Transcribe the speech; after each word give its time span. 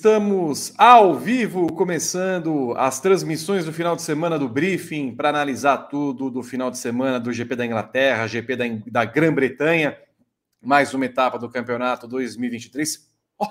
Estamos 0.00 0.72
ao 0.78 1.14
vivo, 1.14 1.66
começando 1.74 2.72
as 2.78 2.98
transmissões 3.02 3.66
do 3.66 3.72
final 3.72 3.94
de 3.94 4.00
semana 4.00 4.38
do 4.38 4.48
briefing 4.48 5.14
para 5.14 5.28
analisar 5.28 5.76
tudo 5.76 6.30
do 6.30 6.42
final 6.42 6.70
de 6.70 6.78
semana 6.78 7.20
do 7.20 7.30
GP 7.30 7.54
da 7.54 7.66
Inglaterra, 7.66 8.26
GP 8.26 8.56
da, 8.56 8.64
da 8.86 9.04
Grã-Bretanha, 9.04 9.98
mais 10.58 10.94
uma 10.94 11.04
etapa 11.04 11.38
do 11.38 11.50
campeonato 11.50 12.08
2023. 12.08 13.10
Oh, 13.38 13.46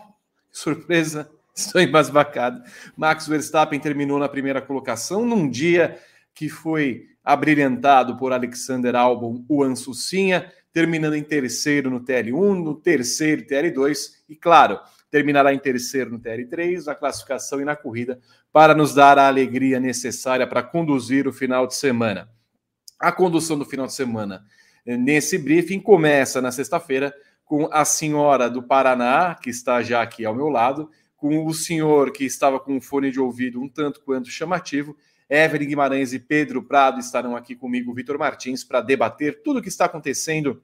surpresa, 0.51 1.29
estou 1.55 1.79
embasbacado. 1.79 2.63
Max 2.97 3.28
Verstappen 3.28 3.79
terminou 3.79 4.18
na 4.18 4.28
primeira 4.28 4.59
colocação 4.59 5.23
num 5.23 5.47
dia 5.47 6.00
que 6.34 6.50
foi 6.50 7.09
abrilhantado 7.23 8.18
por 8.18 8.34
Alexander 8.34 8.95
Albon, 8.95 9.45
o 9.47 9.61
Ansucinha, 9.61 10.51
terminando 10.73 11.14
em 11.14 11.23
terceiro 11.23 11.92
no 11.92 12.00
TL1, 12.00 12.64
no 12.64 12.73
terceiro 12.73 13.45
TL2 13.45 14.14
e, 14.28 14.36
claro, 14.36 14.79
terminará 15.09 15.54
em 15.54 15.59
terceiro 15.59 16.11
no 16.11 16.19
TR3, 16.19 16.86
na 16.86 16.95
classificação 16.95 17.61
e 17.61 17.65
na 17.65 17.75
corrida, 17.75 18.19
para 18.51 18.73
nos 18.73 18.93
dar 18.93 19.17
a 19.17 19.27
alegria 19.27 19.79
necessária 19.79 20.47
para 20.47 20.63
conduzir 20.63 21.27
o 21.27 21.33
final 21.33 21.65
de 21.67 21.75
semana. 21.75 22.29
A 23.00 23.11
condução 23.11 23.57
do 23.57 23.65
final 23.65 23.87
de 23.87 23.93
semana 23.93 24.43
eh, 24.86 24.97
nesse 24.97 25.37
briefing 25.37 25.79
começa 25.79 26.41
na 26.41 26.51
sexta-feira 26.51 27.14
com 27.45 27.67
a 27.71 27.83
senhora 27.83 28.50
do 28.50 28.61
Paraná, 28.61 29.36
que 29.36 29.50
está 29.50 29.81
já 29.81 30.01
aqui 30.01 30.25
ao 30.25 30.36
meu 30.36 30.50
lado, 30.50 30.89
com 31.17 31.45
o 31.45 31.53
senhor 31.53 32.11
que 32.11 32.23
estava 32.23 32.59
com 32.59 32.75
um 32.75 32.81
fone 32.81 33.11
de 33.11 33.19
ouvido 33.19 33.61
um 33.61 33.67
tanto 33.67 34.02
quanto 34.02 34.30
chamativo, 34.30 34.95
Evelyn 35.30 35.67
Guimarães 35.67 36.12
e 36.12 36.19
Pedro 36.19 36.64
Prado 36.64 37.00
estarão 37.00 37.36
aqui 37.36 37.56
comigo, 37.56 37.94
Vitor 37.94 38.17
Martins, 38.17 38.64
para 38.64 38.81
debater 38.81 39.44
tudo 39.44 39.59
o 39.59 39.62
que 39.62 39.69
está 39.69 39.86
acontecendo 39.86 40.62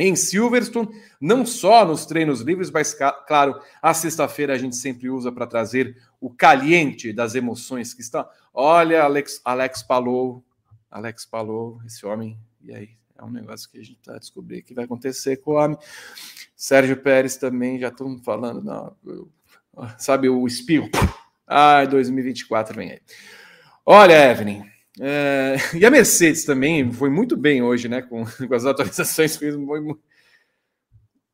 em 0.00 0.16
Silverstone, 0.16 0.88
não 1.20 1.44
só 1.44 1.84
nos 1.84 2.06
treinos 2.06 2.40
livres, 2.40 2.70
mas 2.70 2.96
claro, 3.26 3.60
a 3.82 3.92
sexta-feira 3.92 4.54
a 4.54 4.58
gente 4.58 4.74
sempre 4.76 5.10
usa 5.10 5.30
para 5.30 5.46
trazer 5.46 5.94
o 6.18 6.30
caliente 6.30 7.12
das 7.12 7.34
emoções 7.34 7.92
que 7.92 8.00
estão. 8.00 8.26
Olha, 8.52 9.02
Alex, 9.02 9.40
Alex 9.44 9.82
Palou, 9.82 10.42
Alex 10.90 11.26
Palou, 11.26 11.80
esse 11.84 12.04
homem, 12.06 12.38
e 12.62 12.74
aí? 12.74 12.90
É 13.16 13.22
um 13.22 13.30
negócio 13.30 13.68
que 13.70 13.78
a 13.78 13.84
gente 13.84 13.98
está 13.98 14.16
descobrindo 14.16 14.62
que 14.62 14.72
vai 14.72 14.86
acontecer 14.86 15.36
com 15.36 15.50
o 15.50 15.54
homem. 15.56 15.76
Sérgio 16.56 16.96
Pérez 16.96 17.36
também, 17.36 17.78
já 17.78 17.88
estão 17.88 18.18
falando, 18.22 18.62
não, 18.62 19.28
sabe 19.98 20.30
o 20.30 20.46
espirro? 20.46 20.88
Ai, 21.46 21.86
2024 21.86 22.74
vem 22.74 22.92
aí. 22.92 23.00
Olha, 23.84 24.30
Evelyn, 24.30 24.62
é, 25.00 25.56
e 25.74 25.86
a 25.86 25.90
Mercedes 25.90 26.44
também 26.44 26.92
foi 26.92 27.08
muito 27.08 27.34
bem 27.34 27.62
hoje, 27.62 27.88
né? 27.88 28.02
Com, 28.02 28.24
com 28.46 28.54
as 28.54 28.66
atualizações. 28.66 29.38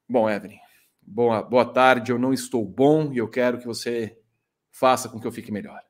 Bom, 0.09 0.31
Evelyn, 0.31 0.59
boa, 1.03 1.42
boa 1.42 1.64
tarde. 1.64 2.12
Eu 2.12 2.19
não 2.19 2.33
estou 2.33 2.64
bom 2.64 3.12
e 3.12 3.19
eu 3.19 3.28
quero 3.28 3.59
que 3.59 3.67
você 3.67 4.17
faça 4.70 5.09
com 5.09 5.20
que 5.20 5.27
eu 5.27 5.33
fique 5.33 5.50
melhor. 5.50 5.81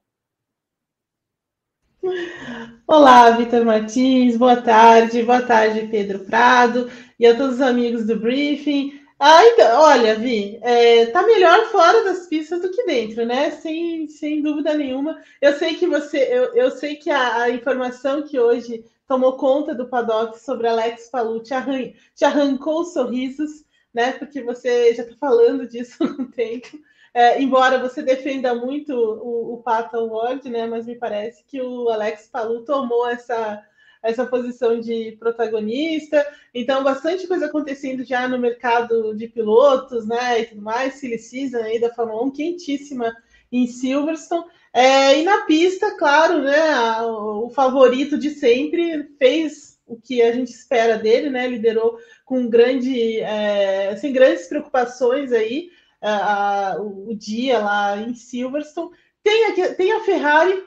Olá, 2.87 3.33
Vitor 3.33 3.65
Martins, 3.65 4.37
boa 4.37 4.63
tarde, 4.63 5.25
boa 5.25 5.43
tarde, 5.43 5.89
Pedro 5.89 6.21
Prado 6.21 6.89
e 7.19 7.27
a 7.27 7.37
todos 7.37 7.57
os 7.57 7.61
amigos 7.61 8.07
do 8.07 8.19
Briefing. 8.19 9.06
Ah, 9.19 9.45
então, 9.47 9.81
olha, 9.83 10.15
Vi, 10.17 10.59
é, 10.63 11.07
tá 11.07 11.23
melhor 11.23 11.67
fora 11.71 12.05
das 12.05 12.27
pistas 12.27 12.61
do 12.61 12.71
que 12.71 12.85
dentro, 12.85 13.25
né? 13.25 13.51
Sem, 13.51 14.07
sem 14.09 14.43
dúvida 14.43 14.75
nenhuma. 14.75 15.23
Eu 15.41 15.55
sei 15.59 15.75
que 15.75 15.87
você, 15.87 16.19
eu, 16.31 16.55
eu 16.55 16.71
sei 16.71 16.97
que 16.97 17.11
a, 17.11 17.43
a 17.43 17.51
informação 17.51 18.23
que 18.23 18.39
hoje 18.39 18.85
tomou 19.09 19.37
conta 19.39 19.75
do 19.75 19.89
paddock 19.89 20.39
sobre 20.39 20.69
Alex 20.69 21.09
Palu 21.09 21.43
te, 21.43 21.55
arran 21.55 21.93
te 22.15 22.25
arrancou 22.27 22.81
os 22.83 22.93
sorrisos, 22.93 23.65
né? 23.95 24.13
Porque 24.13 24.43
você 24.43 24.93
já 24.95 25.03
está 25.03 25.17
falando 25.19 25.67
disso 25.67 25.97
há 26.05 26.23
um 26.23 26.31
tempo. 26.31 26.79
É, 27.15 27.41
embora 27.41 27.79
você 27.79 28.03
defenda 28.03 28.55
muito 28.55 28.93
o, 28.95 29.55
o 29.55 29.63
Pato 29.63 29.97
Award, 29.97 30.47
né? 30.51 30.67
Mas 30.67 30.85
me 30.87 30.95
parece 30.95 31.43
que 31.45 31.59
o 31.63 31.89
Alex 31.89 32.29
Palu 32.31 32.65
tomou 32.67 33.09
essa 33.09 33.65
essa 34.07 34.25
posição 34.25 34.81
de 34.81 35.17
protagonista. 35.19 36.27
Então, 36.55 36.83
bastante 36.83 37.27
coisa 37.27 37.47
acontecendo 37.47 38.05
já 38.05 38.29
no 38.29 38.39
mercado 38.39 39.15
de 39.15 39.29
pilotos, 39.29 40.07
né? 40.07 40.41
E 40.41 40.47
tudo 40.47 40.63
mais, 40.63 40.95
silly 40.95 41.19
season 41.19 41.59
aí 41.59 41.81
da 41.81 41.93
Fórmula 41.93 42.23
1, 42.25 42.31
quentíssima 42.31 43.15
em 43.51 43.67
Silverstone. 43.67 44.47
É, 44.73 45.19
e 45.19 45.25
na 45.25 45.43
pista, 45.43 45.97
claro, 45.97 46.43
né? 46.43 46.71
A, 46.71 47.07
o 47.07 47.51
favorito 47.51 48.19
de 48.19 48.31
sempre 48.31 49.05
fez 49.19 49.79
o 49.87 49.97
que 49.97 50.21
a 50.21 50.33
gente 50.33 50.49
espera 50.49 50.99
dele, 50.99 51.31
né? 51.31 51.47
Liderou 51.47 51.99
com 52.25 52.49
grande, 52.49 53.21
é, 53.21 53.97
sem 53.97 54.13
grandes 54.13 54.47
preocupações 54.47 55.33
aí 55.33 55.71
a, 56.01 56.73
a, 56.73 56.81
o 56.81 57.15
dia 57.15 57.59
lá 57.59 57.97
em 57.97 58.15
Silverstone. 58.15 58.91
Tem, 59.23 59.47
aqui, 59.47 59.75
tem 59.75 59.93
a 59.93 60.01
Ferrari 60.01 60.63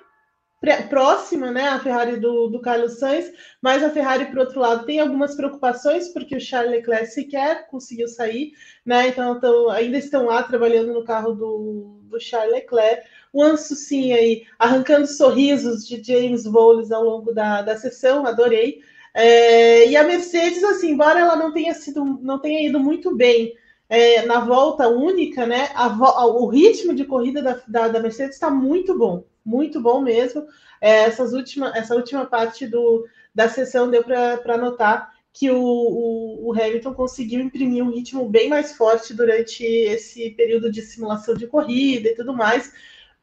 próxima, 0.90 1.52
né, 1.52 1.70
a 1.70 1.80
Ferrari 1.80 2.18
do, 2.18 2.47
do 2.50 2.59
Carlos 2.59 3.00
Sainz, 3.00 3.31
mas 3.62 3.81
a 3.81 3.90
Ferrari, 3.90 4.25
por 4.25 4.40
outro 4.40 4.59
lado, 4.59 4.86
tem 4.86 5.00
algumas 5.00 5.36
preocupações, 5.36 6.09
porque 6.09 6.36
o 6.36 6.42
Charles 6.42 6.72
Leclerc 6.72 7.08
sequer 7.08 7.68
conseguiu 7.68 8.08
sair, 8.08 8.52
né, 8.86 9.08
então, 9.08 9.38
então 9.38 9.69
ainda 9.69 9.98
estão 9.98 10.25
lá 10.25 10.44
trabalhando 10.44 10.94
no 10.94 11.06
carro 11.06 11.34
do, 11.34 12.02
do 12.03 12.19
Charles 12.19 12.52
Leclerc. 12.52 13.08
O 13.31 13.44
Anso, 13.44 13.75
sim, 13.75 14.12
aí, 14.12 14.44
arrancando 14.58 15.08
sorrisos 15.08 15.88
de 15.88 16.03
James 16.03 16.46
Bowles 16.46 16.92
ao 16.92 17.03
longo 17.03 17.31
da, 17.31 17.62
da 17.62 17.78
sessão, 17.78 18.25
adorei. 18.25 18.81
É, 19.14 19.88
e 19.88 19.96
a 19.96 20.03
Mercedes, 20.03 20.64
assim, 20.64 20.92
embora 20.92 21.19
ela 21.19 21.36
não 21.36 21.53
tenha 21.53 21.74
sido, 21.74 22.03
não 22.22 22.40
tenha 22.40 22.68
ido 22.68 22.80
muito 22.80 23.16
bem 23.16 23.53
é, 23.88 24.25
na 24.25 24.40
volta 24.40 24.88
única, 24.88 25.46
né? 25.46 25.69
A, 25.75 26.25
o 26.25 26.48
ritmo 26.48 26.94
de 26.94 27.06
corrida 27.06 27.42
da, 27.42 27.62
da, 27.68 27.88
da 27.88 28.00
Mercedes 28.00 28.36
está 28.36 28.50
muito 28.50 28.98
bom 28.98 29.24
muito 29.50 29.82
bom 29.82 30.02
mesmo. 30.02 30.46
É, 30.80 31.06
essas 31.06 31.34
última, 31.34 31.76
essa 31.76 31.96
última 31.96 32.26
parte 32.26 32.68
do, 32.68 33.06
da 33.34 33.50
sessão 33.50 33.90
deu 33.90 34.04
para 34.04 34.58
notar 34.58 35.12
que 35.34 35.50
o, 35.50 35.62
o, 35.62 36.48
o, 36.48 36.54
Hamilton 36.54 36.94
conseguiu 36.94 37.40
imprimir 37.40 37.84
um 37.84 37.92
ritmo 37.92 38.28
bem 38.28 38.50
mais 38.50 38.74
forte 38.74 39.14
durante 39.14 39.64
esse 39.64 40.32
período 40.32 40.72
de 40.72 40.82
simulação 40.82 41.34
de 41.36 41.48
corrida 41.48 42.10
e 42.10 42.16
tudo 42.16 42.34
mais. 42.34 42.74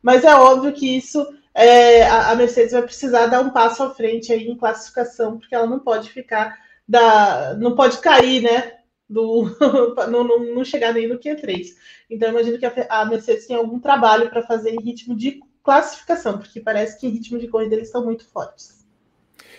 Mas 0.02 0.24
é 0.24 0.34
óbvio 0.34 0.72
que 0.72 0.96
isso 0.96 1.26
é, 1.54 2.02
a, 2.04 2.30
a, 2.30 2.34
Mercedes 2.34 2.72
vai 2.72 2.82
precisar 2.82 3.26
dar 3.26 3.40
um 3.40 3.50
passo 3.50 3.82
à 3.82 3.90
frente 3.90 4.32
aí 4.32 4.48
em 4.48 4.56
classificação, 4.56 5.38
porque 5.38 5.54
ela 5.54 5.66
não 5.66 5.80
pode 5.80 6.10
ficar 6.10 6.56
da, 6.86 7.54
não 7.54 7.74
pode 7.74 7.98
cair, 7.98 8.42
né? 8.42 8.74
Do, 9.08 9.44
não, 10.10 10.24
não, 10.24 10.54
não 10.54 10.64
chegar 10.64 10.92
nem 10.92 11.08
no 11.08 11.18
Q3. 11.18 11.68
Então, 12.10 12.30
imagino 12.30 12.58
que 12.58 12.66
a, 12.66 12.72
a 12.90 13.04
Mercedes 13.04 13.46
tem 13.46 13.56
algum 13.56 13.80
trabalho 13.80 14.28
para 14.28 14.42
fazer 14.42 14.70
em 14.70 14.82
ritmo 14.82 15.16
de 15.16 15.40
classificação, 15.66 16.38
porque 16.38 16.60
parece 16.60 16.98
que 16.98 17.08
ritmo 17.08 17.40
de 17.40 17.48
corrida 17.48 17.74
eles 17.74 17.88
estão 17.88 18.04
muito 18.04 18.24
fortes. 18.24 18.86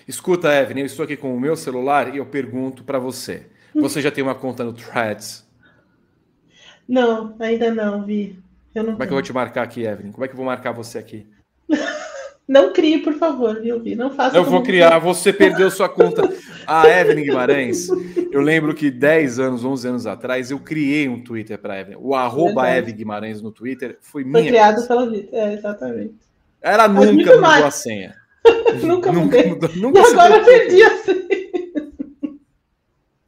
Escuta, 0.08 0.56
Evelyn, 0.56 0.80
eu 0.80 0.86
estou 0.86 1.04
aqui 1.04 1.18
com 1.18 1.36
o 1.36 1.40
meu 1.40 1.58
celular 1.58 2.16
e 2.16 2.18
eu 2.18 2.26
pergunto 2.26 2.82
para 2.86 2.98
você: 2.98 3.48
você 3.76 4.02
já 4.02 4.10
tem 4.10 4.24
uma 4.24 4.34
conta 4.34 4.64
no 4.64 4.72
Threads? 4.72 5.46
Não, 6.88 7.36
ainda 7.40 7.74
não, 7.74 8.06
Vi. 8.06 8.42
Como 8.74 8.92
é 8.92 8.96
que 8.96 9.04
eu 9.04 9.18
vou 9.18 9.22
te 9.22 9.34
marcar 9.34 9.64
aqui, 9.64 9.84
Evelyn? 9.84 10.14
Como 10.14 10.24
é 10.24 10.28
que 10.28 10.34
eu 10.34 10.38
vou 10.38 10.46
marcar 10.46 10.72
você 10.72 10.98
aqui? 10.98 11.28
Não 12.48 12.72
crie, 12.72 13.00
por 13.00 13.14
favor, 13.16 13.60
viu, 13.60 13.80
Vi? 13.82 13.94
Não 13.94 14.10
faça. 14.10 14.38
Eu 14.38 14.46
vou 14.46 14.64
criar, 14.64 15.00
você 15.00 15.34
perdeu 15.34 15.70
sua 15.70 15.90
conta. 15.90 16.22
A 16.66 16.86
Evelyn 16.86 17.24
Guimarães, 17.24 17.88
eu 18.30 18.42
lembro 18.42 18.76
que 18.76 18.92
10 18.92 19.40
anos, 19.40 19.64
11 19.64 19.88
anos 19.88 20.06
atrás, 20.06 20.52
eu 20.52 20.60
criei 20.60 21.08
um 21.08 21.24
Twitter 21.24 21.58
para 21.58 21.80
Evelyn. 21.80 21.98
O 22.02 22.14
arroba 22.14 22.70
Evelyn 22.70 22.98
Guimarães 22.98 23.42
no 23.42 23.52
Twitter 23.54 23.98
foi, 24.02 24.24
foi 24.24 24.24
minha. 24.26 24.44
Foi 24.44 24.48
criado 24.48 24.86
pela 24.86 25.10
Vitor, 25.10 25.40
é, 25.40 25.54
exatamente. 25.54 26.16
Ela 26.62 26.90
Mas 26.90 27.06
nunca 27.06 27.24
mudou 27.24 27.42
mais. 27.42 27.64
a 27.64 27.72
senha. 27.72 28.16
nunca 28.84 29.14
mudei. 29.14 29.50
Nunca, 29.50 29.68
nunca 29.76 30.00
e 30.00 30.06
agora 30.06 30.44
perdi 30.44 30.84
a 30.84 30.98
senha. 30.98 31.28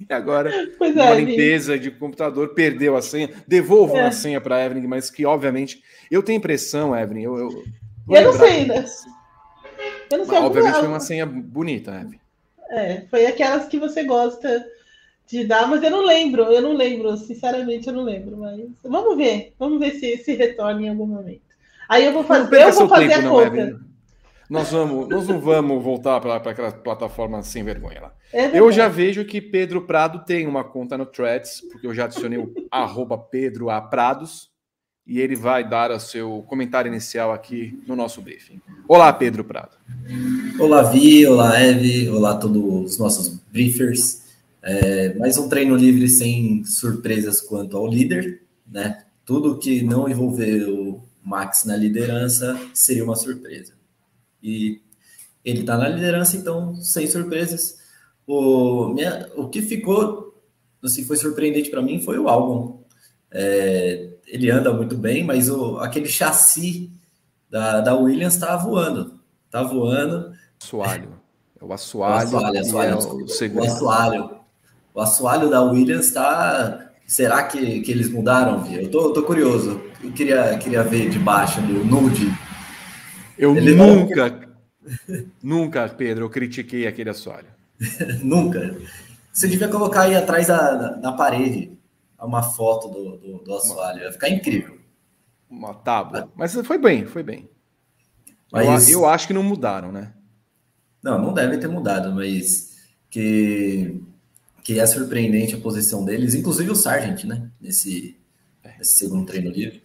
E 0.10 0.14
agora, 0.14 0.52
pois 0.78 0.94
uma 0.94 1.06
é, 1.12 1.22
limpeza 1.22 1.80
de 1.80 1.92
computador, 1.92 2.54
perdeu 2.54 2.98
a 2.98 3.02
senha. 3.02 3.30
Devolvam 3.48 4.00
é. 4.00 4.08
a 4.08 4.12
senha 4.12 4.42
para 4.42 4.66
Evelyn, 4.66 4.88
mas 4.88 5.10
que, 5.10 5.26
obviamente, 5.26 5.82
eu 6.12 6.22
tenho 6.22 6.38
impressão, 6.38 6.94
Evelyn, 6.94 7.24
eu, 7.24 7.38
eu 7.38 7.64
eu 8.10 8.24
não 8.24 8.34
sei 8.34 8.50
ainda. 8.50 8.86
Eu 10.12 10.18
não 10.18 10.26
sei. 10.26 10.40
Mas, 10.40 10.46
obviamente 10.46 10.80
foi 10.80 10.88
uma 10.88 11.00
senha 11.00 11.26
bonita, 11.26 11.92
Eve. 11.92 12.20
É, 12.72 13.02
foi 13.10 13.26
aquelas 13.26 13.68
que 13.68 13.80
você 13.80 14.04
gosta 14.04 14.66
de 15.28 15.44
dar, 15.44 15.68
mas 15.68 15.82
eu 15.84 15.92
não 15.92 16.06
lembro, 16.06 16.44
eu 16.44 16.62
não 16.62 16.74
lembro, 16.74 17.16
sinceramente 17.18 17.88
eu 17.88 17.94
não 17.94 18.04
lembro, 18.04 18.38
mas 18.38 18.60
vamos 18.84 19.16
ver, 19.16 19.54
vamos 19.60 19.80
ver 19.80 19.92
se 19.92 20.18
se 20.18 20.34
retorna 20.34 20.82
em 20.82 20.90
algum 20.90 21.06
momento. 21.06 21.42
Aí 21.88 22.06
eu 22.06 22.14
vou 22.14 22.24
fazer, 22.24 22.62
eu 22.62 22.72
vou 22.72 22.88
fazer 22.88 23.10
tempo, 23.10 23.20
a 23.20 23.22
não, 23.22 23.32
conta. 23.32 23.80
Nós, 24.50 24.72
vamos, 24.72 25.08
nós 25.08 25.28
não 25.28 25.40
vamos 25.40 25.84
voltar 25.84 26.20
para 26.20 26.36
aquela 26.36 26.72
plataforma 26.72 27.44
sem 27.44 27.64
vergonha 27.64 28.02
lá. 28.02 28.14
É 28.34 28.60
eu 28.60 28.72
já 28.72 28.88
vejo 28.88 29.24
que 29.24 29.40
Pedro 29.40 29.86
Prado 29.86 30.26
tem 30.26 30.48
uma 30.48 30.64
conta 30.64 30.98
no 30.98 31.06
Threads, 31.06 31.62
porque 31.72 31.86
eu 31.86 31.94
já 31.94 32.06
adicionei 32.06 32.40
o 32.40 32.52
arroba 32.72 33.16
Pedro 33.18 33.70
A 33.70 33.80
Prados 33.80 34.49
e 35.06 35.20
ele 35.20 35.36
vai 35.36 35.68
dar 35.68 35.92
o 35.92 36.00
seu 36.00 36.44
comentário 36.48 36.90
inicial 36.90 37.32
aqui 37.32 37.82
no 37.88 37.96
nosso 37.96 38.22
briefing. 38.22 38.62
Olá, 38.88 39.12
Pedro 39.12 39.44
Prado. 39.44 39.78
Olá, 40.60 40.84
Vi, 40.84 41.26
olá, 41.26 41.60
Eve, 41.62 42.10
olá 42.10 42.32
a 42.32 42.38
todos 42.38 42.92
os 42.92 43.00
nossos 43.00 43.30
briefers. 43.52 44.24
É, 44.62 45.14
mais 45.16 45.38
um 45.38 45.48
treino 45.48 45.76
livre 45.76 46.08
sem 46.08 46.64
surpresas 46.66 47.42
quanto 47.42 47.78
ao 47.78 47.88
líder, 47.88 48.44
né? 48.68 49.06
tudo 49.30 49.60
que 49.60 49.84
não 49.84 50.10
envolver 50.10 50.68
o 50.68 51.04
Max 51.24 51.64
na 51.64 51.76
liderança 51.76 52.60
seria 52.74 53.04
uma 53.04 53.16
surpresa. 53.16 53.74
E 54.42 54.82
ele 55.46 55.60
está 55.60 55.78
na 55.78 55.88
liderança, 55.88 56.36
então, 56.36 56.74
sem 56.78 57.06
surpresas. 57.06 57.78
O, 58.26 58.88
minha, 58.88 59.30
o 59.36 59.48
que 59.48 59.62
ficou, 59.62 60.36
assim, 60.84 61.04
foi 61.04 61.16
surpreendente 61.16 61.70
para 61.70 61.80
mim 61.80 62.02
foi 62.02 62.18
o 62.18 62.28
álbum. 62.28 62.82
É, 63.30 64.10
ele 64.30 64.50
anda 64.50 64.72
muito 64.72 64.96
bem, 64.96 65.24
mas 65.24 65.50
o, 65.50 65.80
aquele 65.80 66.08
chassi 66.08 66.90
da, 67.50 67.82
da 67.82 67.96
Williams 67.96 68.36
está 68.36 68.56
voando. 68.56 69.20
Está 69.46 69.64
voando. 69.64 70.32
Assoalho. 70.62 71.20
É 71.60 71.66
o 71.66 71.74
assoalho. 71.74 72.14
O 72.14 72.38
assoalho, 72.38 72.60
assoalho, 72.60 72.92
é 72.92 72.96
o, 72.96 73.58
o, 73.58 73.64
assoalho. 73.64 74.30
O 74.94 75.02
assoalho 75.02 75.50
da 75.50 75.62
Williams 75.62 76.08
está. 76.08 76.92
Será 77.08 77.44
que, 77.44 77.82
que 77.82 77.92
eles 77.92 78.10
mudaram? 78.10 78.66
Eu 78.72 78.90
tô, 78.92 79.12
tô 79.12 79.24
curioso. 79.24 79.82
Eu 80.04 80.12
queria, 80.12 80.58
queria 80.60 80.84
ver 80.84 81.10
de 81.10 81.18
baixo 81.18 81.60
ali, 81.60 81.74
o 81.74 81.84
nude. 81.84 82.32
Eu 83.36 83.56
Ele 83.56 83.74
nunca, 83.74 84.48
não... 85.08 85.26
nunca, 85.42 85.90
Pedro, 85.90 86.26
eu 86.26 86.30
critiquei 86.30 86.86
aquele 86.86 87.10
assoalho. 87.10 87.48
nunca. 88.22 88.78
Você 89.34 89.48
devia 89.48 89.68
colocar 89.68 90.02
aí 90.02 90.16
atrás 90.16 90.48
da, 90.48 90.92
da 90.94 91.12
parede 91.14 91.79
uma 92.26 92.44
foto 92.44 92.88
do, 92.88 93.18
do, 93.18 93.38
do 93.40 93.56
assoalho. 93.56 94.04
Ia 94.04 94.12
ficar 94.12 94.30
incrível. 94.30 94.78
Uma 95.50 95.74
tábua. 95.74 96.32
Mas 96.36 96.54
foi 96.54 96.78
bem, 96.78 97.06
foi 97.06 97.24
bem. 97.24 97.50
Mas... 98.52 98.90
Eu, 98.90 99.00
eu 99.00 99.06
acho 99.08 99.28
que 99.28 99.34
não 99.34 99.44
mudaram, 99.44 99.92
né? 99.92 100.14
Não, 101.02 101.22
não 101.22 101.34
deve 101.34 101.58
ter 101.58 101.68
mudado, 101.68 102.14
mas 102.14 102.78
que, 103.10 104.02
que 104.64 104.80
é 104.80 104.86
surpreendente 104.86 105.56
a 105.56 105.60
posição 105.60 106.04
deles, 106.04 106.36
inclusive 106.36 106.70
o 106.70 106.76
Sargent, 106.76 107.24
né? 107.24 107.50
Nesse, 107.60 108.18
nesse 108.78 109.00
segundo 109.00 109.26
treino 109.26 109.50
livre. 109.50 109.82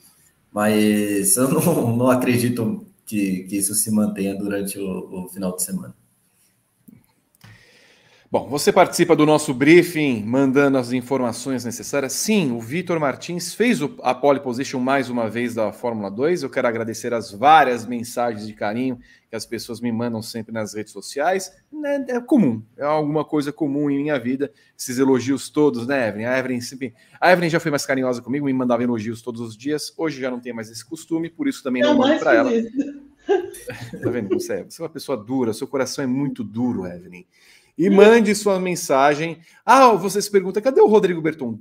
Mas 0.53 1.37
eu 1.37 1.49
não, 1.49 1.97
não 1.97 2.11
acredito 2.11 2.87
que, 3.07 3.45
que 3.45 3.57
isso 3.57 3.75
se 3.75 3.91
mantenha 3.91 4.35
durante 4.35 4.79
o, 4.79 5.25
o 5.25 5.29
final 5.29 5.55
de 5.55 5.63
semana. 5.63 5.95
Bom, 8.35 8.49
você 8.49 8.73
participa 8.73 9.15
do 9.15 9.25
nosso 9.25 9.55
briefing, 9.55 10.25
mandando 10.25 10.77
as 10.77 10.91
informações 10.91 11.65
necessárias. 11.65 12.15
Sim, 12.15 12.51
o 12.51 12.59
Vitor 12.59 12.99
Martins 12.99 13.55
fez 13.55 13.79
a 14.03 14.13
pole 14.13 14.41
position 14.41 14.81
mais 14.81 15.09
uma 15.09 15.31
vez 15.31 15.55
da 15.55 15.73
Fórmula 15.73 16.11
2. 16.11 16.43
Eu 16.43 16.51
quero 16.51 16.67
agradecer 16.67 17.15
as 17.15 17.31
várias 17.31 17.87
mensagens 17.87 18.45
de 18.45 18.53
carinho 18.53 18.99
que 19.31 19.37
as 19.37 19.47
pessoas 19.47 19.81
me 19.81 19.93
mandam 19.93 20.21
sempre 20.21 20.53
nas 20.53 20.75
redes 20.75 20.93
sociais. 20.93 21.53
É, 21.85 22.17
é 22.17 22.21
comum, 22.21 22.61
é 22.77 22.83
alguma 22.83 23.25
coisa 23.25 23.53
comum 23.53 23.89
em 23.89 24.03
minha 24.03 24.19
vida. 24.19 24.53
Esses 24.77 24.99
elogios 24.99 25.49
todos, 25.49 25.87
né, 25.87 26.09
Evelyn? 26.09 26.25
A 26.25 26.37
Evelyn, 26.37 26.61
sempre... 26.61 26.93
a 27.21 27.31
Evelyn 27.31 27.51
já 27.51 27.61
foi 27.61 27.71
mais 27.71 27.87
carinhosa 27.87 28.21
comigo, 28.21 28.47
me 28.47 28.53
mandava 28.53 28.83
elogios 28.83 29.23
todos 29.23 29.41
os 29.41 29.57
dias. 29.57 29.95
Hoje 29.97 30.21
já 30.21 30.29
não 30.29 30.41
tem 30.41 30.53
mais 30.53 30.69
esse 30.69 30.85
costume, 30.85 31.31
por 31.31 31.47
isso 31.47 31.63
também 31.63 31.85
não, 31.85 31.91
não 31.95 31.99
mando 32.01 32.19
para 32.19 32.35
ela. 32.35 32.51
tá 34.03 34.11
vendo? 34.11 34.35
É, 34.35 34.65
você 34.65 34.81
é 34.81 34.83
uma 34.83 34.89
pessoa 34.89 35.17
dura, 35.17 35.53
seu 35.53 35.69
coração 35.69 36.03
é 36.03 36.07
muito 36.09 36.43
duro, 36.43 36.85
Evelyn 36.85 37.25
e 37.77 37.91
mande 37.91 38.35
sua 38.35 38.59
mensagem. 38.61 39.41
Ah, 39.65 39.93
você 39.93 40.21
se 40.23 40.31
pergunta, 40.31 40.61
cadê 40.61 40.81
o 40.81 40.87
Rodrigo 40.87 41.21
Berton? 41.21 41.59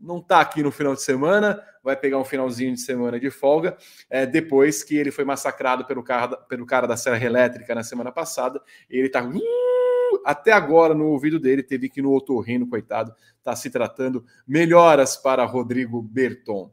Não 0.00 0.18
está 0.18 0.40
aqui 0.40 0.62
no 0.62 0.72
final 0.72 0.94
de 0.94 1.02
semana, 1.02 1.62
vai 1.82 1.96
pegar 1.96 2.18
um 2.18 2.24
finalzinho 2.24 2.74
de 2.74 2.80
semana 2.80 3.20
de 3.20 3.30
folga, 3.30 3.76
é, 4.10 4.26
depois 4.26 4.82
que 4.82 4.96
ele 4.96 5.10
foi 5.10 5.24
massacrado 5.24 5.84
pelo 5.84 6.02
cara, 6.02 6.36
pelo 6.36 6.66
cara 6.66 6.86
da 6.86 6.96
Serra 6.96 7.24
Elétrica 7.24 7.74
na 7.74 7.84
semana 7.84 8.10
passada. 8.10 8.60
Ele 8.90 9.06
está 9.06 9.22
uh, 9.22 10.22
até 10.24 10.52
agora 10.52 10.94
no 10.94 11.06
ouvido 11.06 11.38
dele, 11.38 11.62
teve 11.62 11.88
que 11.88 12.00
ir 12.00 12.02
no 12.02 12.14
otorrino, 12.14 12.66
coitado, 12.66 13.14
está 13.38 13.54
se 13.54 13.70
tratando. 13.70 14.24
Melhoras 14.46 15.16
para 15.16 15.44
Rodrigo 15.44 16.02
Berton. 16.02 16.72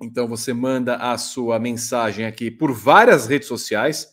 Então 0.00 0.28
você 0.28 0.52
manda 0.52 0.96
a 0.96 1.16
sua 1.18 1.58
mensagem 1.58 2.24
aqui 2.24 2.50
por 2.50 2.72
várias 2.72 3.26
redes 3.26 3.48
sociais 3.48 4.12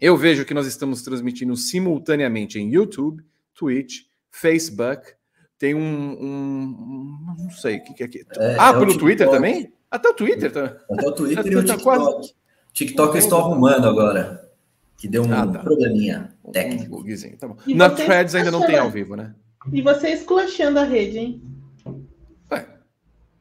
eu 0.00 0.16
vejo 0.16 0.44
que 0.44 0.54
nós 0.54 0.66
estamos 0.66 1.02
transmitindo 1.02 1.54
simultaneamente 1.56 2.58
em 2.58 2.72
YouTube, 2.72 3.22
Twitch, 3.54 4.02
Facebook. 4.30 5.12
Tem 5.58 5.74
um. 5.74 5.80
um 5.80 7.34
não 7.38 7.50
sei 7.50 7.76
o 7.76 7.84
que, 7.84 7.94
que 7.94 8.02
é 8.02 8.06
aqui. 8.06 8.24
É, 8.38 8.56
ah, 8.58 8.70
é 8.70 8.78
pelo 8.78 8.96
Twitter 8.96 9.28
também? 9.28 9.72
Até 9.90 10.08
o 10.08 10.14
Twitter 10.14 10.50
também. 10.50 10.74
Até 10.90 11.06
o 11.06 11.12
Twitter 11.12 11.46
e 11.46 11.56
o 11.56 11.64
TikTok. 11.64 11.82
Quase... 11.82 12.34
TikTok 12.72 13.14
eu 13.14 13.18
estou 13.18 13.38
arrumando 13.40 13.86
agora. 13.86 14.48
Que 14.96 15.08
deu 15.08 15.22
um 15.22 15.32
ah, 15.32 15.46
tá. 15.46 15.58
probleminha 15.58 16.34
técnico. 16.52 17.02
Um 17.02 17.36
tá 17.36 17.48
Na 17.74 17.90
Threads 17.90 18.34
ainda 18.34 18.50
não 18.50 18.66
tem 18.66 18.78
ao 18.78 18.90
vivo, 18.90 19.16
né? 19.16 19.34
E 19.72 19.82
você 19.82 20.08
esculachando 20.10 20.78
a 20.78 20.84
rede, 20.84 21.18
hein? 21.18 21.42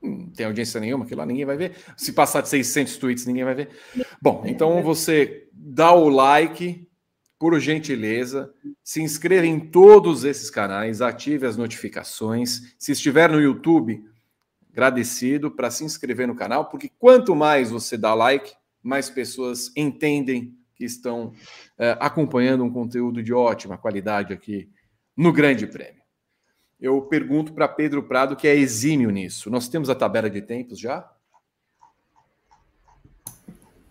Não 0.02 0.30
tem 0.30 0.46
audiência 0.46 0.80
nenhuma, 0.80 1.06
que 1.06 1.16
lá 1.16 1.26
ninguém 1.26 1.46
vai 1.46 1.58
ver. 1.58 1.76
Se 1.98 2.14
passar 2.14 2.42
de 2.42 2.50
600 2.50 2.98
tweets, 2.98 3.26
ninguém 3.26 3.44
vai 3.44 3.56
ver. 3.56 3.70
Bom, 4.22 4.44
então 4.46 4.82
você 4.82 5.48
dá 5.54 5.94
o 5.94 6.10
like, 6.10 6.88
por 7.38 7.58
gentileza, 7.60 8.54
se 8.84 9.02
inscreva 9.02 9.46
em 9.46 9.60
todos 9.60 10.24
esses 10.24 10.50
canais, 10.50 11.02
ative 11.02 11.46
as 11.46 11.56
notificações. 11.56 12.76
Se 12.78 12.92
estiver 12.92 13.30
no 13.30 13.40
YouTube, 13.40 14.04
agradecido 14.72 15.52
para 15.52 15.72
se 15.72 15.84
inscrever 15.84 16.28
no 16.28 16.36
canal, 16.36 16.70
porque 16.70 16.90
quanto 17.00 17.36
mais 17.36 17.72
você 17.72 17.98
dá 17.98 18.14
like, 18.14 18.54
mais 18.84 19.10
pessoas 19.10 19.72
entendem 19.76 20.58
que 20.76 20.86
estão 20.86 21.34
é, 21.78 21.98
acompanhando 22.00 22.64
um 22.64 22.72
conteúdo 22.72 23.22
de 23.22 23.34
ótima 23.34 23.78
qualidade 23.78 24.34
aqui 24.34 24.70
no 25.16 25.34
Grande 25.34 25.68
Prêmio. 25.68 25.99
Eu 26.80 27.02
pergunto 27.02 27.52
para 27.52 27.68
Pedro 27.68 28.04
Prado, 28.04 28.36
que 28.36 28.48
é 28.48 28.56
exímio 28.56 29.10
nisso. 29.10 29.50
Nós 29.50 29.68
temos 29.68 29.90
a 29.90 29.96
tabela 29.96 30.30
de 30.30 30.42
tempos 30.42 30.80
já? 30.80 31.10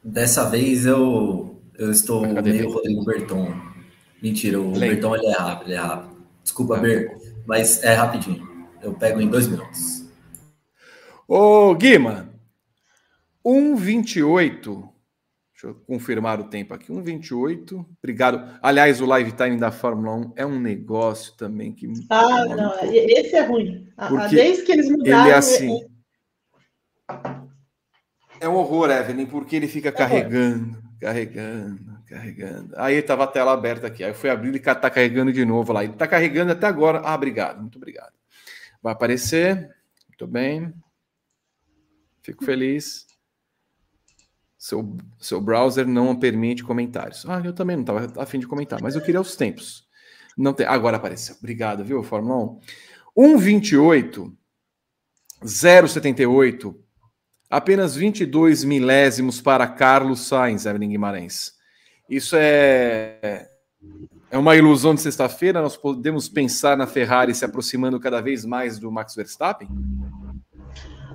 Dessa 0.03 0.49
vez 0.49 0.87
eu, 0.87 1.61
eu 1.75 1.91
estou 1.91 2.23
meio 2.43 2.71
Rodrigo 2.71 3.05
Berton. 3.05 3.55
Mentira, 4.23 4.59
o 4.59 4.73
Lembra. 4.73 4.89
Berton 4.89 5.17
ele 5.17 5.27
é 5.27 5.33
rápido, 5.33 5.69
ele 5.69 5.75
é 5.75 5.81
rápido. 5.81 6.27
Desculpa, 6.43 6.77
ah. 6.77 6.81
Ber, 6.81 7.19
mas 7.47 7.83
é 7.83 7.93
rapidinho. 7.93 8.67
Eu 8.81 8.95
pego 8.95 9.21
em 9.21 9.29
dois 9.29 9.47
minutos. 9.47 10.09
Ô, 11.27 11.75
Guima, 11.75 12.33
1,28 13.45 14.89
Deixa 15.61 15.67
eu 15.67 15.75
confirmar 15.75 16.39
o 16.39 16.45
tempo 16.45 16.73
aqui. 16.73 16.93
1,28. 16.93 17.85
Obrigado. 17.99 18.57
Aliás, 18.63 19.01
o 19.01 19.07
live 19.07 19.33
time 19.33 19.57
da 19.57 19.73
Fórmula 19.73 20.15
1 20.15 20.33
é 20.37 20.47
um 20.47 20.61
negócio 20.61 21.37
também 21.37 21.73
que. 21.73 21.93
Ah, 22.09 22.45
não. 22.45 22.77
Um 22.77 22.93
esse 22.93 23.35
é 23.35 23.45
ruim. 23.45 23.93
Porque 24.09 24.37
Desde 24.37 24.63
que 24.63 24.71
eles 24.71 24.89
mudaram. 24.89 25.25
Ele 25.25 25.31
é 25.33 25.35
assim. 25.35 25.81
É 28.41 28.49
um 28.49 28.55
horror, 28.55 28.89
Evelyn, 28.89 29.27
porque 29.27 29.57
ele 29.57 29.67
fica 29.67 29.89
é 29.89 29.93
carregando, 29.93 30.81
carregando, 31.01 32.05
carregando. 32.07 32.75
Aí 32.77 32.95
estava 32.95 33.25
a 33.25 33.27
tela 33.27 33.53
aberta 33.53 33.89
aqui. 33.89 34.05
Aí 34.05 34.11
eu 34.11 34.15
fui 34.15 34.31
abrir 34.31 34.55
e 34.55 34.59
está 34.59 34.89
carregando 34.89 35.33
de 35.33 35.45
novo 35.45 35.73
lá. 35.73 35.83
Ele 35.83 35.93
está 35.93 36.07
carregando 36.07 36.53
até 36.53 36.69
agora. 36.69 37.01
Ah, 37.01 37.17
obrigado, 37.17 37.61
muito 37.61 37.79
obrigado. 37.79 38.13
Vai 38.81 38.93
aparecer. 38.93 39.75
Muito 40.07 40.25
bem. 40.29 40.73
Fico 42.23 42.45
feliz. 42.45 43.08
Seu, 44.69 44.95
seu 45.19 45.41
browser 45.41 45.89
não 45.89 46.15
permite 46.15 46.63
comentários. 46.63 47.25
Ah, 47.27 47.41
eu 47.43 47.55
também 47.55 47.75
não 47.75 47.85
estava 47.85 48.23
afim 48.23 48.39
de 48.39 48.47
comentar, 48.47 48.83
mas 48.83 48.95
eu 48.95 49.01
queria 49.01 49.19
os 49.19 49.35
tempos. 49.35 49.89
Não 50.37 50.53
tem. 50.53 50.67
Agora 50.67 50.99
apareceu. 50.99 51.37
Obrigado, 51.39 51.83
viu, 51.83 52.03
Fórmula 52.03 52.59
1? 53.17 53.39
1,28, 53.39 54.31
0,78, 55.43 56.77
apenas 57.49 57.97
22 57.97 58.63
milésimos 58.63 59.41
para 59.41 59.67
Carlos 59.67 60.27
Sainz, 60.27 60.67
Evelyn 60.67 60.91
Guimarães. 60.91 61.55
Isso 62.07 62.37
é, 62.39 63.49
é 64.31 64.37
uma 64.37 64.55
ilusão 64.55 64.95
de 64.95 65.01
sexta-feira? 65.01 65.63
Nós 65.63 65.79
podemos 65.79 66.29
pensar 66.29 66.77
na 66.77 66.87
Ferrari 66.87 67.35
se 67.35 67.43
aproximando 67.43 67.99
cada 67.99 68.21
vez 68.21 68.45
mais 68.45 68.79
do 68.79 68.93
Max 68.93 69.15
Verstappen? 69.15 69.67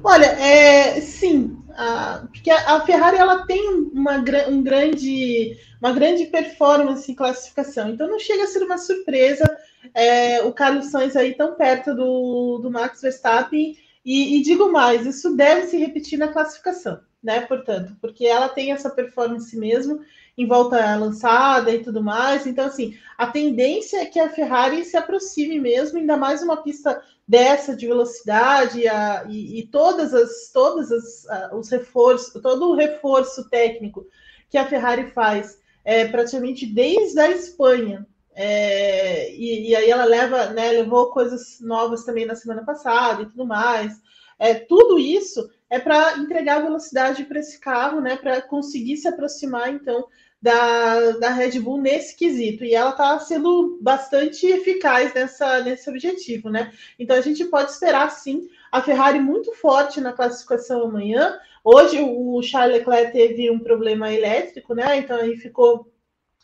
Olha, 0.04 0.26
é, 0.26 1.00
sim, 1.00 1.58
a, 1.76 2.26
porque 2.30 2.52
a, 2.52 2.82
Ferrari 2.82 3.18
ela 3.18 3.46
tem 3.46 3.70
uma, 3.94 4.18
um 4.50 4.62
grande, 4.62 5.58
uma 5.82 5.94
grande 5.94 6.26
performance 6.26 7.10
em 7.10 7.16
classificação, 7.16 7.90
então 7.90 8.10
não 8.10 8.20
chega 8.20 8.44
a 8.44 8.48
ser 8.48 8.64
uma 8.64 8.78
surpresa 8.78 9.46
é, 9.94 10.42
o 10.44 10.52
Carlos 10.54 10.88
Sainz 10.88 11.16
aí 11.16 11.34
tão 11.34 11.56
perto 11.56 11.96
do, 11.96 12.60
do 12.60 12.72
Max 12.72 13.02
Verstappen, 13.02 13.78
e, 14.06 14.38
e, 14.38 14.42
digo 14.42 14.72
mais, 14.72 15.06
isso 15.06 15.36
deve 15.36 15.68
se 15.68 15.78
repetir 15.78 16.20
na 16.20 16.28
classificação, 16.28 17.00
né? 17.24 17.40
Portanto, 17.42 17.96
porque 18.02 18.26
ela 18.26 18.50
tem 18.50 18.74
essa 18.74 18.90
performance 18.90 19.56
mesmo 19.58 20.02
em 20.38 20.46
volta 20.46 20.96
lançada 20.96 21.72
e 21.72 21.82
tudo 21.82 22.04
mais, 22.04 22.46
então 22.46 22.66
assim, 22.66 22.98
a 23.18 23.28
tendência 23.28 24.02
é 24.02 24.06
que 24.06 24.20
a 24.20 24.30
Ferrari 24.30 24.84
se 24.84 24.98
aproxime 24.98 25.60
mesmo, 25.60 26.00
ainda 26.00 26.18
mais 26.18 26.42
uma 26.42 26.58
pista 26.58 27.02
dessa 27.28 27.76
de 27.76 27.88
velocidade 27.88 28.88
a, 28.88 29.26
e, 29.30 29.60
e, 29.60 29.68
todas 29.68 30.14
as 30.14 30.52
todas 30.52 30.92
as 30.92 31.26
a, 31.28 31.56
os 31.56 31.70
reforços, 31.70 32.42
todo 32.42 32.70
o 32.70 32.76
reforço 32.76 33.50
técnico 33.50 34.06
que 34.50 34.58
a 34.58 34.68
Ferrari 34.68 35.12
faz 35.12 35.58
é, 35.84 36.08
praticamente 36.08 36.66
desde 36.66 37.20
a 37.20 37.30
Espanha. 37.30 38.06
É, 38.36 39.32
e, 39.34 39.70
e, 39.70 39.76
aí 39.76 39.90
ela 39.90 40.06
leva, 40.06 40.48
né, 40.48 40.72
levou 40.72 41.12
coisas 41.12 41.60
novas 41.62 42.04
também 42.04 42.26
na 42.26 42.36
semana 42.36 42.66
passada 42.66 43.22
e 43.22 43.28
tudo 43.28 43.46
mais. 43.46 43.94
é, 44.40 44.56
tudo 44.56 44.98
isso 44.98 45.50
é 45.70 45.80
para 45.80 46.18
entregar 46.20 46.62
velocidade 46.62 47.26
para 47.26 47.40
esse 47.40 47.60
carro, 47.60 48.00
né? 48.00 48.16
Para 48.16 48.42
conseguir 48.44 48.98
se 48.98 49.08
aproximar, 49.08 49.74
então, 49.74 50.08
da, 50.44 51.12
da 51.12 51.30
Red 51.30 51.58
Bull 51.62 51.78
nesse 51.78 52.18
quesito. 52.18 52.66
E 52.66 52.76
ela 52.76 52.90
está 52.90 53.18
sendo 53.18 53.80
bastante 53.82 54.46
eficaz 54.46 55.14
nessa, 55.14 55.62
nesse 55.62 55.90
objetivo, 55.90 56.50
né? 56.50 56.74
Então 57.00 57.16
a 57.16 57.22
gente 57.22 57.46
pode 57.46 57.72
esperar 57.72 58.12
sim 58.12 58.50
a 58.70 58.82
Ferrari 58.82 59.22
muito 59.22 59.54
forte 59.54 60.02
na 60.02 60.12
classificação 60.12 60.84
amanhã. 60.84 61.40
Hoje 61.64 62.02
o 62.02 62.42
Charles 62.42 62.80
Leclerc 62.80 63.14
teve 63.14 63.50
um 63.50 63.58
problema 63.58 64.12
elétrico, 64.12 64.76
né? 64.76 64.98
Então 64.98 65.16
aí 65.16 65.38
ficou 65.38 65.90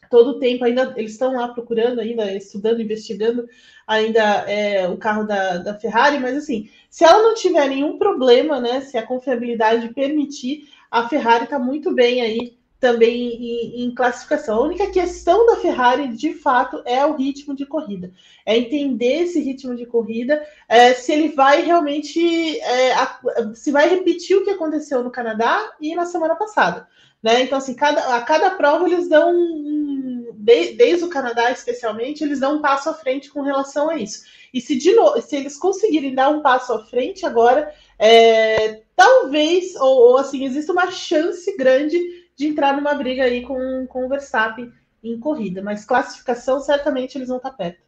todo 0.09 0.29
o 0.29 0.39
tempo 0.39 0.63
ainda 0.63 0.93
eles 0.95 1.11
estão 1.11 1.33
lá 1.33 1.49
procurando 1.49 1.99
ainda 1.99 2.33
estudando 2.33 2.81
investigando 2.81 3.47
ainda 3.85 4.49
é, 4.49 4.87
o 4.87 4.97
carro 4.97 5.23
da, 5.23 5.57
da 5.57 5.75
Ferrari 5.77 6.17
mas 6.17 6.35
assim 6.35 6.67
se 6.89 7.03
ela 7.03 7.21
não 7.21 7.35
tiver 7.35 7.67
nenhum 7.67 7.99
problema 7.99 8.59
né 8.59 8.81
se 8.81 8.97
a 8.97 9.05
confiabilidade 9.05 9.93
permitir 9.93 10.67
a 10.89 11.07
Ferrari 11.07 11.43
está 11.43 11.59
muito 11.59 11.93
bem 11.93 12.21
aí 12.21 12.58
também 12.79 13.33
em, 13.33 13.83
em, 13.83 13.93
classificação. 13.93 14.57
A 14.57 14.63
única 14.63 14.87
questão 14.89 15.45
da 15.45 15.57
Ferrari, 15.57 16.07
de 16.09 16.33
fato, 16.33 16.81
é 16.85 17.05
o 17.05 17.15
ritmo 17.15 17.53
de 17.55 17.65
corrida. 17.65 18.11
É 18.45 18.57
entender 18.57 19.23
esse 19.23 19.39
ritmo 19.39 19.75
de 19.75 19.85
corrida, 19.85 20.41
é, 20.67 20.93
se 20.93 21.11
ele 21.11 21.29
vai 21.29 21.61
realmente, 21.61 22.59
é, 22.61 22.93
a, 22.93 23.19
se 23.53 23.71
vai 23.71 23.89
repetir 23.89 24.37
o 24.37 24.45
que 24.45 24.51
aconteceu 24.51 25.03
no 25.03 25.11
Canadá 25.11 25.73
e 25.81 25.93
na 25.93 26.05
semana 26.05 26.35
passada. 26.35 26.87
Né? 27.21 27.43
Então, 27.43 27.57
assim, 27.57 27.73
cada, 27.73 28.15
a 28.15 28.21
cada 28.21 28.51
prova 28.51 28.87
eles 28.87 29.09
dão 29.09 29.33
um, 29.35 30.31
de, 30.33 30.71
desde 30.73 31.03
o 31.03 31.09
Canadá 31.09 31.51
especialmente, 31.51 32.23
eles 32.23 32.39
dão 32.39 32.57
um 32.57 32.61
passo 32.61 32.89
à 32.89 32.93
frente 32.93 33.29
com 33.29 33.41
relação 33.41 33.89
a 33.89 33.97
isso. 33.97 34.23
E 34.53 34.61
se 34.61 34.77
de 34.77 34.95
se 35.21 35.35
eles 35.35 35.57
conseguirem 35.57 36.15
dar 36.15 36.29
um 36.29 36.41
passo 36.41 36.71
à 36.71 36.85
frente 36.85 37.25
agora, 37.25 37.73
é, 37.99 38.81
talvez, 38.95 39.75
ou, 39.75 40.11
ou 40.11 40.17
assim, 40.17 40.45
existe 40.45 40.71
uma 40.71 40.89
chance 40.89 41.55
grande 41.57 41.99
de 42.39 42.47
entrar 42.47 42.73
numa 42.73 42.95
briga 42.95 43.23
aí 43.23 43.41
com, 43.41 43.85
com 43.87 44.05
o 44.05 44.07
Verstappen 44.07 44.71
em 45.03 45.19
corrida, 45.19 45.61
mas 45.61 45.83
classificação 45.83 46.61
certamente 46.61 47.17
eles 47.17 47.27
vão 47.27 47.35
estar 47.35 47.51
perto. 47.51 47.81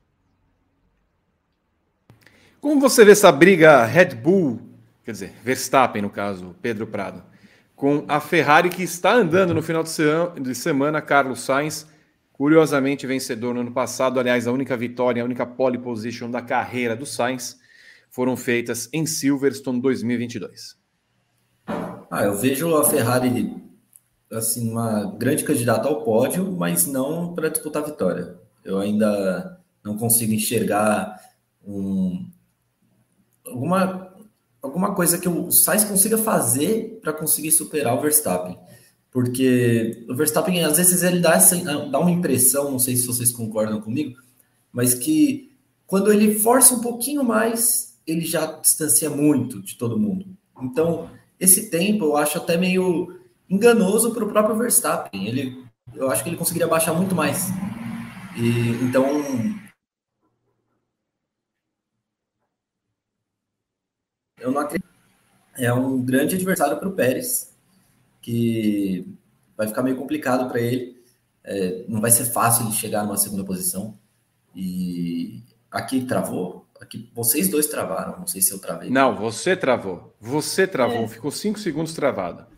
Como 2.60 2.82
você 2.82 3.06
vê 3.06 3.14
essa 3.14 3.32
briga 3.32 3.86
Red 3.86 4.14
Bull, 4.16 4.60
quer 5.06 5.14
dizer, 5.14 5.34
Verstappen 5.42 6.02
no 6.02 6.10
caso, 6.10 6.54
Pedro 6.62 6.86
Prado, 6.86 7.24
com 7.78 8.04
a 8.10 8.20
Ferrari 8.20 8.70
que 8.70 8.84
está 8.84 9.14
andando 9.14 9.54
no 9.54 9.64
final 9.64 9.84
de 9.84 10.54
semana, 10.54 11.02
Carlos 11.02 11.40
Sainz, 11.40 11.88
curiosamente 12.34 13.08
vencedor 13.08 13.54
no 13.54 13.62
ano 13.62 13.72
passado, 13.72 14.20
aliás, 14.20 14.48
a 14.48 14.52
única 14.52 14.76
vitória, 14.76 15.24
a 15.24 15.26
única 15.26 15.46
pole 15.46 15.78
position 15.78 16.30
da 16.30 16.42
carreira 16.42 16.94
do 16.94 17.06
Sainz 17.06 17.58
foram 18.10 18.36
feitas 18.36 18.90
em 18.92 19.06
Silverstone 19.06 19.82
2022. 19.82 20.76
Ah, 21.68 22.26
eu 22.26 22.36
vejo 22.36 22.76
a 22.76 22.84
Ferrari 22.84 23.71
assim, 24.32 24.70
uma 24.70 25.06
grande 25.18 25.44
candidata 25.44 25.88
ao 25.88 26.04
pódio, 26.04 26.52
mas 26.52 26.88
não 26.88 27.34
para 27.34 27.50
disputar 27.50 27.84
a 27.84 27.88
vitória. 27.88 28.36
Eu 28.64 28.80
ainda 28.80 29.60
não 29.84 29.98
consigo 29.98 30.34
enxergar 30.34 31.20
um, 31.66 32.26
alguma, 33.46 34.14
alguma 34.62 34.96
coisa 34.96 35.18
que 35.18 35.28
o 35.28 35.52
Sainz 35.52 35.84
consiga 35.84 36.18
fazer 36.18 37.00
para 37.02 37.14
conseguir 37.14 37.52
superar 37.52 37.98
o 37.98 38.02
Verstappen. 38.02 38.58
Porque 39.12 40.06
o 40.10 40.16
Verstappen, 40.16 40.64
às 40.64 40.78
vezes, 40.78 41.04
ele 41.04 41.20
dá, 41.20 41.36
essa, 41.36 41.56
dá 41.90 42.00
uma 42.00 42.12
impressão, 42.12 42.72
não 42.72 42.80
sei 42.80 42.96
se 42.96 43.06
vocês 43.06 43.32
concordam 43.32 43.82
comigo, 43.82 44.18
mas 44.72 44.94
que 44.94 45.52
quando 45.86 46.12
ele 46.14 46.40
força 46.40 46.74
um 46.74 46.80
pouquinho 46.80 47.22
mais, 47.24 48.00
ele 48.08 48.22
já 48.22 48.46
distancia 48.46 49.10
muito 49.10 49.62
de 49.62 49.76
todo 49.76 50.00
mundo. 50.00 50.26
Então, 50.62 51.10
esse 51.38 51.70
tempo 51.70 52.06
eu 52.06 52.18
acho 52.18 52.38
até 52.38 52.56
meio 52.56 53.20
enganoso 53.52 54.14
para 54.14 54.24
o 54.24 54.30
próprio 54.30 54.56
Verstappen. 54.56 55.28
Ele, 55.28 55.66
eu 55.94 56.10
acho 56.10 56.24
que 56.24 56.30
ele 56.30 56.38
conseguiria 56.38 56.68
baixar 56.68 56.94
muito 56.94 57.14
mais. 57.14 57.50
E, 58.38 58.82
então, 58.82 59.06
eu 64.40 64.52
não 64.52 64.62
acredito. 64.62 64.90
É 65.58 65.72
um 65.74 66.02
grande 66.02 66.36
adversário 66.36 66.78
para 66.78 66.88
o 66.88 66.94
Pérez, 66.94 67.54
que 68.22 69.06
vai 69.58 69.68
ficar 69.68 69.84
meio 69.84 69.98
complicado 69.98 70.50
para 70.50 70.62
ele. 70.62 71.04
É, 71.44 71.86
não 71.90 72.00
vai 72.00 72.10
ser 72.10 72.26
fácil 72.26 72.68
de 72.68 72.76
chegar 72.78 73.04
numa 73.04 73.18
segunda 73.18 73.44
posição. 73.44 74.00
E 74.56 75.44
aqui 75.70 76.06
travou. 76.06 76.66
Aqui 76.80 77.12
vocês 77.14 77.50
dois 77.50 77.68
travaram. 77.68 78.18
Não 78.18 78.28
sei 78.28 78.42
se 78.42 78.54
eu 78.54 78.60
travei. 78.60 78.90
Não, 78.90 79.16
você 79.16 79.58
travou. 79.58 80.16
Você 80.20 80.66
travou. 80.66 81.04
É. 81.04 81.08
Ficou 81.08 81.32
cinco 81.32 81.60
segundos 81.60 81.94
travado. 81.94 82.51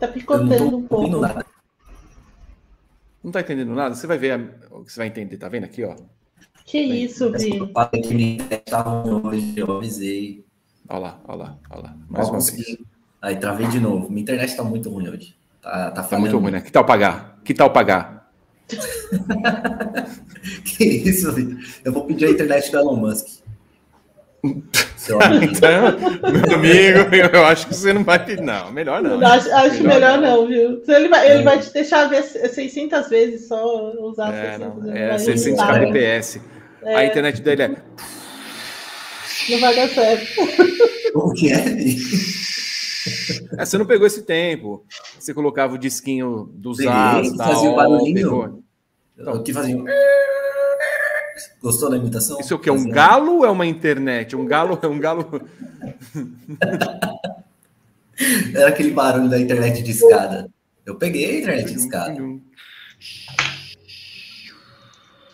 Tá 0.00 0.08
picotando 0.08 0.76
um 0.78 0.82
pouco. 0.86 1.20
Nada. 1.20 1.46
Não 3.22 3.30
tá 3.30 3.40
entendendo 3.40 3.74
nada? 3.74 3.94
Você 3.94 4.06
vai 4.06 4.16
ver 4.16 4.58
o 4.70 4.82
que 4.82 4.90
você 4.90 4.98
vai 4.98 5.08
entender, 5.08 5.36
tá 5.36 5.48
vendo 5.48 5.64
aqui, 5.64 5.84
ó? 5.84 5.94
Que 6.64 6.78
isso, 6.78 7.30
Vi? 7.32 7.58
Eu 9.56 9.76
avisei. 9.76 10.44
Olha 10.88 10.98
lá, 11.00 11.20
olha 11.28 11.38
lá, 11.38 11.58
olha 11.70 11.82
lá. 11.82 11.96
Mais 12.08 12.28
uma 12.30 12.40
vez. 12.40 12.78
Aí 13.20 13.36
travei 13.36 13.66
de 13.66 13.78
novo. 13.78 14.08
Minha 14.08 14.22
internet 14.22 14.56
tá 14.56 14.64
muito 14.64 14.88
ruim 14.88 15.08
hoje. 15.08 15.36
Tá, 15.60 15.90
tá, 15.90 16.02
tá 16.02 16.18
muito 16.18 16.38
ruim, 16.38 16.52
né? 16.52 16.62
Que 16.62 16.72
tal 16.72 16.84
pagar? 16.86 17.38
Que 17.44 17.52
tal 17.52 17.70
pagar? 17.70 18.32
que 20.64 20.84
isso, 20.84 21.30
Vitor? 21.32 21.58
Eu 21.84 21.92
vou 21.92 22.06
pedir 22.06 22.26
a 22.26 22.30
internet 22.30 22.70
do 22.70 22.78
Elon 22.78 22.96
Musk. 22.96 23.39
Então, 24.42 26.30
meu 26.30 26.54
amigo, 26.54 27.14
eu 27.32 27.44
acho 27.44 27.66
que 27.66 27.74
você 27.74 27.92
não 27.92 28.04
vai. 28.04 28.24
Não, 28.36 28.72
melhor 28.72 29.02
não. 29.02 29.24
Acho, 29.26 29.52
acho 29.52 29.82
melhor, 29.82 30.18
melhor, 30.18 30.20
não, 30.20 30.46
viu? 30.46 30.82
Ele 30.86 31.08
vai, 31.08 31.30
ele 31.30 31.40
é. 31.40 31.42
vai 31.42 31.58
te 31.58 31.72
deixar 31.72 32.08
ver 32.08 32.22
600 32.22 33.08
vezes 33.08 33.48
só 33.48 33.92
usar 34.00 34.32
é, 34.32 34.58
600 34.58 34.84
não, 34.84 34.96
É 34.96 35.18
600 35.18 35.64
kbps. 35.64 36.40
É. 36.82 36.96
A 36.96 37.04
internet 37.04 37.42
dele 37.42 37.62
é. 37.62 37.76
Não 39.48 39.60
vai 39.60 39.74
dar 39.74 39.88
certo. 39.88 40.26
O 41.14 41.32
que 41.32 41.52
é? 41.52 41.64
é? 43.58 43.64
Você 43.64 43.76
não 43.76 43.84
pegou 43.84 44.06
esse 44.06 44.22
tempo. 44.22 44.84
Você 45.18 45.34
colocava 45.34 45.74
o 45.74 45.78
disquinho 45.78 46.48
dos 46.54 46.78
Peguei, 46.78 47.36
fazia 47.36 47.70
o 47.70 47.76
barulhinho. 47.76 48.62
Então, 49.18 49.34
o 49.34 49.42
que 49.42 49.52
fazia? 49.52 49.76
Gostou 51.62 51.90
da 51.90 51.96
imitação? 51.96 52.40
Isso 52.40 52.54
é 52.54 52.56
o 52.56 52.58
que? 52.58 52.70
Um 52.70 52.88
galo 52.88 53.38
ou 53.38 53.44
é 53.44 53.50
uma 53.50 53.66
internet? 53.66 54.34
Um 54.34 54.46
galo 54.46 54.78
é 54.80 54.86
um 54.86 54.98
galo. 54.98 55.42
Era 58.54 58.68
aquele 58.68 58.90
barulho 58.92 59.28
da 59.28 59.38
internet 59.38 59.82
de 59.82 59.90
escada. 59.90 60.48
Eu 60.86 60.96
peguei 60.96 61.36
a 61.36 61.38
internet 61.38 61.72
de 61.72 61.78
escada. 61.78 62.18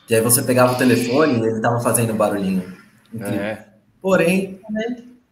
E 0.09 0.15
aí 0.15 0.21
você 0.21 0.43
pegava 0.43 0.75
o 0.75 0.79
telefone 0.79 1.35
e 1.35 1.47
ele 1.47 1.57
estava 1.57 1.81
fazendo 1.81 2.15
barulhinho. 2.15 2.77
É. 3.21 3.65
Porém, 4.01 4.61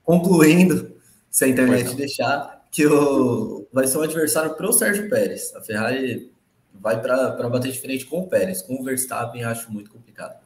concluindo, 0.05 0.93
se 1.31 1.45
a 1.45 1.49
internet 1.49 1.95
deixar, 1.95 2.65
que 2.71 2.87
o... 2.87 3.67
vai 3.73 3.87
ser 3.87 3.99
um 3.99 4.03
adversário 4.03 4.55
para 4.55 4.69
o 4.69 4.73
Sérgio 4.73 5.09
Pérez. 5.09 5.55
A 5.55 5.61
Ferrari 5.61 6.33
vai 6.73 7.01
para 7.01 7.49
bater 7.49 7.73
de 7.73 7.81
frente 7.81 8.07
com 8.07 8.21
o 8.21 8.29
Pérez. 8.29 8.63
Com 8.63 8.81
o 8.81 8.85
Verstappen, 8.85 9.45
acho 9.45 9.73
muito 9.73 9.91
complicado. 9.91 10.44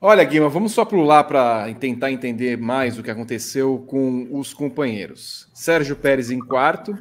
Olha, 0.00 0.22
Guima, 0.22 0.48
vamos 0.48 0.70
só 0.72 0.84
pular 0.84 1.24
para 1.24 1.74
tentar 1.74 2.12
entender 2.12 2.56
mais 2.56 2.96
o 2.96 3.02
que 3.02 3.10
aconteceu 3.10 3.84
com 3.88 4.28
os 4.30 4.54
companheiros. 4.54 5.48
Sérgio 5.52 5.96
Pérez 5.96 6.30
em 6.30 6.38
quarto, 6.38 6.96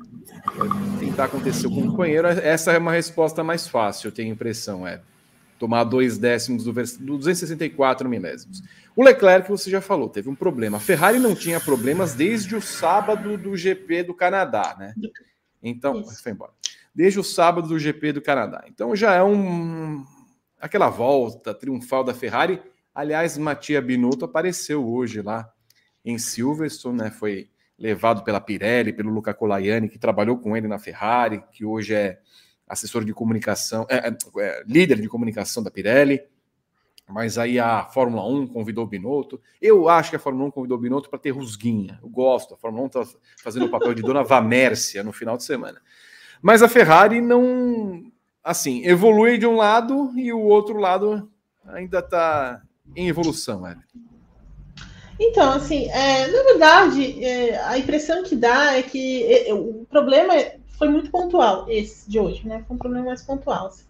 tentar 0.99 1.25
acontecer 1.25 1.69
com 1.69 1.79
o 1.79 1.91
companheiro, 1.91 2.27
essa 2.27 2.71
é 2.71 2.77
uma 2.79 2.91
resposta 2.91 3.43
mais 3.43 3.67
fácil, 3.67 4.07
eu 4.07 4.11
tenho 4.11 4.29
a 4.29 4.33
impressão, 4.33 4.87
é 4.87 4.99
tomar 5.59 5.83
dois 5.83 6.17
décimos 6.17 6.63
do, 6.63 6.73
do 6.73 7.17
264 7.19 8.09
milésimos. 8.09 8.63
O 8.95 9.03
Leclerc, 9.03 9.47
você 9.47 9.69
já 9.69 9.79
falou, 9.79 10.09
teve 10.09 10.27
um 10.27 10.35
problema. 10.35 10.77
A 10.77 10.79
Ferrari 10.79 11.19
não 11.19 11.35
tinha 11.35 11.59
problemas 11.59 12.15
desde 12.15 12.55
o 12.55 12.61
sábado 12.61 13.37
do 13.37 13.55
GP 13.55 14.03
do 14.03 14.13
Canadá, 14.15 14.75
né? 14.77 14.95
Então, 15.61 16.01
Isso. 16.01 16.23
foi 16.23 16.31
embora. 16.31 16.51
Desde 16.95 17.19
o 17.19 17.23
sábado 17.23 17.67
do 17.67 17.77
GP 17.77 18.13
do 18.13 18.21
Canadá. 18.23 18.63
Então 18.67 18.95
já 18.95 19.13
é 19.13 19.23
um 19.23 20.03
aquela 20.59 20.89
volta 20.89 21.53
triunfal 21.53 22.03
da 22.03 22.15
Ferrari 22.15 22.59
Aliás, 22.97 23.37
Matia 23.37 23.79
Binotto 23.79 24.25
apareceu 24.25 24.83
hoje 24.83 25.21
lá 25.21 25.47
em 26.03 26.17
Silverstone, 26.17 26.97
né? 26.97 27.11
Foi 27.11 27.47
levado 27.77 28.23
pela 28.23 28.41
Pirelli, 28.41 28.91
pelo 28.91 29.11
Luca 29.11 29.35
Colaiani, 29.35 29.87
que 29.87 29.99
trabalhou 29.99 30.39
com 30.39 30.57
ele 30.57 30.67
na 30.67 30.79
Ferrari, 30.79 31.43
que 31.51 31.63
hoje 31.63 31.93
é 31.93 32.17
assessor 32.67 33.05
de 33.05 33.13
comunicação, 33.13 33.85
é, 33.87 34.07
é, 34.07 34.17
é, 34.39 34.63
líder 34.65 34.99
de 34.99 35.07
comunicação 35.07 35.61
da 35.61 35.69
Pirelli. 35.69 36.19
Mas 37.07 37.37
aí 37.37 37.59
a 37.59 37.85
Fórmula 37.85 38.27
1 38.27 38.47
convidou 38.47 38.83
o 38.83 38.87
Binotto. 38.87 39.39
Eu 39.61 39.87
acho 39.87 40.09
que 40.09 40.15
a 40.15 40.19
Fórmula 40.19 40.47
1 40.47 40.51
convidou 40.51 40.79
o 40.79 40.81
Binotto 40.81 41.07
para 41.07 41.19
ter 41.19 41.29
rusguinha. 41.29 41.99
Eu 42.01 42.09
gosto. 42.09 42.55
A 42.55 42.57
Fórmula 42.57 42.85
1 42.85 42.87
está 42.87 43.03
fazendo 43.43 43.67
o 43.67 43.69
papel 43.69 43.93
de 43.93 44.01
dona 44.01 44.23
Vamércia 44.23 45.03
no 45.03 45.13
final 45.13 45.37
de 45.37 45.43
semana. 45.43 45.79
Mas 46.41 46.63
a 46.63 46.67
Ferrari 46.67 47.21
não. 47.21 48.11
Assim, 48.43 48.83
evolui 48.83 49.37
de 49.37 49.45
um 49.45 49.55
lado 49.55 50.11
e 50.17 50.33
o 50.33 50.39
outro 50.39 50.79
lado 50.79 51.31
ainda 51.63 51.99
está 51.99 52.63
em 52.95 53.07
evolução, 53.07 53.65
Hélio. 53.65 53.83
Então, 55.19 55.53
assim, 55.53 55.89
é, 55.89 56.27
na 56.27 56.43
verdade, 56.43 57.23
é, 57.23 57.57
a 57.65 57.77
impressão 57.77 58.23
que 58.23 58.35
dá 58.35 58.77
é 58.77 58.83
que 58.83 59.23
é, 59.23 59.53
o 59.53 59.85
problema 59.89 60.33
foi 60.77 60.89
muito 60.89 61.09
pontual, 61.09 61.65
esse 61.67 62.09
de 62.09 62.19
hoje, 62.19 62.47
né? 62.47 62.63
Foi 62.67 62.75
um 62.75 62.79
problema 62.79 63.07
mais 63.07 63.23
pontual. 63.23 63.67
Assim. 63.67 63.85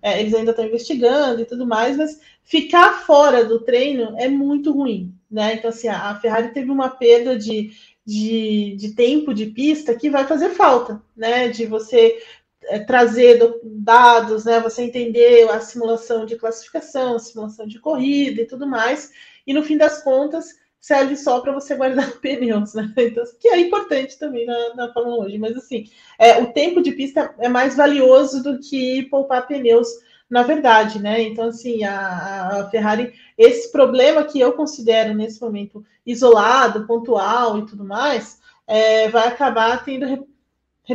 É, 0.00 0.20
eles 0.20 0.34
ainda 0.34 0.50
estão 0.50 0.66
investigando 0.66 1.42
e 1.42 1.44
tudo 1.44 1.66
mais, 1.66 1.96
mas 1.96 2.18
ficar 2.42 3.04
fora 3.04 3.44
do 3.44 3.60
treino 3.60 4.16
é 4.18 4.28
muito 4.28 4.72
ruim, 4.72 5.14
né? 5.30 5.54
Então, 5.54 5.68
assim, 5.68 5.88
a 5.88 6.14
Ferrari 6.16 6.48
teve 6.54 6.70
uma 6.70 6.88
perda 6.88 7.38
de, 7.38 7.70
de, 8.04 8.74
de 8.76 8.94
tempo 8.94 9.34
de 9.34 9.46
pista 9.46 9.94
que 9.94 10.08
vai 10.08 10.26
fazer 10.26 10.50
falta, 10.50 11.02
né? 11.14 11.48
De 11.48 11.66
você 11.66 12.18
é, 12.64 12.78
trazer 12.78 13.40
dados, 13.64 14.44
né? 14.44 14.60
Você 14.60 14.82
entender 14.82 15.48
a 15.50 15.60
simulação 15.60 16.24
de 16.24 16.36
classificação, 16.36 17.18
simulação 17.18 17.66
de 17.66 17.78
corrida 17.78 18.42
e 18.42 18.46
tudo 18.46 18.66
mais. 18.66 19.10
E 19.46 19.52
no 19.52 19.62
fim 19.62 19.76
das 19.76 20.02
contas, 20.02 20.60
serve 20.82 21.16
só 21.16 21.40
para 21.40 21.52
você 21.52 21.76
guardar 21.76 22.10
pneus, 22.20 22.74
né? 22.74 22.92
Então, 22.98 23.22
que 23.40 23.48
é 23.48 23.60
importante 23.60 24.18
também 24.18 24.44
na, 24.44 24.74
na 24.74 24.92
Fórmula 24.92 25.24
hoje. 25.24 25.38
Mas 25.38 25.56
assim, 25.56 25.84
é, 26.18 26.42
o 26.42 26.52
tempo 26.52 26.82
de 26.82 26.92
pista 26.92 27.34
é 27.38 27.48
mais 27.48 27.76
valioso 27.76 28.42
do 28.42 28.58
que 28.58 29.04
poupar 29.04 29.46
pneus, 29.46 29.88
na 30.28 30.42
verdade, 30.42 31.00
né? 31.00 31.22
Então, 31.22 31.46
assim, 31.46 31.84
a, 31.84 32.62
a 32.62 32.70
Ferrari, 32.70 33.12
esse 33.38 33.70
problema 33.70 34.24
que 34.24 34.40
eu 34.40 34.52
considero 34.54 35.14
nesse 35.14 35.40
momento 35.40 35.84
isolado, 36.04 36.86
pontual 36.86 37.58
e 37.58 37.66
tudo 37.66 37.84
mais, 37.84 38.40
é, 38.66 39.08
vai 39.08 39.28
acabar 39.28 39.84
tendo 39.84 40.26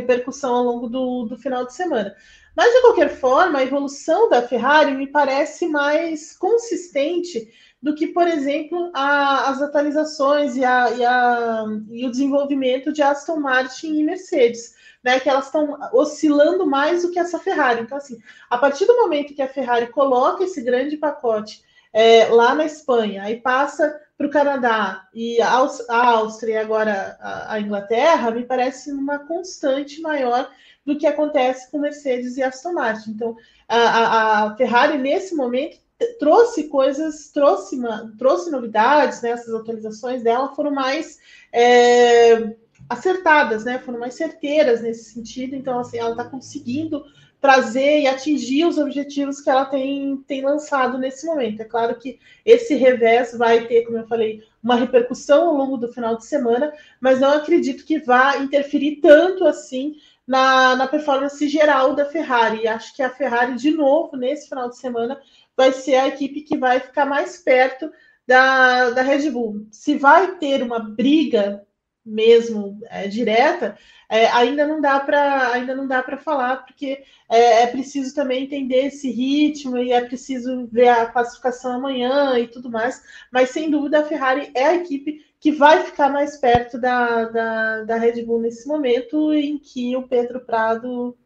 repercussão 0.00 0.54
ao 0.54 0.64
longo 0.64 0.88
do, 0.88 1.24
do 1.24 1.36
final 1.36 1.66
de 1.66 1.74
semana. 1.74 2.14
Mas, 2.56 2.72
de 2.72 2.80
qualquer 2.80 3.10
forma, 3.10 3.58
a 3.58 3.62
evolução 3.62 4.28
da 4.28 4.42
Ferrari 4.42 4.92
me 4.92 5.06
parece 5.06 5.68
mais 5.68 6.36
consistente 6.36 7.48
do 7.80 7.94
que, 7.94 8.08
por 8.08 8.26
exemplo, 8.26 8.90
a, 8.92 9.48
as 9.48 9.62
atualizações 9.62 10.56
e, 10.56 10.64
a, 10.64 10.90
e, 10.90 11.04
a, 11.04 11.64
e, 11.90 12.04
o 12.04 12.10
desenvolvimento 12.10 12.92
de 12.92 13.00
Aston 13.00 13.36
Martin 13.36 13.94
e 13.94 14.02
Mercedes, 14.02 14.74
né? 15.04 15.20
Que 15.20 15.28
elas 15.28 15.46
estão 15.46 15.78
oscilando 15.92 16.66
mais 16.66 17.02
do 17.02 17.12
que 17.12 17.18
essa 17.20 17.38
Ferrari. 17.38 17.82
Então, 17.82 17.96
assim, 17.96 18.18
a 18.50 18.58
partir 18.58 18.86
do 18.86 18.96
momento 18.96 19.34
que 19.34 19.42
a 19.42 19.48
Ferrari 19.48 19.86
coloca 19.88 20.42
esse 20.42 20.60
grande 20.60 20.96
pacote 20.96 21.62
é, 21.92 22.26
lá 22.26 22.54
na 22.54 22.64
Espanha, 22.64 23.22
aí 23.22 23.36
passa 23.36 24.00
para 24.18 24.26
o 24.26 24.30
Canadá 24.30 25.08
e 25.14 25.40
a, 25.40 25.48
Áustria 25.88 26.54
e 26.54 26.56
agora 26.56 27.16
a, 27.20 27.60
Inglaterra, 27.60 28.32
me 28.32 28.42
parece 28.42 28.90
uma 28.90 29.20
constante 29.20 30.00
maior 30.00 30.50
do 30.84 30.98
que 30.98 31.06
acontece 31.06 31.70
com 31.70 31.78
Mercedes 31.78 32.36
e 32.36 32.42
Aston 32.42 32.72
Martin. 32.72 33.12
Então, 33.12 33.36
a, 33.68 34.46
a 34.46 34.56
Ferrari, 34.56 34.98
nesse 34.98 35.36
momento, 35.36 35.78
trouxe 36.18 36.64
coisas, 36.64 37.30
trouxe, 37.30 37.80
trouxe 38.18 38.50
novidades, 38.50 39.22
né? 39.22 39.30
Essas 39.30 39.54
atualizações 39.54 40.24
dela 40.24 40.52
foram 40.54 40.72
mais 40.72 41.20
é, 41.52 42.56
acertadas, 42.88 43.64
né? 43.64 43.78
Foram 43.78 44.00
mais 44.00 44.14
certeiras 44.14 44.82
nesse 44.82 45.12
sentido. 45.12 45.54
Então, 45.54 45.78
assim, 45.78 45.98
ela 45.98 46.10
está 46.10 46.24
conseguindo 46.24 47.04
trazer 47.40 48.00
e 48.00 48.06
atingir 48.06 48.64
os 48.64 48.78
objetivos 48.78 49.40
que 49.40 49.48
ela 49.48 49.64
tem, 49.64 50.16
tem 50.26 50.42
lançado 50.42 50.98
nesse 50.98 51.24
momento. 51.26 51.60
É 51.60 51.64
claro 51.64 51.94
que 51.96 52.18
esse 52.44 52.74
revés 52.74 53.36
vai 53.36 53.66
ter, 53.66 53.84
como 53.84 53.98
eu 53.98 54.06
falei, 54.06 54.42
uma 54.62 54.74
repercussão 54.74 55.48
ao 55.48 55.54
longo 55.54 55.76
do 55.76 55.92
final 55.92 56.16
de 56.16 56.26
semana, 56.26 56.72
mas 57.00 57.20
não 57.20 57.30
acredito 57.30 57.84
que 57.84 58.00
vá 58.00 58.36
interferir 58.38 58.96
tanto 58.96 59.44
assim 59.44 59.94
na, 60.26 60.74
na 60.74 60.86
performance 60.88 61.48
geral 61.48 61.94
da 61.94 62.04
Ferrari. 62.04 62.66
Acho 62.66 62.94
que 62.94 63.02
a 63.02 63.10
Ferrari, 63.10 63.54
de 63.54 63.70
novo, 63.70 64.16
nesse 64.16 64.48
final 64.48 64.68
de 64.68 64.76
semana, 64.76 65.20
vai 65.56 65.72
ser 65.72 65.94
a 65.94 66.08
equipe 66.08 66.42
que 66.42 66.58
vai 66.58 66.80
ficar 66.80 67.06
mais 67.06 67.38
perto 67.38 67.90
da, 68.26 68.90
da 68.90 69.02
Red 69.02 69.30
Bull. 69.30 69.66
Se 69.70 69.96
vai 69.96 70.36
ter 70.36 70.62
uma 70.62 70.80
briga 70.80 71.64
mesmo 72.08 72.78
é, 72.88 73.06
direta, 73.06 73.78
é, 74.08 74.26
ainda 74.28 74.66
não 74.66 74.80
dá 74.80 74.98
para 74.98 75.52
ainda 75.52 75.74
não 75.74 75.86
dá 75.86 76.02
para 76.02 76.16
falar 76.16 76.64
porque 76.64 77.04
é, 77.28 77.62
é, 77.62 77.66
preciso 77.66 78.14
também 78.14 78.44
entender 78.44 78.86
esse 78.86 79.10
ritmo 79.10 79.76
e 79.76 79.92
é 79.92 80.00
preciso 80.00 80.66
ver 80.72 80.88
a 80.88 81.06
classificação 81.06 81.72
amanhã 81.72 82.38
e 82.38 82.48
tudo 82.48 82.70
mais. 82.70 83.02
Mas 83.30 83.50
sem 83.50 83.70
dúvida 83.70 84.00
a 84.00 84.04
Ferrari 84.04 84.50
é 84.54 84.64
a 84.64 84.74
equipe 84.74 85.24
que 85.38 85.52
vai 85.52 85.84
ficar 85.84 86.08
mais 86.10 86.36
perto 86.38 86.80
da, 86.80 87.24
da, 87.26 87.84
da 87.84 87.96
Red 87.96 88.22
Bull 88.24 88.40
nesse 88.40 88.66
momento 88.66 89.32
em 89.32 89.58
que 89.58 89.94
o 89.96 90.08
Pedro 90.08 90.40
Prado 90.40 91.16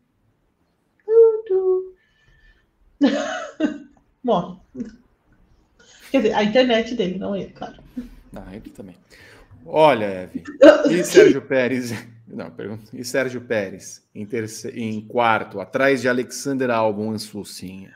morre. 4.22 4.56
Quer 6.10 6.18
dizer, 6.18 6.34
a 6.34 6.44
internet 6.44 6.94
dele, 6.94 7.18
não 7.18 7.34
ele, 7.34 7.52
claro. 7.52 7.82
Ah, 8.34 8.54
ele 8.54 8.70
também. 8.70 8.96
Olha, 9.66 10.04
Eve, 10.04 10.44
e 10.90 11.02
Sérgio 11.04 11.42
Pérez? 11.42 11.92
Não, 12.26 12.50
pergunta. 12.50 12.84
E 12.92 13.04
Sérgio 13.04 13.40
Pérez 13.40 14.02
em, 14.14 14.24
terce... 14.24 14.68
em 14.68 15.00
quarto, 15.02 15.60
atrás 15.60 16.00
de 16.00 16.08
Alexander 16.08 16.70
Albon 16.70 17.14
Lucinha. 17.34 17.92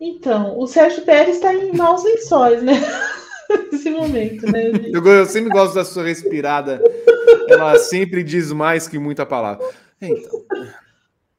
Então, 0.00 0.58
o 0.58 0.66
Sérgio 0.66 1.02
Pérez 1.02 1.36
está 1.36 1.54
em 1.54 1.72
maus 1.72 2.04
lençóis, 2.04 2.62
né? 2.62 2.74
Nesse 3.72 3.90
momento, 3.90 4.46
né? 4.50 4.70
Eu, 4.92 5.04
eu 5.04 5.26
sempre 5.26 5.50
gosto 5.50 5.74
da 5.74 5.84
sua 5.84 6.04
respirada. 6.04 6.82
Ela 7.48 7.78
sempre 7.78 8.22
diz 8.22 8.52
mais 8.52 8.86
que 8.86 8.98
muita 8.98 9.24
palavra. 9.24 9.66
Então. 10.00 10.44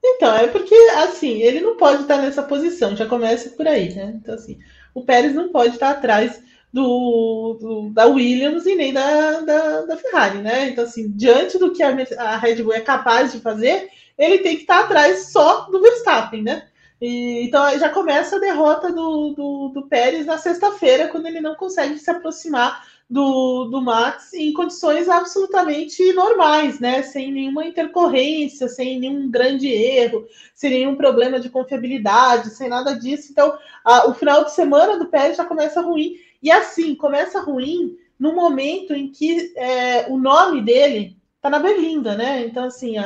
Então, 0.04 0.36
é 0.36 0.48
porque, 0.48 0.76
assim, 0.98 1.42
ele 1.42 1.62
não 1.62 1.78
pode 1.78 2.02
estar 2.02 2.18
nessa 2.18 2.42
posição, 2.42 2.96
já 2.96 3.06
começa 3.06 3.52
por 3.52 3.68
aí, 3.68 3.94
né? 3.94 4.14
Então, 4.16 4.34
assim, 4.34 4.60
o 4.96 5.04
Pérez 5.04 5.34
não 5.34 5.50
pode 5.52 5.76
estar 5.76 5.92
atrás 5.92 6.42
do, 6.72 7.58
do 7.60 7.90
da 7.90 8.06
Williams 8.06 8.66
e 8.66 8.76
nem 8.76 8.94
da, 8.94 9.42
da, 9.42 9.82
da, 9.82 9.98
Ferrari, 9.98 10.38
né? 10.40 10.70
Então, 10.70 10.84
assim, 10.84 11.12
diante 11.12 11.58
do 11.58 11.74
que 11.74 11.84
a, 11.84 11.96
a, 12.18 12.38
Red 12.38 12.64
Bull 12.64 12.74
é 12.74 12.80
capaz 12.80 13.32
de 13.32 13.40
fazer, 13.40 13.90
ele 14.18 14.40
tem 14.40 14.56
que 14.56 14.62
estar 14.62 14.82
atrás 14.82 15.32
só 15.32 15.62
do 15.70 15.82
Verstappen, 15.82 16.44
né? 16.44 16.68
E, 17.02 17.46
então, 17.48 17.78
já 17.78 17.90
começa 17.90 18.36
a 18.36 18.40
derrota 18.40 18.92
do, 18.92 19.34
do, 19.34 19.72
do 19.74 19.88
Pérez 19.88 20.26
na 20.26 20.38
sexta-feira, 20.38 21.08
quando 21.08 21.26
ele 21.26 21.42
não 21.42 21.56
consegue 21.56 21.98
se 21.98 22.10
aproximar 22.10 22.86
do, 23.12 23.66
do 23.66 23.82
Max 23.82 24.34
em 24.34 24.54
condições 24.54 25.10
absolutamente 25.10 26.14
normais, 26.14 26.80
né? 26.80 27.04
Sem 27.04 27.34
nenhuma 27.34 27.66
intercorrência, 27.66 28.70
sem 28.70 28.98
nenhum 28.98 29.30
grande 29.30 29.68
erro, 29.68 30.26
sem 30.56 30.70
nenhum 30.70 30.96
problema 30.96 31.38
de 31.38 31.50
confiabilidade, 31.50 32.52
sem 32.52 32.70
nada 32.70 32.98
disso. 32.98 33.28
Então, 33.30 33.58
a, 33.84 34.08
o 34.08 34.14
final 34.14 34.46
de 34.46 34.54
semana 34.54 34.98
do 34.98 35.08
Pérez 35.08 35.36
já 35.36 35.44
começa 35.44 35.82
ruim. 35.82 36.16
E 36.42 36.52
assim, 36.52 36.96
começa 36.96 37.42
ruim 37.42 37.98
no 38.20 38.36
momento 38.36 38.94
em 38.94 39.12
que 39.12 39.54
é, 39.56 40.08
o 40.10 40.18
nome 40.18 40.62
dele 40.62 41.18
tá 41.42 41.50
na 41.50 41.60
berlinda, 41.60 42.16
né? 42.16 42.46
Então, 42.46 42.66
assim, 42.66 42.98
a, 42.98 43.06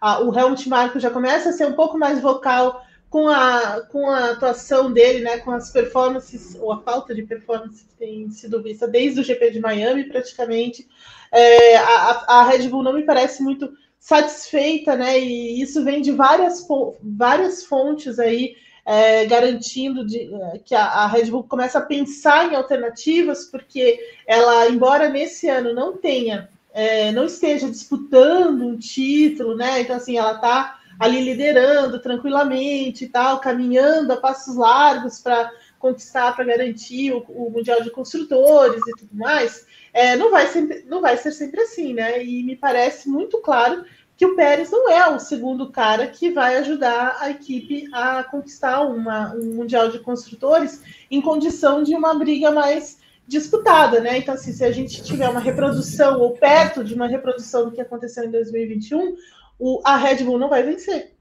a, 0.00 0.10
a, 0.12 0.20
o 0.20 0.36
Helmut 0.36 0.68
Marko 0.68 1.00
já 1.00 1.10
começa 1.10 1.50
a 1.50 1.52
ser 1.52 1.66
um 1.66 1.72
pouco 1.72 1.98
mais 1.98 2.20
vocal 2.20 2.82
com 3.10 3.26
a, 3.28 3.80
com 3.90 4.08
a 4.08 4.30
atuação 4.30 4.92
dele, 4.92 5.20
né, 5.20 5.38
com 5.38 5.50
as 5.50 5.70
performances, 5.70 6.56
ou 6.60 6.72
a 6.72 6.82
falta 6.82 7.14
de 7.14 7.22
performance 7.22 7.84
que 7.84 7.94
tem 7.96 8.30
sido 8.30 8.62
vista 8.62 8.86
desde 8.86 9.20
o 9.20 9.24
GP 9.24 9.50
de 9.50 9.60
Miami, 9.60 10.04
praticamente, 10.04 10.86
é, 11.32 11.76
a, 11.76 12.24
a 12.28 12.42
Red 12.44 12.68
Bull 12.68 12.82
não 12.82 12.92
me 12.92 13.04
parece 13.04 13.42
muito 13.42 13.72
satisfeita, 13.98 14.94
né, 14.94 15.18
e 15.18 15.60
isso 15.60 15.82
vem 15.82 16.02
de 16.02 16.12
várias, 16.12 16.66
várias 17.02 17.64
fontes 17.64 18.18
aí, 18.18 18.56
é, 18.88 19.26
garantindo 19.26 20.02
de, 20.02 20.34
é, 20.34 20.60
que 20.64 20.74
a, 20.74 20.82
a, 20.82 21.06
Red 21.06 21.26
Bull 21.26 21.44
começa 21.44 21.78
a 21.78 21.82
pensar 21.82 22.50
em 22.50 22.56
alternativas, 22.56 23.44
porque 23.44 24.00
ela, 24.26 24.66
embora 24.70 25.10
nesse 25.10 25.46
ano 25.46 25.74
não 25.74 25.98
tenha, 25.98 26.48
é, 26.72 27.12
não 27.12 27.26
esteja 27.26 27.68
disputando 27.68 28.62
um 28.62 28.78
título, 28.78 29.54
né, 29.54 29.82
então 29.82 29.94
assim, 29.94 30.16
ela 30.16 30.36
está 30.36 30.80
ali 30.98 31.20
liderando 31.20 32.00
tranquilamente 32.00 33.04
e 33.04 33.08
tal, 33.10 33.40
caminhando 33.40 34.10
a 34.10 34.16
passos 34.16 34.56
largos 34.56 35.20
para 35.20 35.52
conquistar, 35.78 36.34
para 36.34 36.46
garantir 36.46 37.12
o, 37.12 37.18
o, 37.28 37.50
Mundial 37.50 37.82
de 37.82 37.90
Construtores 37.90 38.80
e 38.86 38.96
tudo 38.98 39.14
mais, 39.14 39.66
é, 39.92 40.16
não, 40.16 40.30
vai 40.30 40.46
sempre, 40.46 40.82
não 40.88 41.02
vai 41.02 41.18
ser 41.18 41.32
sempre 41.32 41.60
assim, 41.60 41.92
né? 41.92 42.24
E 42.24 42.42
me 42.42 42.56
parece 42.56 43.06
muito 43.06 43.38
claro 43.42 43.84
que 44.18 44.26
o 44.26 44.34
Pérez 44.34 44.68
não 44.68 44.90
é 44.90 45.08
o 45.08 45.20
segundo 45.20 45.70
cara 45.70 46.08
que 46.08 46.30
vai 46.30 46.56
ajudar 46.56 47.18
a 47.20 47.30
equipe 47.30 47.88
a 47.92 48.24
conquistar 48.24 48.80
uma, 48.80 49.32
um 49.32 49.54
Mundial 49.54 49.90
de 49.90 50.00
Construtores 50.00 50.82
em 51.08 51.20
condição 51.20 51.84
de 51.84 51.94
uma 51.94 52.12
briga 52.14 52.50
mais 52.50 52.98
disputada, 53.28 54.00
né? 54.00 54.18
Então, 54.18 54.34
assim, 54.34 54.52
se 54.52 54.64
a 54.64 54.72
gente 54.72 55.04
tiver 55.04 55.28
uma 55.28 55.38
reprodução 55.38 56.20
ou 56.20 56.32
perto 56.32 56.82
de 56.82 56.94
uma 56.94 57.06
reprodução 57.06 57.66
do 57.66 57.70
que 57.70 57.80
aconteceu 57.80 58.24
em 58.24 58.30
2021, 58.32 59.14
o, 59.56 59.80
a 59.84 59.96
Red 59.96 60.24
Bull 60.24 60.38
não 60.38 60.48
vai 60.48 60.64
vencer. 60.64 61.12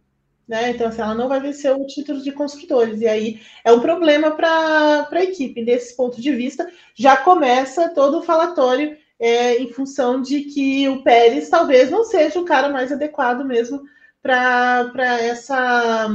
Né? 0.47 0.71
Então, 0.71 0.87
assim, 0.87 1.01
ela 1.01 1.13
não 1.13 1.27
vai 1.27 1.39
vencer 1.39 1.75
o 1.75 1.85
título 1.85 2.19
de 2.19 2.31
construtores. 2.31 2.99
E 3.01 3.07
aí 3.07 3.41
é 3.63 3.71
um 3.71 3.79
problema 3.79 4.31
para 4.31 5.07
a 5.11 5.23
equipe. 5.23 5.63
Desse 5.63 5.95
ponto 5.95 6.19
de 6.19 6.33
vista, 6.33 6.67
já 6.95 7.15
começa 7.15 7.89
todo 7.89 8.17
o 8.17 8.23
falatório 8.23 8.97
é, 9.19 9.57
em 9.57 9.71
função 9.71 10.21
de 10.21 10.41
que 10.41 10.87
o 10.87 11.03
Pérez 11.03 11.49
talvez 11.49 11.89
não 11.89 12.03
seja 12.03 12.39
o 12.39 12.45
cara 12.45 12.69
mais 12.69 12.91
adequado 12.91 13.43
mesmo 13.43 13.83
para 14.21 15.19
essa 15.19 16.09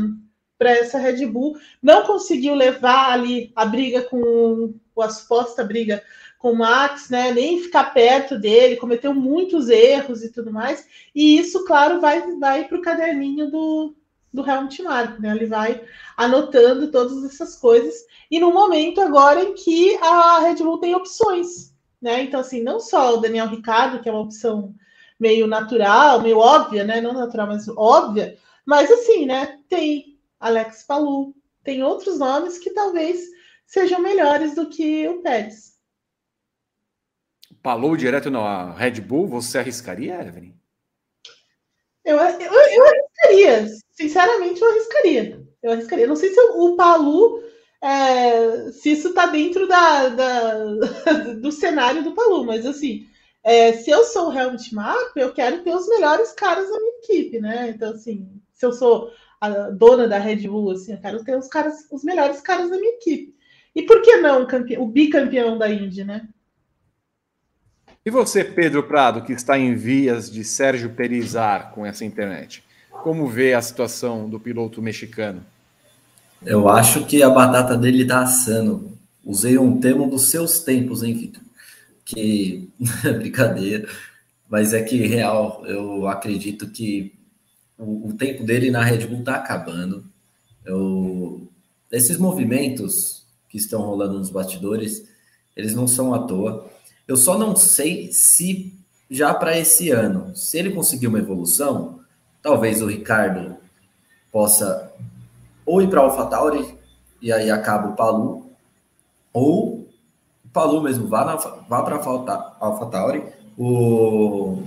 para 0.59 0.71
essa 0.71 0.99
Red 0.99 1.27
Bull. 1.27 1.57
Não 1.83 2.05
conseguiu 2.05 2.55
levar 2.55 3.11
ali 3.11 3.51
a 3.57 3.67
briga 3.67 4.03
com 4.03 4.73
a 4.97 5.09
suposta 5.09 5.65
briga 5.65 6.03
com 6.39 6.53
o 6.53 6.59
Max, 6.59 7.09
né? 7.09 7.33
Nem 7.33 7.61
ficar 7.61 7.93
perto 7.95 8.39
dele, 8.39 8.77
cometeu 8.77 9.15
muitos 9.15 9.69
erros 9.69 10.23
e 10.23 10.33
tudo 10.33 10.53
mais. 10.53 10.87
E 11.15 11.39
isso, 11.39 11.65
claro, 11.65 12.01
vai, 12.01 12.37
vai 12.37 12.65
para 12.65 12.79
o 12.79 12.83
caderninho 12.83 13.51
do, 13.51 13.95
do 14.33 14.49
Helmut 14.49 14.83
Marko, 14.83 15.23
né? 15.23 15.35
Ele 15.35 15.47
vai 15.47 15.83
anotando 16.17 16.91
todas 16.91 17.25
essas 17.25 17.57
coisas. 17.57 17.95
E 18.31 18.41
no 18.41 18.53
momento 18.53 19.01
agora 19.01 19.43
em 19.43 19.55
que 19.55 19.97
a 19.97 20.41
Red 20.41 20.57
Bull 20.57 20.79
tem 20.79 20.95
opções, 20.95 21.72
né? 22.03 22.23
Então, 22.25 22.41
assim, 22.41 22.63
não 22.63 22.81
só 22.81 23.15
o 23.15 23.19
Daniel 23.19 23.47
Ricardo, 23.47 24.03
que 24.03 24.09
é 24.09 24.13
uma 24.13 24.23
opção 24.23 24.75
meio 25.19 25.47
natural, 25.47 26.21
meio 26.21 26.39
óbvia, 26.39 26.83
né? 26.83 27.01
Não 27.01 27.13
natural, 27.13 27.47
mas 27.47 27.69
óbvia. 27.69 28.37
Mas 28.67 28.91
assim, 28.91 29.25
né? 29.25 29.61
Tem 29.69 30.19
Alex 30.41 30.83
Palu, 30.83 31.33
tem 31.63 31.85
outros 31.85 32.19
nomes 32.19 32.59
que 32.59 32.71
talvez 32.71 33.21
sejam 33.65 34.01
melhores 34.01 34.57
do 34.57 34.69
que 34.69 35.07
o 35.09 35.23
Pérez. 35.23 35.79
Palu 37.63 37.97
direto 37.97 38.29
na 38.29 38.73
Red 38.73 39.01
Bull, 39.01 39.29
você 39.29 39.59
arriscaria, 39.59 40.21
Evelyn? 40.21 40.53
Eu, 42.05 42.17
eu, 42.17 42.53
eu 42.53 42.85
arriscaria, 42.85 43.69
sinceramente, 43.93 44.61
eu 44.61 44.69
arriscaria. 44.69 45.47
Eu 45.63 45.71
arriscaria. 45.71 46.09
Não 46.09 46.17
sei 46.17 46.31
se 46.31 46.41
o 46.41 46.75
Palu, 46.75 47.41
é, 47.83 48.71
se 48.71 48.93
isso 48.93 49.09
está 49.09 49.27
dentro 49.27 49.67
da, 49.67 50.09
da, 50.09 50.65
do 51.41 51.51
cenário 51.51 52.05
do 52.05 52.13
Palu, 52.13 52.45
mas 52.45 52.65
assim, 52.65 53.09
é, 53.43 53.73
se 53.73 53.91
eu 53.91 54.05
sou 54.05 54.29
o 54.29 54.33
Helmut 54.33 54.71
eu 55.17 55.33
quero 55.33 55.65
ter 55.65 55.75
os 55.75 55.89
melhores 55.89 56.33
caras 56.33 56.71
da 56.71 56.79
minha 56.79 56.99
equipe, 57.03 57.41
né? 57.41 57.71
Então, 57.71 57.91
assim, 57.91 58.41
se 58.53 58.65
eu 58.65 58.73
sou 58.73 59.11
a 59.41 59.71
dona 59.71 60.07
da 60.07 60.19
Red 60.19 60.47
Bull, 60.47 60.71
assim, 60.71 60.93
eu 60.93 61.01
quero 61.01 61.25
ter 61.25 61.37
os 61.37 61.49
caras, 61.49 61.89
os 61.91 62.05
melhores 62.05 62.41
caras 62.41 62.71
da 62.71 62.77
minha 62.77 62.95
equipe. 62.95 63.35
E 63.75 63.83
por 63.83 64.01
que 64.01 64.17
não 64.19 64.47
o 64.79 64.87
bicampeão 64.87 65.59
da 65.59 65.69
Indy, 65.69 66.05
né? 66.05 66.29
E 68.05 68.11
você, 68.11 68.45
Pedro 68.45 68.85
Prado, 68.85 69.23
que 69.23 69.33
está 69.33 69.59
em 69.59 69.75
vias 69.75 70.31
de 70.31 70.45
Sérgio 70.45 70.91
Perizar 70.91 71.73
com 71.73 71.85
essa 71.85 72.05
internet, 72.05 72.63
como 72.91 73.27
vê 73.27 73.55
a 73.55 73.63
situação 73.63 74.29
do 74.29 74.39
piloto 74.39 74.81
mexicano? 74.81 75.45
Eu 76.45 76.69
acho 76.69 77.07
que 77.07 77.23
a 77.23 77.31
batata 77.31 77.77
dele 77.77 78.03
está 78.03 78.23
assando. 78.23 78.99
Usei 79.25 79.57
um 79.59 79.79
termo 79.81 80.11
dos 80.11 80.29
seus 80.29 80.61
tempos, 80.61 81.03
hein, 81.03 81.15
Vitor? 81.15 81.43
Que 82.05 82.69
brincadeira, 83.19 83.89
mas 84.49 84.75
é 84.75 84.83
que 84.83 85.07
real, 85.07 85.63
eu 85.67 86.09
acredito 86.09 86.69
que 86.69 87.15
o, 87.79 88.09
o 88.09 88.13
tempo 88.15 88.45
dele 88.45 88.71
na 88.71 88.83
Red 88.83 89.07
Bull 89.07 89.21
está 89.21 89.37
acabando. 89.37 90.05
Eu, 90.65 91.49
esses 91.91 92.19
movimentos 92.19 93.25
que 93.49 93.57
estão 93.57 93.83
rolando 93.83 94.19
nos 94.19 94.31
bastidores, 94.31 95.07
eles 95.57 95.75
não 95.75 95.87
são 95.87 96.13
à 96.13 96.27
toa. 96.27 96.69
Eu 97.07 97.17
só 97.17 97.39
não 97.39 97.55
sei 97.55 98.13
se 98.13 98.75
já 99.09 99.33
para 99.33 99.59
esse 99.59 99.91
ano, 99.91 100.35
se 100.35 100.59
ele 100.59 100.71
conseguir 100.71 101.07
uma 101.07 101.19
evolução, 101.19 102.01
talvez 102.43 102.83
o 102.83 102.87
Ricardo 102.87 103.57
possa 104.33 104.91
ou 105.65 105.83
ir 105.83 105.89
para 105.89 106.01
AlphaTauri 106.01 106.77
e 107.21 107.33
aí 107.33 107.51
acaba 107.51 107.89
o 107.89 107.97
Palu, 107.97 108.51
ou 109.33 109.89
o 110.45 110.49
Palu 110.53 110.83
mesmo 110.83 111.07
vá, 111.07 111.37
vá 111.69 111.83
para 111.83 111.97
AlphaTauri, 111.97 113.25
o 113.57 114.63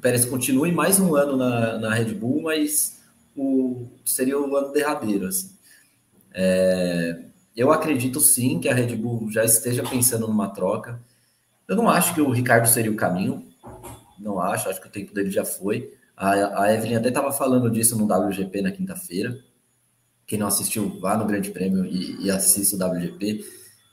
Pérez 0.00 0.24
continue 0.24 0.72
mais 0.72 0.98
um 0.98 1.14
ano 1.14 1.36
na, 1.36 1.78
na 1.78 1.94
Red 1.94 2.14
Bull, 2.14 2.42
mas 2.42 3.00
o, 3.36 3.86
seria 4.04 4.38
o 4.38 4.56
ano 4.56 4.72
derradeiro. 4.72 5.26
Assim. 5.26 5.50
É, 6.32 7.24
eu 7.56 7.72
acredito 7.72 8.20
sim 8.20 8.58
que 8.58 8.68
a 8.68 8.74
Red 8.74 8.96
Bull 8.96 9.30
já 9.30 9.44
esteja 9.44 9.82
pensando 9.82 10.26
numa 10.26 10.48
troca. 10.48 11.00
Eu 11.68 11.76
não 11.76 11.88
acho 11.88 12.14
que 12.14 12.20
o 12.20 12.30
Ricardo 12.30 12.66
seria 12.66 12.90
o 12.90 12.96
caminho, 12.96 13.46
não 14.18 14.40
acho, 14.40 14.68
acho 14.68 14.80
que 14.80 14.88
o 14.88 14.90
tempo 14.90 15.14
dele 15.14 15.30
já 15.30 15.44
foi. 15.44 15.92
A, 16.16 16.64
a 16.64 16.74
Evelyn 16.74 16.96
até 16.96 17.08
estava 17.08 17.32
falando 17.32 17.70
disso 17.70 17.96
no 17.96 18.04
WGP 18.04 18.62
na 18.62 18.70
quinta-feira. 18.70 19.38
Quem 20.30 20.38
não 20.38 20.46
assistiu, 20.46 20.96
vá 21.00 21.16
no 21.16 21.26
Grande 21.26 21.50
Prêmio 21.50 21.84
e, 21.84 22.26
e 22.26 22.30
assista 22.30 22.76
o 22.76 22.88
WGP. 22.88 23.44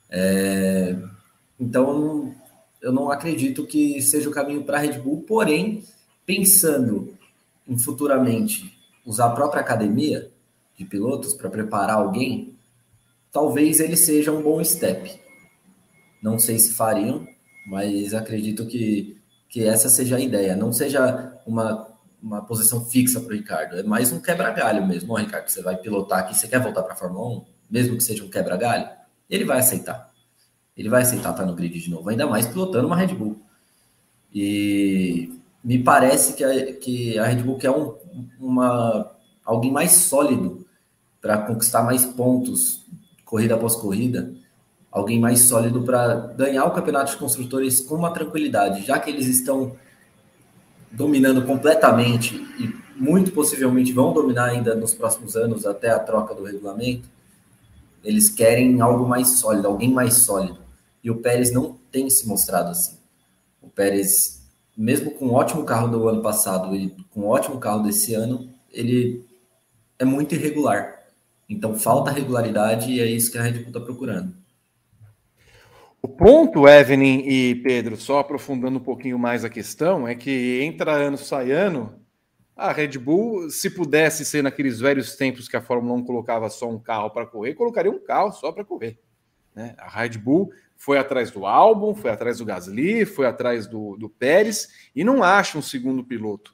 É, 0.07 0.95
então, 1.59 2.31
eu 2.79 2.93
não 2.93 3.09
acredito 3.09 3.65
que 3.65 3.99
seja 4.03 4.29
o 4.29 4.31
caminho 4.31 4.63
para 4.63 4.77
a 4.77 4.81
Red 4.81 4.99
Bull, 4.99 5.23
porém, 5.23 5.83
pensando 6.27 7.11
em 7.67 7.75
futuramente 7.75 8.71
usar 9.03 9.25
a 9.25 9.31
própria 9.31 9.61
academia 9.61 10.29
de 10.77 10.85
pilotos 10.85 11.33
para 11.33 11.49
preparar 11.49 11.95
alguém, 11.95 12.53
talvez 13.31 13.79
ele 13.79 13.97
seja 13.97 14.31
um 14.31 14.43
bom 14.43 14.63
step. 14.63 15.19
Não 16.21 16.37
sei 16.37 16.59
se 16.59 16.75
fariam, 16.75 17.27
mas 17.65 18.13
acredito 18.13 18.67
que, 18.67 19.17
que 19.49 19.63
essa 19.63 19.89
seja 19.89 20.17
a 20.17 20.19
ideia. 20.19 20.55
Não 20.55 20.71
seja 20.71 21.35
uma, 21.47 21.86
uma 22.21 22.41
posição 22.41 22.85
fixa 22.85 23.19
para 23.21 23.33
o 23.33 23.35
Ricardo, 23.35 23.77
é 23.77 23.83
mais 23.83 24.11
um 24.11 24.19
quebra-galho 24.19 24.85
mesmo. 24.85 25.13
Ó, 25.13 25.17
Ricardo, 25.17 25.47
você 25.49 25.61
vai 25.61 25.77
pilotar 25.77 26.19
aqui, 26.19 26.35
você 26.35 26.47
quer 26.47 26.59
voltar 26.59 26.83
para 26.83 26.93
a 26.93 26.97
Fórmula 26.97 27.39
1, 27.39 27.45
mesmo 27.69 27.97
que 27.97 28.03
seja 28.03 28.23
um 28.23 28.29
quebra-galho? 28.29 28.89
Ele 29.29 29.45
vai 29.45 29.59
aceitar 29.59 30.07
ele 30.77 30.89
vai 30.89 31.01
aceitar 31.01 31.31
estar 31.31 31.45
no 31.45 31.55
grid 31.55 31.79
de 31.79 31.89
novo, 31.89 32.07
ainda 32.07 32.27
mais 32.27 32.45
pilotando 32.45 32.85
uma 32.85 32.95
Red 32.95 33.15
Bull. 33.15 33.41
E 34.33 35.33
me 35.63 35.79
parece 35.79 36.33
que 36.33 36.43
a, 36.43 36.73
que 36.73 37.17
a 37.17 37.25
Red 37.25 37.41
Bull 37.41 37.57
quer 37.57 37.71
um, 37.71 37.95
uma, 38.39 39.11
alguém 39.43 39.71
mais 39.71 39.93
sólido 39.93 40.65
para 41.19 41.39
conquistar 41.39 41.81
mais 41.81 42.05
pontos, 42.05 42.85
corrida 43.25 43.55
após 43.55 43.75
corrida, 43.75 44.31
alguém 44.91 45.19
mais 45.19 45.41
sólido 45.41 45.81
para 45.81 46.13
ganhar 46.37 46.65
o 46.65 46.71
campeonato 46.71 47.11
de 47.11 47.17
construtores 47.17 47.81
com 47.81 47.95
uma 47.95 48.11
tranquilidade, 48.11 48.85
já 48.85 48.99
que 48.99 49.09
eles 49.09 49.25
estão 49.25 49.75
dominando 50.91 51.45
completamente 51.45 52.35
e 52.59 52.73
muito 52.95 53.31
possivelmente 53.31 53.93
vão 53.93 54.13
dominar 54.13 54.45
ainda 54.45 54.75
nos 54.75 54.93
próximos 54.93 55.35
anos 55.35 55.65
até 55.65 55.89
a 55.89 55.99
troca 55.99 56.33
do 56.33 56.43
regulamento. 56.43 57.07
Eles 58.03 58.29
querem 58.29 58.81
algo 58.81 59.07
mais 59.07 59.39
sólido, 59.39 59.67
alguém 59.67 59.91
mais 59.91 60.15
sólido. 60.15 60.57
E 61.03 61.11
o 61.11 61.17
Pérez 61.17 61.51
não 61.51 61.77
tem 61.91 62.09
se 62.09 62.27
mostrado 62.27 62.69
assim. 62.69 62.97
O 63.61 63.69
Pérez, 63.69 64.41
mesmo 64.75 65.11
com 65.11 65.27
um 65.27 65.33
ótimo 65.33 65.63
carro 65.63 65.87
do 65.87 66.07
ano 66.07 66.21
passado 66.21 66.75
e 66.75 66.89
com 67.11 67.21
um 67.21 67.27
ótimo 67.27 67.59
carro 67.59 67.83
desse 67.83 68.13
ano, 68.13 68.49
ele 68.71 69.25
é 69.99 70.05
muito 70.05 70.35
irregular. 70.35 71.03
Então 71.49 71.75
falta 71.75 72.11
regularidade 72.11 72.91
e 72.91 72.99
é 72.99 73.05
isso 73.05 73.31
que 73.31 73.37
a 73.37 73.41
Red 73.41 73.59
Bull 73.59 73.67
está 73.67 73.79
procurando. 73.79 74.33
O 76.07 76.15
ponto, 76.15 76.69
Evelyn 76.69 77.19
e 77.27 77.55
Pedro, 77.55 77.97
só 77.97 78.19
aprofundando 78.19 78.77
um 78.77 78.81
pouquinho 78.81 79.19
mais 79.19 79.43
a 79.43 79.49
questão, 79.49 80.07
é 80.07 80.15
que 80.15 80.61
entra 80.63 80.93
ano, 80.93 81.17
sai 81.17 81.51
ano, 81.51 82.01
a 82.55 82.71
Red 82.71 82.97
Bull, 82.97 83.49
se 83.49 83.69
pudesse 83.69 84.23
ser 84.23 84.41
naqueles 84.41 84.79
velhos 84.79 85.17
tempos 85.17 85.49
que 85.49 85.57
a 85.57 85.61
Fórmula 85.61 85.99
1 85.99 86.05
colocava 86.05 86.49
só 86.49 86.69
um 86.69 86.79
carro 86.79 87.09
para 87.09 87.25
correr, 87.25 87.55
colocaria 87.55 87.91
um 87.91 88.01
carro 88.01 88.31
só 88.31 88.53
para 88.53 88.63
correr. 88.63 88.97
Né? 89.53 89.75
A 89.77 89.89
Red 89.89 90.17
Bull 90.17 90.49
foi 90.77 90.97
atrás 90.97 91.29
do 91.29 91.45
álbum, 91.45 91.93
foi 91.93 92.09
atrás 92.09 92.37
do 92.37 92.45
Gasly, 92.45 93.03
foi 93.03 93.27
atrás 93.27 93.67
do, 93.67 93.97
do 93.97 94.09
Pérez 94.09 94.69
e 94.95 95.03
não 95.03 95.21
acha 95.21 95.57
um 95.57 95.61
segundo 95.61 96.05
piloto. 96.05 96.53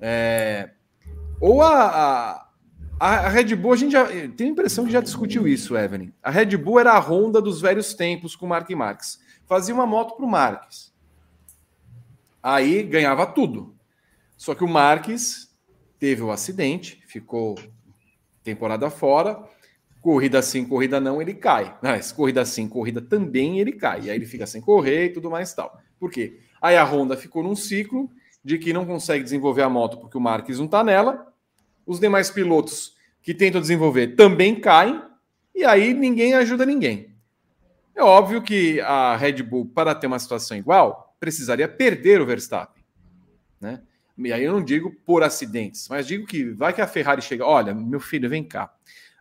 É, 0.00 0.70
ou 1.40 1.62
a, 1.62 1.84
a, 1.86 2.47
a, 2.98 3.28
Red 3.28 3.54
Bull, 3.56 3.72
a 3.72 3.76
gente 3.76 3.92
já 3.92 4.06
tem 4.06 4.48
a 4.48 4.50
impressão 4.50 4.84
que 4.84 4.92
já 4.92 5.00
discutiu 5.00 5.46
isso, 5.46 5.76
Evelyn. 5.76 6.12
A 6.22 6.30
Red 6.30 6.56
Bull 6.56 6.80
era 6.80 6.92
a 6.92 6.98
Honda 6.98 7.40
dos 7.40 7.60
velhos 7.60 7.94
tempos 7.94 8.34
com 8.34 8.46
o 8.46 8.48
Mark 8.48 8.68
Marques. 8.70 9.18
Fazia 9.46 9.74
uma 9.74 9.86
moto 9.86 10.16
para 10.16 10.24
o 10.24 10.28
Marques. 10.28 10.92
Aí 12.42 12.82
ganhava 12.82 13.26
tudo. 13.26 13.74
Só 14.36 14.54
que 14.54 14.64
o 14.64 14.68
Marques 14.68 15.54
teve 15.98 16.22
o 16.22 16.30
acidente, 16.30 17.02
ficou 17.06 17.56
temporada 18.42 18.88
fora 18.88 19.42
corrida 20.00 20.40
sim, 20.40 20.64
corrida 20.64 21.00
não, 21.00 21.20
ele 21.20 21.34
cai. 21.34 21.76
Mas 21.82 22.12
corrida 22.12 22.44
sim, 22.44 22.68
corrida 22.68 23.00
também, 23.00 23.58
ele 23.58 23.72
cai. 23.72 24.02
E 24.02 24.10
aí 24.10 24.16
ele 24.16 24.26
fica 24.26 24.46
sem 24.46 24.60
correr 24.60 25.06
e 25.06 25.08
tudo 25.10 25.30
mais 25.30 25.52
tal. 25.52 25.78
Por 25.98 26.10
quê? 26.10 26.40
Aí 26.60 26.76
a 26.76 26.84
Honda 26.84 27.16
ficou 27.16 27.42
num 27.42 27.54
ciclo 27.54 28.10
de 28.44 28.58
que 28.58 28.72
não 28.72 28.86
consegue 28.86 29.22
desenvolver 29.22 29.62
a 29.62 29.68
moto 29.68 29.98
porque 29.98 30.16
o 30.16 30.20
Marques 30.20 30.58
não 30.58 30.66
está 30.66 30.82
nela. 30.82 31.26
Os 31.88 31.98
demais 31.98 32.30
pilotos 32.30 32.94
que 33.22 33.34
tentam 33.34 33.60
desenvolver 33.60 34.14
também 34.14 34.60
caem. 34.60 35.02
E 35.54 35.64
aí 35.64 35.92
ninguém 35.92 36.34
ajuda 36.34 36.64
ninguém. 36.64 37.16
É 37.96 38.02
óbvio 38.02 38.40
que 38.40 38.80
a 38.82 39.16
Red 39.16 39.42
Bull, 39.42 39.66
para 39.66 39.94
ter 39.94 40.06
uma 40.06 40.20
situação 40.20 40.56
igual, 40.56 41.16
precisaria 41.18 41.66
perder 41.66 42.20
o 42.20 42.26
Verstappen. 42.26 42.84
Né? 43.60 43.82
E 44.16 44.32
aí 44.32 44.44
eu 44.44 44.52
não 44.52 44.62
digo 44.62 44.94
por 45.04 45.24
acidentes, 45.24 45.88
mas 45.88 46.06
digo 46.06 46.26
que 46.26 46.44
vai 46.50 46.72
que 46.72 46.80
a 46.80 46.86
Ferrari 46.86 47.22
chega, 47.22 47.44
olha, 47.44 47.74
meu 47.74 47.98
filho, 47.98 48.28
vem 48.28 48.44
cá 48.44 48.72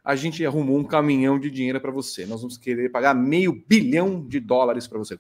a 0.08 0.16
gente 0.16 0.46
arrumou 0.46 0.78
um 0.78 0.86
caminhão 0.86 1.38
de 1.38 1.52
dinheiro 1.52 1.82
para 1.82 1.92
você. 1.92 2.26
Nós 2.26 2.40
vamos 2.40 2.58
querer 2.58 2.90
pagar 2.90 3.14
meio 3.14 3.62
bilhão 3.68 4.26
de 4.26 4.40
dólares 4.40 4.88
para 4.88 4.98
você. 4.98 5.18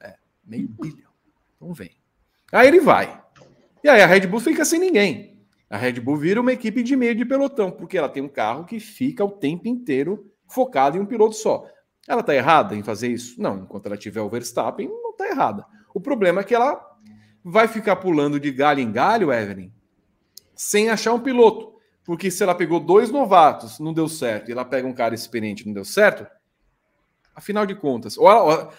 É, 0.00 0.14
meio 0.44 0.68
bilhão. 0.68 1.10
Então 1.56 1.74
vem. 1.74 1.90
Aí 2.52 2.68
ele 2.68 2.78
vai. 2.78 3.20
E 3.82 3.88
aí 3.88 4.00
a 4.00 4.06
Red 4.06 4.28
Bull 4.28 4.38
fica 4.38 4.64
sem 4.64 4.78
ninguém. 4.78 5.37
A 5.70 5.76
Red 5.76 6.00
Bull 6.00 6.16
vira 6.16 6.40
uma 6.40 6.52
equipe 6.52 6.82
de 6.82 6.96
meio 6.96 7.14
de 7.14 7.24
pelotão, 7.24 7.70
porque 7.70 7.98
ela 7.98 8.08
tem 8.08 8.22
um 8.22 8.28
carro 8.28 8.64
que 8.64 8.80
fica 8.80 9.24
o 9.24 9.30
tempo 9.30 9.68
inteiro 9.68 10.32
focado 10.46 10.96
em 10.96 11.00
um 11.00 11.06
piloto 11.06 11.34
só. 11.34 11.66
Ela 12.06 12.20
está 12.22 12.34
errada 12.34 12.74
em 12.74 12.82
fazer 12.82 13.08
isso? 13.08 13.40
Não, 13.40 13.58
enquanto 13.58 13.86
ela 13.86 13.96
tiver 13.96 14.22
o 14.22 14.30
Verstappen, 14.30 14.88
não 14.88 15.14
tá 15.14 15.28
errada. 15.28 15.66
O 15.94 16.00
problema 16.00 16.40
é 16.40 16.44
que 16.44 16.54
ela 16.54 16.80
vai 17.44 17.68
ficar 17.68 17.96
pulando 17.96 18.40
de 18.40 18.50
galho 18.50 18.80
em 18.80 18.90
galho, 18.90 19.32
Evelyn, 19.32 19.70
sem 20.54 20.88
achar 20.88 21.12
um 21.12 21.20
piloto. 21.20 21.76
Porque 22.02 22.30
se 22.30 22.42
ela 22.42 22.54
pegou 22.54 22.80
dois 22.80 23.10
novatos, 23.10 23.78
não 23.78 23.92
deu 23.92 24.08
certo, 24.08 24.48
e 24.48 24.52
ela 24.52 24.64
pega 24.64 24.88
um 24.88 24.94
cara 24.94 25.14
experiente, 25.14 25.66
não 25.66 25.74
deu 25.74 25.84
certo, 25.84 26.26
afinal 27.38 27.64
de 27.64 27.74
contas, 27.76 28.18
o, 28.18 28.24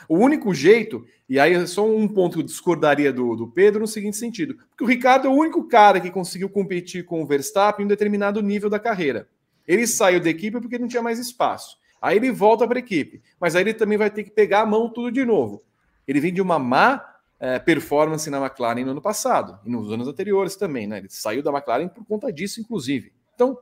o 0.10 0.18
único 0.18 0.54
jeito, 0.54 1.06
e 1.30 1.40
aí 1.40 1.54
é 1.54 1.66
só 1.66 1.88
um 1.88 2.08
ponto 2.08 2.34
que 2.34 2.40
eu 2.40 2.46
discordaria 2.46 3.12
do, 3.12 3.34
do 3.34 3.48
Pedro 3.48 3.80
no 3.80 3.88
seguinte 3.88 4.18
sentido, 4.18 4.56
porque 4.70 4.84
o 4.84 4.88
Ricardo 4.88 5.28
é 5.28 5.32
o 5.32 5.34
único 5.34 5.64
cara 5.68 6.00
que 6.00 6.12
conseguiu 6.12 6.50
competir 6.50 7.06
com 7.06 7.24
o 7.24 7.26
Verstappen 7.26 7.84
em 7.84 7.86
um 7.86 7.88
determinado 7.88 8.42
nível 8.42 8.70
da 8.70 8.78
carreira. 8.78 9.30
Ele 9.66 9.88
saiu 9.88 10.20
da 10.20 10.30
equipe 10.30 10.60
porque 10.60 10.78
não 10.78 10.90
tinha 10.90 11.02
mais 11.02 11.20
espaço. 11.20 11.78
Aí 12.02 12.18
ele 12.18 12.32
volta 12.32 12.68
para 12.68 12.78
a 12.78 12.82
equipe, 12.82 13.22
mas 13.40 13.56
aí 13.56 13.64
ele 13.64 13.74
também 13.74 13.98
vai 13.98 14.10
ter 14.10 14.24
que 14.24 14.32
pegar 14.32 14.62
a 14.62 14.66
mão 14.66 14.92
tudo 14.92 15.10
de 15.10 15.24
novo. 15.24 15.64
Ele 16.06 16.20
vem 16.20 16.34
de 16.34 16.42
uma 16.42 16.60
má 16.60 17.02
é, 17.40 17.60
performance 17.60 18.30
na 18.30 18.44
McLaren 18.46 18.84
no 18.84 18.92
ano 18.92 19.02
passado 19.02 19.58
e 19.66 19.70
nos 19.70 19.90
anos 19.92 20.08
anteriores 20.08 20.58
também, 20.58 20.86
né? 20.86 20.98
Ele 20.98 21.10
saiu 21.10 21.42
da 21.42 21.52
McLaren 21.52 21.88
por 21.88 22.06
conta 22.06 22.32
disso, 22.32 22.60
inclusive. 22.60 23.14
Então, 23.36 23.58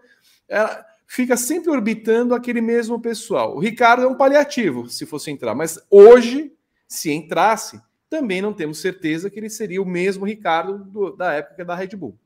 é, 0.49 0.83
fica 1.07 1.37
sempre 1.37 1.71
orbitando 1.71 2.35
aquele 2.35 2.59
mesmo 2.59 2.99
pessoal. 2.99 3.55
O 3.55 3.59
Ricardo 3.59 4.03
é 4.03 4.07
um 4.07 4.15
paliativo, 4.15 4.89
se 4.89 5.05
fosse 5.05 5.31
entrar, 5.31 5.55
mas 5.55 5.79
hoje, 5.89 6.53
se 6.87 7.11
entrasse, 7.11 7.81
também 8.09 8.41
não 8.41 8.53
temos 8.53 8.79
certeza 8.79 9.29
que 9.29 9.39
ele 9.39 9.49
seria 9.49 9.81
o 9.81 9.85
mesmo 9.85 10.25
Ricardo 10.25 10.77
do, 10.77 11.15
da 11.15 11.33
época 11.33 11.63
da 11.63 11.75
Red 11.75 11.95
Bull. 11.95 12.17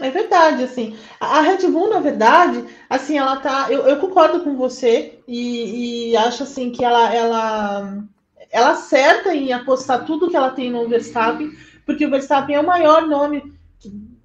É 0.00 0.10
verdade, 0.10 0.64
assim. 0.64 0.96
A 1.20 1.40
Red 1.40 1.68
Bull, 1.68 1.88
na 1.88 2.00
verdade, 2.00 2.64
assim, 2.90 3.16
ela 3.16 3.36
tá. 3.36 3.68
Eu, 3.70 3.86
eu 3.86 4.00
concordo 4.00 4.42
com 4.42 4.56
você 4.56 5.20
e, 5.26 6.10
e, 6.10 6.16
acho 6.16 6.42
assim 6.42 6.72
que 6.72 6.84
ela, 6.84 7.14
ela, 7.14 8.04
ela 8.50 8.70
acerta 8.72 9.32
em 9.32 9.52
apostar 9.52 10.04
tudo 10.04 10.28
que 10.28 10.36
ela 10.36 10.50
tem 10.50 10.68
no 10.68 10.88
Verstappen, 10.88 11.52
porque 11.86 12.04
o 12.04 12.10
Verstappen 12.10 12.56
é 12.56 12.60
o 12.60 12.66
maior 12.66 13.06
nome 13.06 13.54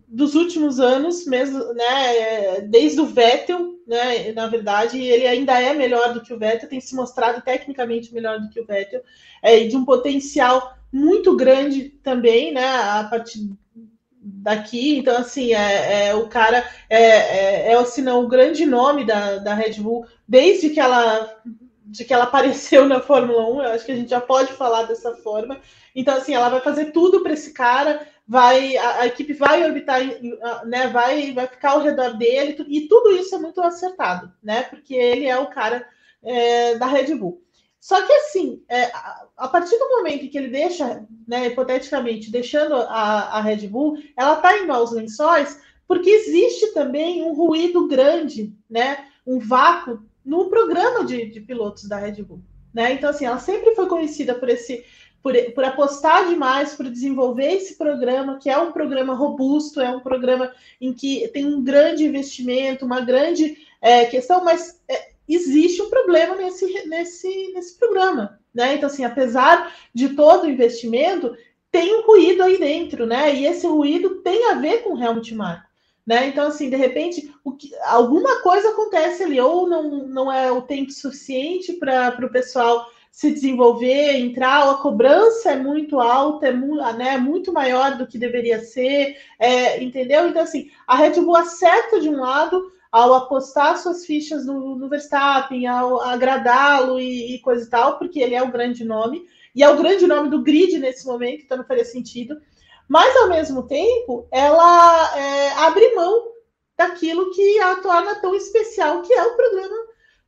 dos 0.09 0.33
últimos 0.33 0.79
anos, 0.79 1.25
mesmo, 1.25 1.73
né? 1.73 2.61
Desde 2.61 2.99
o 2.99 3.05
Vettel, 3.05 3.75
né? 3.85 4.31
Na 4.33 4.47
verdade, 4.47 4.99
ele 4.99 5.27
ainda 5.27 5.61
é 5.61 5.73
melhor 5.73 6.13
do 6.13 6.21
que 6.21 6.33
o 6.33 6.39
Vettel, 6.39 6.67
tem 6.67 6.81
se 6.81 6.95
mostrado 6.95 7.41
tecnicamente 7.41 8.13
melhor 8.13 8.39
do 8.39 8.49
que 8.49 8.59
o 8.59 8.65
Vettel, 8.65 9.03
é, 9.41 9.59
de 9.65 9.77
um 9.77 9.85
potencial 9.85 10.75
muito 10.91 11.35
grande 11.35 11.89
também, 12.03 12.51
né? 12.51 12.65
A 12.65 13.03
partir 13.03 13.51
daqui, 14.21 14.97
então 14.97 15.17
assim, 15.17 15.53
é, 15.53 16.09
é 16.09 16.15
o 16.15 16.27
cara 16.27 16.67
é, 16.89 17.69
é, 17.69 17.73
é 17.73 17.85
se 17.85 18.01
não 18.01 18.23
o 18.23 18.27
grande 18.27 18.65
nome 18.65 19.05
da, 19.05 19.37
da 19.37 19.53
Red 19.53 19.75
Bull 19.75 20.05
desde 20.27 20.69
que 20.69 20.79
ela 20.79 21.41
de 21.89 22.05
que 22.05 22.13
ela 22.13 22.25
apareceu 22.25 22.87
na 22.87 22.99
Fórmula 23.01 23.49
1, 23.49 23.63
eu 23.63 23.71
acho 23.71 23.85
que 23.85 23.91
a 23.91 23.95
gente 23.95 24.09
já 24.09 24.21
pode 24.21 24.53
falar 24.53 24.83
dessa 24.83 25.15
forma. 25.17 25.59
Então, 25.95 26.15
assim, 26.15 26.33
ela 26.33 26.49
vai 26.49 26.61
fazer 26.61 26.91
tudo 26.91 27.21
para 27.21 27.33
esse 27.33 27.51
cara, 27.51 28.07
vai 28.27 28.77
a, 28.77 29.01
a, 29.01 29.07
equipe 29.07 29.33
vai 29.33 29.63
orbitar, 29.65 29.99
né? 30.65 30.87
Vai, 30.87 31.33
vai 31.33 31.47
ficar 31.47 31.71
ao 31.71 31.81
redor 31.81 32.15
dele, 32.15 32.63
e 32.67 32.87
tudo 32.87 33.11
isso 33.11 33.33
é 33.33 33.39
muito 33.39 33.59
acertado, 33.61 34.31
né? 34.41 34.63
Porque 34.63 34.93
ele 34.93 35.25
é 35.25 35.37
o 35.37 35.47
cara 35.47 35.85
é, 36.23 36.75
da 36.75 36.85
Red 36.85 37.15
Bull. 37.15 37.41
Só 37.79 38.05
que 38.05 38.11
assim, 38.11 38.61
é, 38.69 38.91
a 39.37 39.47
partir 39.47 39.77
do 39.77 39.89
momento 39.89 40.29
que 40.29 40.37
ele 40.37 40.49
deixa, 40.49 41.07
né, 41.27 41.47
hipoteticamente, 41.47 42.29
deixando 42.29 42.75
a, 42.75 43.37
a 43.37 43.41
Red 43.41 43.67
Bull, 43.67 43.97
ela 44.17 44.33
está 44.33 44.57
em 44.57 44.67
maus 44.67 44.91
lençóis, 44.91 45.59
porque 45.87 46.09
existe 46.09 46.73
também 46.73 47.23
um 47.23 47.33
ruído 47.33 47.87
grande, 47.87 48.53
né, 48.69 49.05
um 49.25 49.39
vácuo 49.39 50.03
no 50.29 50.47
programa 50.47 51.03
de, 51.03 51.25
de 51.25 51.41
pilotos 51.41 51.89
da 51.89 51.97
Red 51.97 52.21
Bull. 52.21 52.41
Né? 52.71 52.93
Então, 52.93 53.09
assim, 53.09 53.25
ela 53.25 53.39
sempre 53.39 53.73
foi 53.73 53.87
conhecida 53.87 54.35
por 54.35 54.47
esse. 54.47 54.85
Por, 55.21 55.33
por 55.53 55.65
apostar 55.65 56.29
demais, 56.29 56.75
por 56.75 56.89
desenvolver 56.89 57.51
esse 57.51 57.77
programa, 57.77 58.39
que 58.41 58.49
é 58.49 58.57
um 58.57 58.71
programa 58.71 59.13
robusto, 59.13 59.81
é 59.81 59.91
um 59.91 59.99
programa 59.99 60.49
em 60.79 60.93
que 60.93 61.27
tem 61.33 61.45
um 61.45 61.61
grande 61.61 62.05
investimento, 62.05 62.85
uma 62.85 63.01
grande 63.01 63.57
é, 63.81 64.05
questão, 64.05 64.45
mas 64.45 64.81
é, 64.87 65.09
existe 65.27 65.81
um 65.81 65.89
problema 65.89 66.37
nesse, 66.37 66.87
nesse, 66.87 67.51
nesse 67.53 67.77
programa. 67.77 68.39
Né? 68.53 68.75
Então, 68.75 68.87
assim, 68.87 69.03
apesar 69.03 69.75
de 69.93 70.07
todo 70.15 70.45
o 70.45 70.49
investimento, 70.49 71.35
tem 71.69 71.93
um 71.93 72.05
ruído 72.05 72.41
aí 72.41 72.57
dentro, 72.57 73.05
né? 73.05 73.35
E 73.35 73.45
esse 73.45 73.67
ruído 73.67 74.21
tem 74.21 74.49
a 74.49 74.53
ver 74.53 74.83
com 74.83 74.93
o 74.93 75.03
Helmut 75.03 75.35
Marko. 75.35 75.68
Né? 76.05 76.27
Então, 76.27 76.47
assim, 76.47 76.69
de 76.69 76.75
repente, 76.75 77.31
que, 77.57 77.71
alguma 77.83 78.41
coisa 78.41 78.69
acontece 78.69 79.23
ali, 79.23 79.39
ou 79.39 79.69
não, 79.69 80.07
não 80.07 80.31
é 80.31 80.51
o 80.51 80.61
tempo 80.61 80.91
suficiente 80.91 81.73
para 81.73 82.25
o 82.25 82.31
pessoal 82.31 82.87
se 83.11 83.31
desenvolver, 83.31 84.17
entrar, 84.17 84.65
ou 84.65 84.71
a 84.71 84.81
cobrança 84.81 85.51
é 85.51 85.55
muito 85.55 85.99
alta, 85.99 86.47
é 86.47 86.51
mu 86.51 86.75
né, 86.75 87.17
muito 87.17 87.51
maior 87.51 87.97
do 87.97 88.07
que 88.07 88.17
deveria 88.17 88.59
ser, 88.59 89.17
é, 89.37 89.83
entendeu? 89.83 90.27
Então, 90.27 90.41
assim, 90.41 90.69
a 90.87 90.95
Red 90.95 91.19
Bull 91.21 91.35
acerta 91.35 91.99
de 91.99 92.07
um 92.07 92.19
lado, 92.19 92.71
ao 92.91 93.13
apostar 93.13 93.77
suas 93.77 94.05
fichas 94.05 94.45
no, 94.45 94.75
no 94.75 94.89
Verstappen, 94.89 95.67
ao 95.67 96.01
agradá-lo 96.01 96.99
e, 96.99 97.35
e, 97.35 97.39
coisa 97.39 97.65
e 97.65 97.69
tal, 97.69 97.97
porque 97.97 98.19
ele 98.19 98.35
é 98.35 98.41
o 98.41 98.51
grande 98.51 98.83
nome, 98.83 99.23
e 99.55 99.63
é 99.63 99.69
o 99.69 99.77
grande 99.77 100.07
nome 100.07 100.29
do 100.29 100.41
grid 100.41 100.77
nesse 100.79 101.05
momento, 101.05 101.43
então 101.43 101.57
não 101.57 101.65
faria 101.65 101.85
sentido. 101.85 102.39
Mas, 102.89 103.15
ao 103.17 103.29
mesmo 103.29 103.67
tempo, 103.67 104.27
ela 104.31 105.15
é, 105.15 105.51
abre 105.51 105.93
mão 105.93 106.31
daquilo 106.75 107.31
que 107.31 107.59
a 107.59 107.75
torna 107.75 108.15
tão 108.15 108.33
especial, 108.33 109.03
que 109.03 109.13
é 109.13 109.23
o 109.23 109.35
programa 109.35 109.75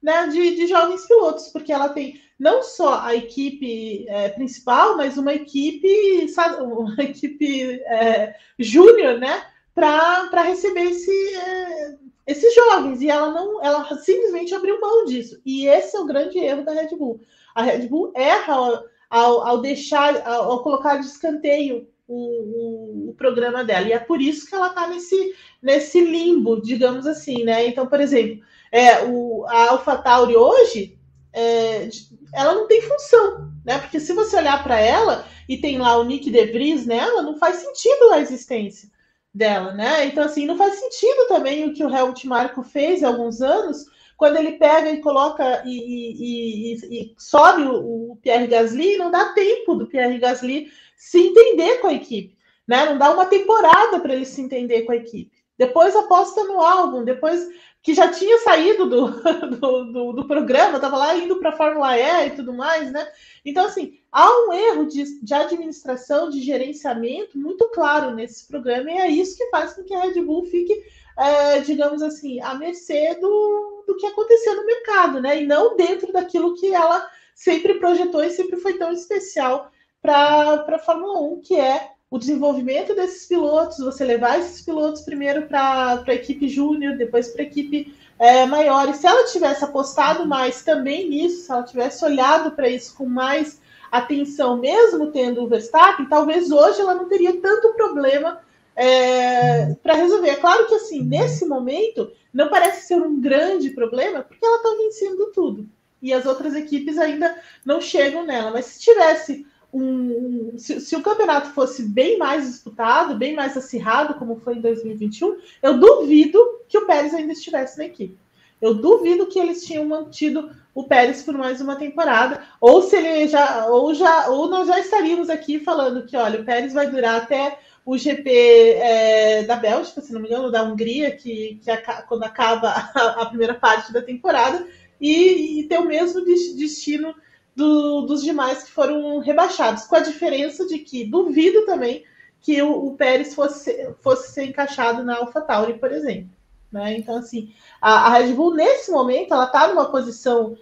né, 0.01 0.27
de, 0.27 0.55
de 0.55 0.67
jovens 0.67 1.05
pilotos, 1.07 1.47
porque 1.47 1.73
ela 1.73 1.89
tem 1.89 2.21
não 2.39 2.61
só 2.61 2.99
a 3.01 3.15
equipe 3.15 4.05
é, 4.07 4.29
principal, 4.29 4.97
mas 4.97 5.17
uma 5.17 5.33
equipe, 5.33 6.27
uma 6.59 7.03
equipe 7.03 7.81
é, 7.85 8.35
júnior, 8.57 9.17
né, 9.19 9.43
para 9.73 10.41
receber 10.43 10.83
esse, 10.83 11.35
é, 11.35 11.97
esses 12.27 12.53
jovens, 12.53 13.01
e 13.01 13.09
ela 13.09 13.31
não, 13.31 13.63
ela 13.63 13.97
simplesmente 13.97 14.53
abriu 14.53 14.79
mão 14.81 15.05
disso. 15.05 15.39
E 15.45 15.67
esse 15.67 15.95
é 15.95 15.99
o 15.99 16.05
grande 16.05 16.37
erro 16.39 16.63
da 16.63 16.73
Red 16.73 16.95
Bull. 16.95 17.21
A 17.55 17.61
Red 17.61 17.87
Bull 17.87 18.11
erra 18.15 18.53
ao, 18.53 18.83
ao, 19.09 19.47
ao 19.47 19.61
deixar, 19.61 20.27
ao, 20.27 20.51
ao, 20.51 20.63
colocar 20.63 20.97
de 20.97 21.05
escanteio 21.05 21.87
o, 22.11 23.07
o, 23.07 23.09
o, 23.09 23.13
programa 23.13 23.63
dela. 23.63 23.87
E 23.87 23.93
é 23.93 23.99
por 23.99 24.21
isso 24.21 24.47
que 24.47 24.53
ela 24.53 24.67
está 24.67 24.87
nesse, 24.87 25.33
nesse 25.61 26.01
limbo, 26.01 26.61
digamos 26.61 27.07
assim, 27.07 27.43
né? 27.43 27.65
Então, 27.67 27.87
por 27.87 28.01
exemplo, 28.01 28.43
é, 28.71 29.03
o, 29.05 29.45
a 29.47 29.69
AlphaTauri 29.69 30.35
hoje, 30.35 30.97
é, 31.33 31.89
ela 32.33 32.53
não 32.53 32.67
tem 32.67 32.81
função, 32.81 33.51
né? 33.65 33.79
Porque 33.79 33.99
se 33.99 34.13
você 34.13 34.35
olhar 34.35 34.61
para 34.61 34.79
ela 34.79 35.25
e 35.47 35.57
tem 35.57 35.77
lá 35.77 35.97
o 35.97 36.03
Nick 36.03 36.29
DeVries 36.29 36.85
nela, 36.85 37.21
não 37.21 37.37
faz 37.37 37.57
sentido 37.57 38.11
a 38.11 38.19
existência 38.19 38.89
dela, 39.33 39.73
né? 39.73 40.05
Então, 40.05 40.23
assim, 40.25 40.45
não 40.45 40.57
faz 40.57 40.75
sentido 40.75 41.27
também 41.27 41.65
o 41.65 41.73
que 41.73 41.83
o 41.83 41.89
Helmut 41.89 42.27
Marko 42.27 42.63
fez 42.63 43.03
há 43.03 43.07
alguns 43.07 43.41
anos, 43.41 43.85
quando 44.17 44.37
ele 44.37 44.51
pega 44.51 44.91
e 44.91 45.01
coloca 45.01 45.63
e, 45.65 45.71
e, 45.71 46.73
e, 46.73 47.01
e 47.01 47.15
sobe 47.17 47.63
o, 47.63 48.11
o, 48.11 48.15
Pierre 48.17 48.45
Gasly, 48.45 48.97
não 48.97 49.09
dá 49.09 49.33
tempo 49.33 49.73
do 49.73 49.87
Pierre 49.87 50.19
Gasly 50.19 50.71
se 51.01 51.17
entender 51.17 51.79
com 51.79 51.87
a 51.87 51.93
equipe, 51.93 52.37
né? 52.67 52.85
Não 52.85 52.95
dá 52.95 53.11
uma 53.11 53.25
temporada 53.25 53.99
para 53.99 54.13
ele 54.13 54.23
se 54.23 54.39
entender 54.39 54.83
com 54.83 54.91
a 54.91 54.95
equipe. 54.95 55.31
Depois 55.57 55.95
aposta 55.95 56.43
no 56.43 56.61
álbum, 56.61 57.03
depois 57.03 57.49
que 57.81 57.95
já 57.95 58.11
tinha 58.11 58.37
saído 58.37 58.87
do, 58.87 59.07
do, 59.57 59.83
do, 59.91 60.13
do 60.13 60.27
programa, 60.27 60.75
estava 60.75 60.97
lá 60.97 61.17
indo 61.17 61.37
para 61.37 61.49
a 61.49 61.57
Fórmula 61.57 61.97
E 61.97 62.27
e 62.27 62.35
tudo 62.35 62.53
mais, 62.53 62.91
né? 62.91 63.11
Então, 63.43 63.65
assim, 63.65 63.97
há 64.11 64.29
um 64.45 64.53
erro 64.53 64.85
de, 64.85 65.19
de 65.23 65.33
administração, 65.33 66.29
de 66.29 66.39
gerenciamento 66.39 67.35
muito 67.35 67.67
claro 67.69 68.13
nesse 68.13 68.47
programa, 68.47 68.91
e 68.91 68.97
é 68.99 69.07
isso 69.09 69.35
que 69.35 69.49
faz 69.49 69.73
com 69.73 69.83
que 69.83 69.95
a 69.95 70.01
Red 70.01 70.21
Bull 70.21 70.45
fique, 70.45 70.83
é, 71.17 71.61
digamos 71.61 72.03
assim, 72.03 72.39
à 72.41 72.53
mercê 72.53 73.15
do, 73.15 73.85
do 73.87 73.97
que 73.97 74.05
aconteceu 74.05 74.55
no 74.55 74.67
mercado, 74.67 75.19
né? 75.19 75.41
E 75.41 75.47
não 75.47 75.75
dentro 75.75 76.13
daquilo 76.13 76.53
que 76.53 76.71
ela 76.71 77.09
sempre 77.33 77.79
projetou 77.79 78.23
e 78.23 78.29
sempre 78.29 78.57
foi 78.57 78.77
tão 78.77 78.91
especial 78.91 79.71
para 80.01 80.65
a 80.67 80.79
Fórmula 80.79 81.19
1, 81.21 81.41
que 81.41 81.55
é 81.55 81.91
o 82.09 82.17
desenvolvimento 82.17 82.93
desses 82.93 83.25
pilotos, 83.25 83.77
você 83.77 84.03
levar 84.03 84.39
esses 84.39 84.61
pilotos 84.61 85.01
primeiro 85.01 85.43
para 85.43 86.03
a 86.05 86.13
equipe 86.13 86.49
júnior, 86.49 86.97
depois 86.97 87.29
para 87.29 87.43
a 87.43 87.45
equipe 87.45 87.95
é, 88.19 88.45
maior. 88.45 88.89
E 88.89 88.93
se 88.93 89.07
ela 89.07 89.25
tivesse 89.25 89.63
apostado 89.63 90.27
mais 90.27 90.63
também 90.63 91.09
nisso, 91.09 91.45
se 91.45 91.51
ela 91.51 91.63
tivesse 91.63 92.03
olhado 92.03 92.51
para 92.51 92.67
isso 92.67 92.95
com 92.95 93.05
mais 93.05 93.61
atenção, 93.91 94.57
mesmo 94.57 95.11
tendo 95.11 95.43
o 95.43 95.47
Verstappen, 95.47 96.07
talvez 96.07 96.51
hoje 96.51 96.81
ela 96.81 96.95
não 96.95 97.07
teria 97.07 97.39
tanto 97.39 97.73
problema 97.73 98.41
é, 98.75 99.73
para 99.81 99.95
resolver. 99.95 100.29
É 100.29 100.35
claro 100.35 100.67
que 100.67 100.75
assim, 100.75 101.01
nesse 101.01 101.45
momento, 101.45 102.11
não 102.33 102.49
parece 102.49 102.87
ser 102.87 102.95
um 102.95 103.19
grande 103.21 103.69
problema, 103.69 104.21
porque 104.21 104.45
ela 104.45 104.57
está 104.57 104.69
vencendo 104.77 105.31
tudo. 105.33 105.67
E 106.01 106.13
as 106.13 106.25
outras 106.25 106.55
equipes 106.55 106.97
ainda 106.97 107.37
não 107.65 107.79
chegam 107.79 108.25
nela. 108.25 108.51
Mas 108.51 108.65
se 108.65 108.79
tivesse 108.79 109.45
um, 109.73 110.53
se, 110.57 110.79
se, 110.81 110.95
o 110.95 111.01
campeonato 111.01 111.51
fosse 111.51 111.83
bem 111.83 112.17
mais 112.17 112.45
disputado, 112.45 113.15
bem 113.15 113.35
mais 113.35 113.55
acirrado, 113.55 114.15
como 114.15 114.39
foi 114.39 114.55
em 114.55 114.61
2021, 114.61 115.37
eu 115.61 115.79
duvido 115.79 116.39
que 116.67 116.77
o 116.77 116.85
Pérez 116.85 117.13
ainda 117.13 117.33
estivesse 117.33 117.77
na 117.77 117.85
equipe. 117.85 118.17
Eu 118.61 118.75
duvido 118.75 119.25
que 119.25 119.39
eles 119.39 119.65
tinham 119.65 119.85
mantido 119.85 120.51
o 120.73 120.83
Pérez 120.83 121.23
por 121.23 121.35
mais 121.35 121.59
uma 121.59 121.75
temporada, 121.75 122.41
ou 122.59 122.81
se 122.81 122.95
ele 122.95 123.27
já, 123.27 123.65
ou 123.67 123.93
já, 123.93 124.29
ou 124.29 124.47
nós 124.47 124.67
já 124.67 124.79
estaríamos 124.79 125.29
aqui 125.29 125.59
falando 125.59 126.05
que, 126.05 126.15
olha, 126.15 126.39
o 126.39 126.45
Pérez 126.45 126.73
vai 126.73 126.89
durar 126.89 127.21
até 127.21 127.57
o 127.85 127.97
GP 127.97 128.29
é, 128.29 129.43
da 129.43 129.55
Bélgica, 129.55 130.01
se 130.01 130.13
não 130.13 130.21
me 130.21 130.27
engano, 130.27 130.51
da 130.51 130.63
Hungria, 130.63 131.11
que, 131.11 131.59
que 131.63 131.71
a, 131.71 132.01
quando 132.03 132.23
acaba 132.23 132.69
a, 132.93 133.21
a, 133.21 133.25
primeira 133.25 133.55
parte 133.55 133.91
da 133.91 134.01
temporada, 134.01 134.65
e, 134.99 135.59
e 135.59 135.63
ter 135.63 135.79
o 135.79 135.87
mesmo 135.87 136.23
destino 136.23 137.15
do, 137.55 138.01
dos 138.01 138.23
demais 138.23 138.63
que 138.63 138.71
foram 138.71 139.19
rebaixados, 139.19 139.83
com 139.83 139.95
a 139.95 140.01
diferença 140.01 140.65
de 140.65 140.79
que 140.79 141.05
duvido 141.05 141.65
também 141.65 142.05
que 142.39 142.61
o, 142.61 142.87
o 142.87 142.95
Pérez 142.95 143.35
fosse, 143.35 143.93
fosse 144.01 144.31
ser 144.31 144.45
encaixado 144.45 145.03
na 145.03 145.17
AlphaTauri, 145.17 145.77
por 145.77 145.91
exemplo. 145.91 146.29
Né? 146.71 146.97
Então, 146.97 147.17
assim, 147.17 147.53
a, 147.81 148.07
a 148.07 148.17
Red 148.17 148.33
Bull, 148.33 148.55
nesse 148.55 148.89
momento, 148.91 149.33
ela 149.33 149.45
está 149.45 149.67
numa 149.67 149.91
posição 149.91 150.57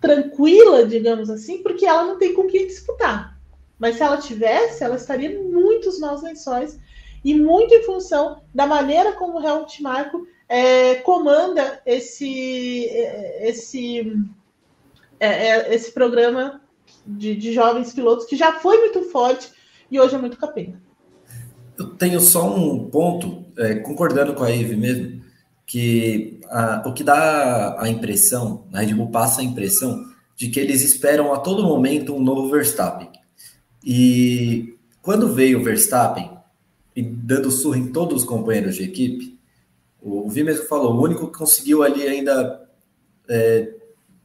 tranquila, 0.00 0.86
digamos 0.86 1.30
assim, 1.30 1.62
porque 1.62 1.86
ela 1.86 2.04
não 2.04 2.18
tem 2.18 2.34
com 2.34 2.46
quem 2.46 2.66
disputar. 2.66 3.38
Mas 3.78 3.96
se 3.96 4.02
ela 4.02 4.16
tivesse, 4.16 4.82
ela 4.82 4.96
estaria 4.96 5.30
em 5.30 5.50
muitos 5.50 5.98
maus 5.98 6.22
lençóis 6.22 6.78
e 7.24 7.34
muito 7.34 7.74
em 7.74 7.82
função 7.84 8.42
da 8.52 8.66
maneira 8.66 9.12
como 9.12 9.38
o 9.38 9.44
Helmut 9.44 9.82
Marko 9.82 10.26
é, 10.48 10.96
comanda 10.96 11.80
esse, 11.86 12.84
esse, 13.40 14.12
é, 15.20 15.28
é, 15.28 15.74
esse 15.74 15.92
programa 15.92 16.60
de, 17.06 17.34
de 17.36 17.52
jovens 17.52 17.92
pilotos 17.92 18.26
que 18.26 18.36
já 18.36 18.54
foi 18.60 18.78
muito 18.78 19.02
forte 19.10 19.50
e 19.90 19.98
hoje 19.98 20.14
é 20.14 20.18
muito 20.18 20.36
capenga. 20.36 20.80
Eu 21.78 21.90
tenho 21.90 22.20
só 22.20 22.54
um 22.54 22.88
ponto, 22.88 23.44
é, 23.56 23.76
concordando 23.76 24.34
com 24.34 24.44
a 24.44 24.50
Eve 24.50 24.76
mesmo, 24.76 25.22
que 25.66 26.40
a, 26.48 26.82
o 26.86 26.92
que 26.92 27.04
dá 27.04 27.80
a 27.80 27.88
impressão, 27.88 28.66
a 28.72 28.80
Red 28.80 28.94
Bull 28.94 29.10
passa 29.10 29.40
a 29.40 29.44
impressão 29.44 30.04
de 30.34 30.48
que 30.48 30.58
eles 30.58 30.82
esperam 30.82 31.32
a 31.32 31.38
todo 31.38 31.62
momento 31.62 32.14
um 32.14 32.22
novo 32.22 32.50
Verstappen. 32.50 33.10
E 33.84 34.76
quando 35.02 35.32
veio 35.32 35.60
o 35.60 35.64
Verstappen, 35.64 36.30
e 36.94 37.02
dando 37.02 37.50
surra 37.50 37.78
em 37.78 37.92
todos 37.92 38.22
os 38.22 38.28
companheiros 38.28 38.74
de 38.74 38.82
equipe, 38.82 39.38
o 40.00 40.28
Vi 40.28 40.44
falou, 40.68 40.94
o 40.94 41.02
único 41.02 41.30
que 41.30 41.38
conseguiu 41.38 41.82
ali 41.82 42.06
ainda 42.06 42.68
é, 43.28 43.74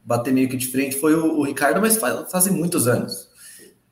bater 0.04 0.32
meio 0.32 0.48
que 0.48 0.56
de 0.56 0.66
frente 0.66 0.96
foi 0.96 1.14
o, 1.14 1.38
o 1.38 1.42
Ricardo, 1.42 1.80
mas 1.80 1.96
faz, 1.96 2.30
fazem 2.30 2.52
muitos 2.52 2.86
anos. 2.86 3.28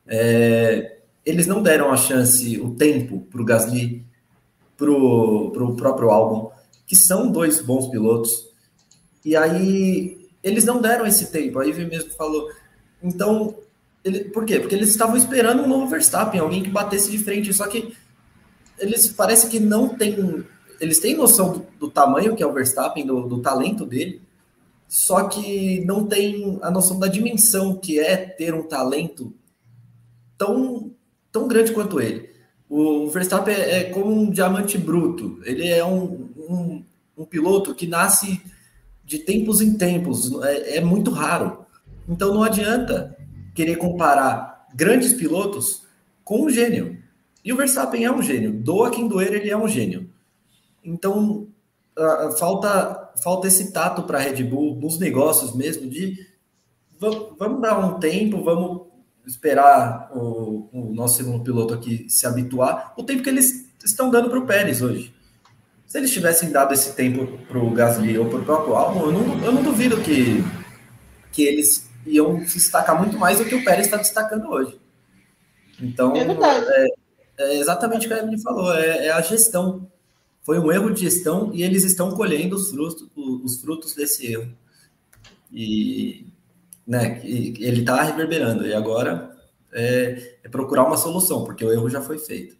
É, 0.06 0.98
eles 1.24 1.46
não 1.46 1.62
deram 1.62 1.90
a 1.90 1.96
chance, 1.96 2.60
o 2.60 2.74
tempo 2.74 3.20
para 3.30 3.40
o 3.40 3.44
Gasly, 3.44 4.04
para 4.76 4.90
o 4.90 5.76
próprio 5.76 6.10
álbum, 6.10 6.50
que 6.86 6.96
são 6.96 7.30
dois 7.30 7.60
bons 7.60 7.88
pilotos. 7.88 8.50
E 9.24 9.36
aí 9.36 10.28
eles 10.42 10.64
não 10.64 10.80
deram 10.80 11.06
esse 11.06 11.30
tempo. 11.30 11.58
Aí 11.58 11.70
Vi 11.72 11.84
mesmo 11.86 12.10
falou. 12.12 12.50
Então 13.02 13.56
ele, 14.04 14.24
por 14.24 14.44
quê? 14.44 14.58
Porque 14.58 14.74
eles 14.74 14.88
estavam 14.88 15.16
esperando 15.16 15.62
um 15.62 15.68
novo 15.68 15.86
Verstappen, 15.86 16.40
alguém 16.40 16.62
que 16.62 16.70
batesse 16.70 17.10
de 17.10 17.18
frente. 17.18 17.52
Só 17.52 17.66
que 17.68 17.94
eles 18.78 19.08
parece 19.08 19.48
que 19.48 19.60
não 19.60 19.88
têm. 19.90 20.44
Eles 20.80 20.98
têm 20.98 21.16
noção 21.16 21.52
do, 21.52 21.66
do 21.78 21.90
tamanho 21.90 22.34
que 22.34 22.42
é 22.42 22.46
o 22.46 22.52
Verstappen, 22.52 23.06
do, 23.06 23.28
do, 23.28 23.40
talento 23.40 23.86
dele, 23.86 24.20
só 24.92 25.26
que 25.26 25.82
não 25.86 26.04
tem 26.04 26.58
a 26.60 26.70
noção 26.70 26.98
da 26.98 27.08
dimensão 27.08 27.74
que 27.78 27.98
é 27.98 28.14
ter 28.14 28.52
um 28.52 28.68
talento 28.68 29.34
tão, 30.36 30.92
tão 31.32 31.48
grande 31.48 31.72
quanto 31.72 31.98
ele. 31.98 32.28
O 32.68 33.08
Verstappen 33.08 33.54
é, 33.54 33.78
é 33.78 33.84
como 33.84 34.12
um 34.12 34.30
diamante 34.30 34.76
bruto. 34.76 35.40
Ele 35.46 35.66
é 35.66 35.82
um, 35.82 36.28
um, 36.36 36.84
um 37.16 37.24
piloto 37.24 37.74
que 37.74 37.86
nasce 37.86 38.42
de 39.02 39.20
tempos 39.20 39.62
em 39.62 39.78
tempos. 39.78 40.30
É, 40.42 40.76
é 40.76 40.80
muito 40.82 41.10
raro. 41.10 41.64
Então 42.06 42.34
não 42.34 42.42
adianta 42.42 43.16
querer 43.54 43.76
comparar 43.76 44.68
grandes 44.74 45.14
pilotos 45.14 45.86
com 46.22 46.42
um 46.42 46.50
gênio. 46.50 47.02
E 47.42 47.50
o 47.50 47.56
Verstappen 47.56 48.04
é 48.04 48.12
um 48.12 48.20
gênio. 48.20 48.52
Doa 48.52 48.90
quem 48.90 49.08
doer, 49.08 49.32
ele 49.32 49.48
é 49.48 49.56
um 49.56 49.66
gênio. 49.66 50.10
Então, 50.84 51.48
falta, 52.38 53.01
falta 53.20 53.48
esse 53.48 53.72
tato 53.72 54.02
para 54.02 54.18
a 54.18 54.20
Red 54.20 54.44
Bull, 54.44 54.76
nos 54.76 54.98
negócios 54.98 55.54
mesmo, 55.54 55.88
de 55.88 56.26
vamos 56.98 57.60
dar 57.60 57.78
um 57.78 57.98
tempo, 57.98 58.44
vamos 58.44 58.82
esperar 59.26 60.10
o, 60.14 60.68
o, 60.72 60.92
nosso 60.94 61.16
segundo 61.16 61.42
piloto 61.42 61.74
aqui 61.74 62.06
se 62.08 62.26
habituar. 62.26 62.92
O 62.96 63.02
tempo 63.02 63.22
que 63.22 63.28
eles 63.28 63.68
estão 63.84 64.10
dando 64.10 64.30
para 64.30 64.38
o 64.38 64.46
Pérez 64.46 64.82
hoje. 64.82 65.14
Se 65.86 65.98
eles 65.98 66.10
tivessem 66.10 66.50
dado 66.50 66.72
esse 66.72 66.94
tempo 66.94 67.38
para 67.46 67.58
o 67.58 67.70
Gasly 67.70 68.18
ou 68.18 68.26
para 68.26 68.38
o 68.38 68.44
próprio 68.44 68.74
Albon, 68.74 69.06
eu 69.06 69.12
não, 69.12 69.44
eu 69.44 69.52
não 69.52 69.62
duvido 69.62 70.00
que, 70.00 70.42
que 71.30 71.42
eles 71.42 71.90
iam 72.06 72.46
se 72.46 72.54
destacar 72.54 72.98
muito 72.98 73.18
mais 73.18 73.38
do 73.38 73.44
que 73.44 73.54
o 73.54 73.64
Pérez 73.64 73.86
está 73.86 73.96
destacando 73.96 74.48
hoje. 74.48 74.80
Então, 75.80 76.14
é, 76.16 76.22
é, 76.22 76.88
é, 77.38 77.58
exatamente 77.58 78.06
o 78.06 78.08
que 78.08 78.14
a 78.14 78.18
Evelyn 78.18 78.40
falou, 78.40 78.74
é, 78.74 79.06
é, 79.06 79.10
a 79.10 79.20
gestão. 79.20 79.90
Foi 80.42 80.58
um 80.58 80.70
erro 80.72 80.90
de 80.90 81.02
gestão 81.02 81.50
e 81.54 81.62
eles 81.62 81.84
estão 81.84 82.12
colhendo 82.12 82.56
os 82.56 82.70
frutos, 82.70 83.08
os 83.16 83.60
frutos 83.60 83.94
desse 83.94 84.32
erro. 84.32 84.52
E, 85.52 86.26
né, 86.86 87.20
ele 87.24 87.80
está 87.80 88.02
reverberando. 88.02 88.66
E 88.66 88.74
agora 88.74 89.36
é, 89.72 90.36
é 90.42 90.48
procurar 90.48 90.84
uma 90.84 90.96
solução, 90.96 91.44
porque 91.44 91.64
o 91.64 91.72
erro 91.72 91.88
já 91.88 92.00
foi 92.00 92.18
feito. 92.18 92.56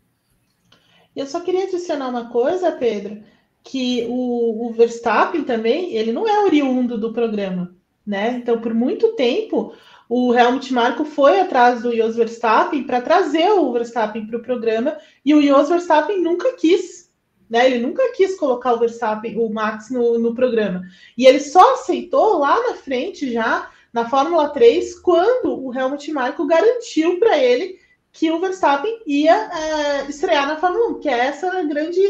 Eu 1.15 1.27
só 1.27 1.41
queria 1.41 1.65
adicionar 1.65 2.09
uma 2.09 2.31
coisa, 2.31 2.73
Pedro, 2.73 3.23
que 3.63 4.07
o, 4.09 4.69
o 4.69 4.73
Verstappen 4.73 5.45
também, 5.45 5.95
ele 5.95 6.13
não 6.13 6.27
é 6.27 6.45
oriundo 6.45 6.97
do 6.99 7.13
programa 7.13 7.75
né? 8.07 8.33
Então, 8.33 8.61
por 8.61 8.75
muito 8.75 9.15
tempo, 9.15 9.73
o 10.09 10.35
Helmut 10.35 10.73
Marko 10.73 11.05
foi 11.05 11.41
atrás 11.41 11.83
do 11.83 11.95
Jos 11.97 12.17
Verstappen 12.17 12.85
para 12.85 13.01
trazer 13.01 13.51
o 13.53 13.73
Verstappen 13.73 14.27
para 14.27 14.39
o 14.39 14.43
programa 14.43 14.97
e 15.25 15.35
o 15.35 15.43
Jos 15.43 15.69
Verstappen 15.69 16.21
nunca 16.21 16.53
quis, 16.55 17.02
né? 17.53 17.67
Ele 17.67 17.87
nunca 17.87 18.11
quis 18.13 18.35
colocar 18.39 18.73
o 18.73 18.79
Verstappen, 18.79 19.39
o 19.39 19.51
Max 19.51 19.91
no, 19.91 20.19
no 20.19 20.35
programa. 20.35 20.83
E 21.19 21.27
ele 21.27 21.39
só 21.39 21.75
aceitou 21.75 22.39
lá 22.39 22.59
na 22.69 22.77
frente 22.77 23.31
já 23.31 23.71
na 23.93 24.09
Fórmula 24.09 24.49
3 24.49 24.99
quando 25.01 25.63
o 25.63 25.79
Helmut 25.79 26.11
Marko 26.11 26.47
garantiu 26.47 27.19
para 27.19 27.37
ele 27.37 27.79
que 28.11 28.31
o 28.31 28.41
Verstappen 28.41 29.03
ia 29.07 29.35
é, 29.35 30.09
estrear 30.09 30.47
na 30.47 30.57
Fórmula 30.57 30.97
1, 30.97 31.01
que 31.01 31.09
é 31.11 31.27
essa 31.27 31.63
grande 31.65 32.01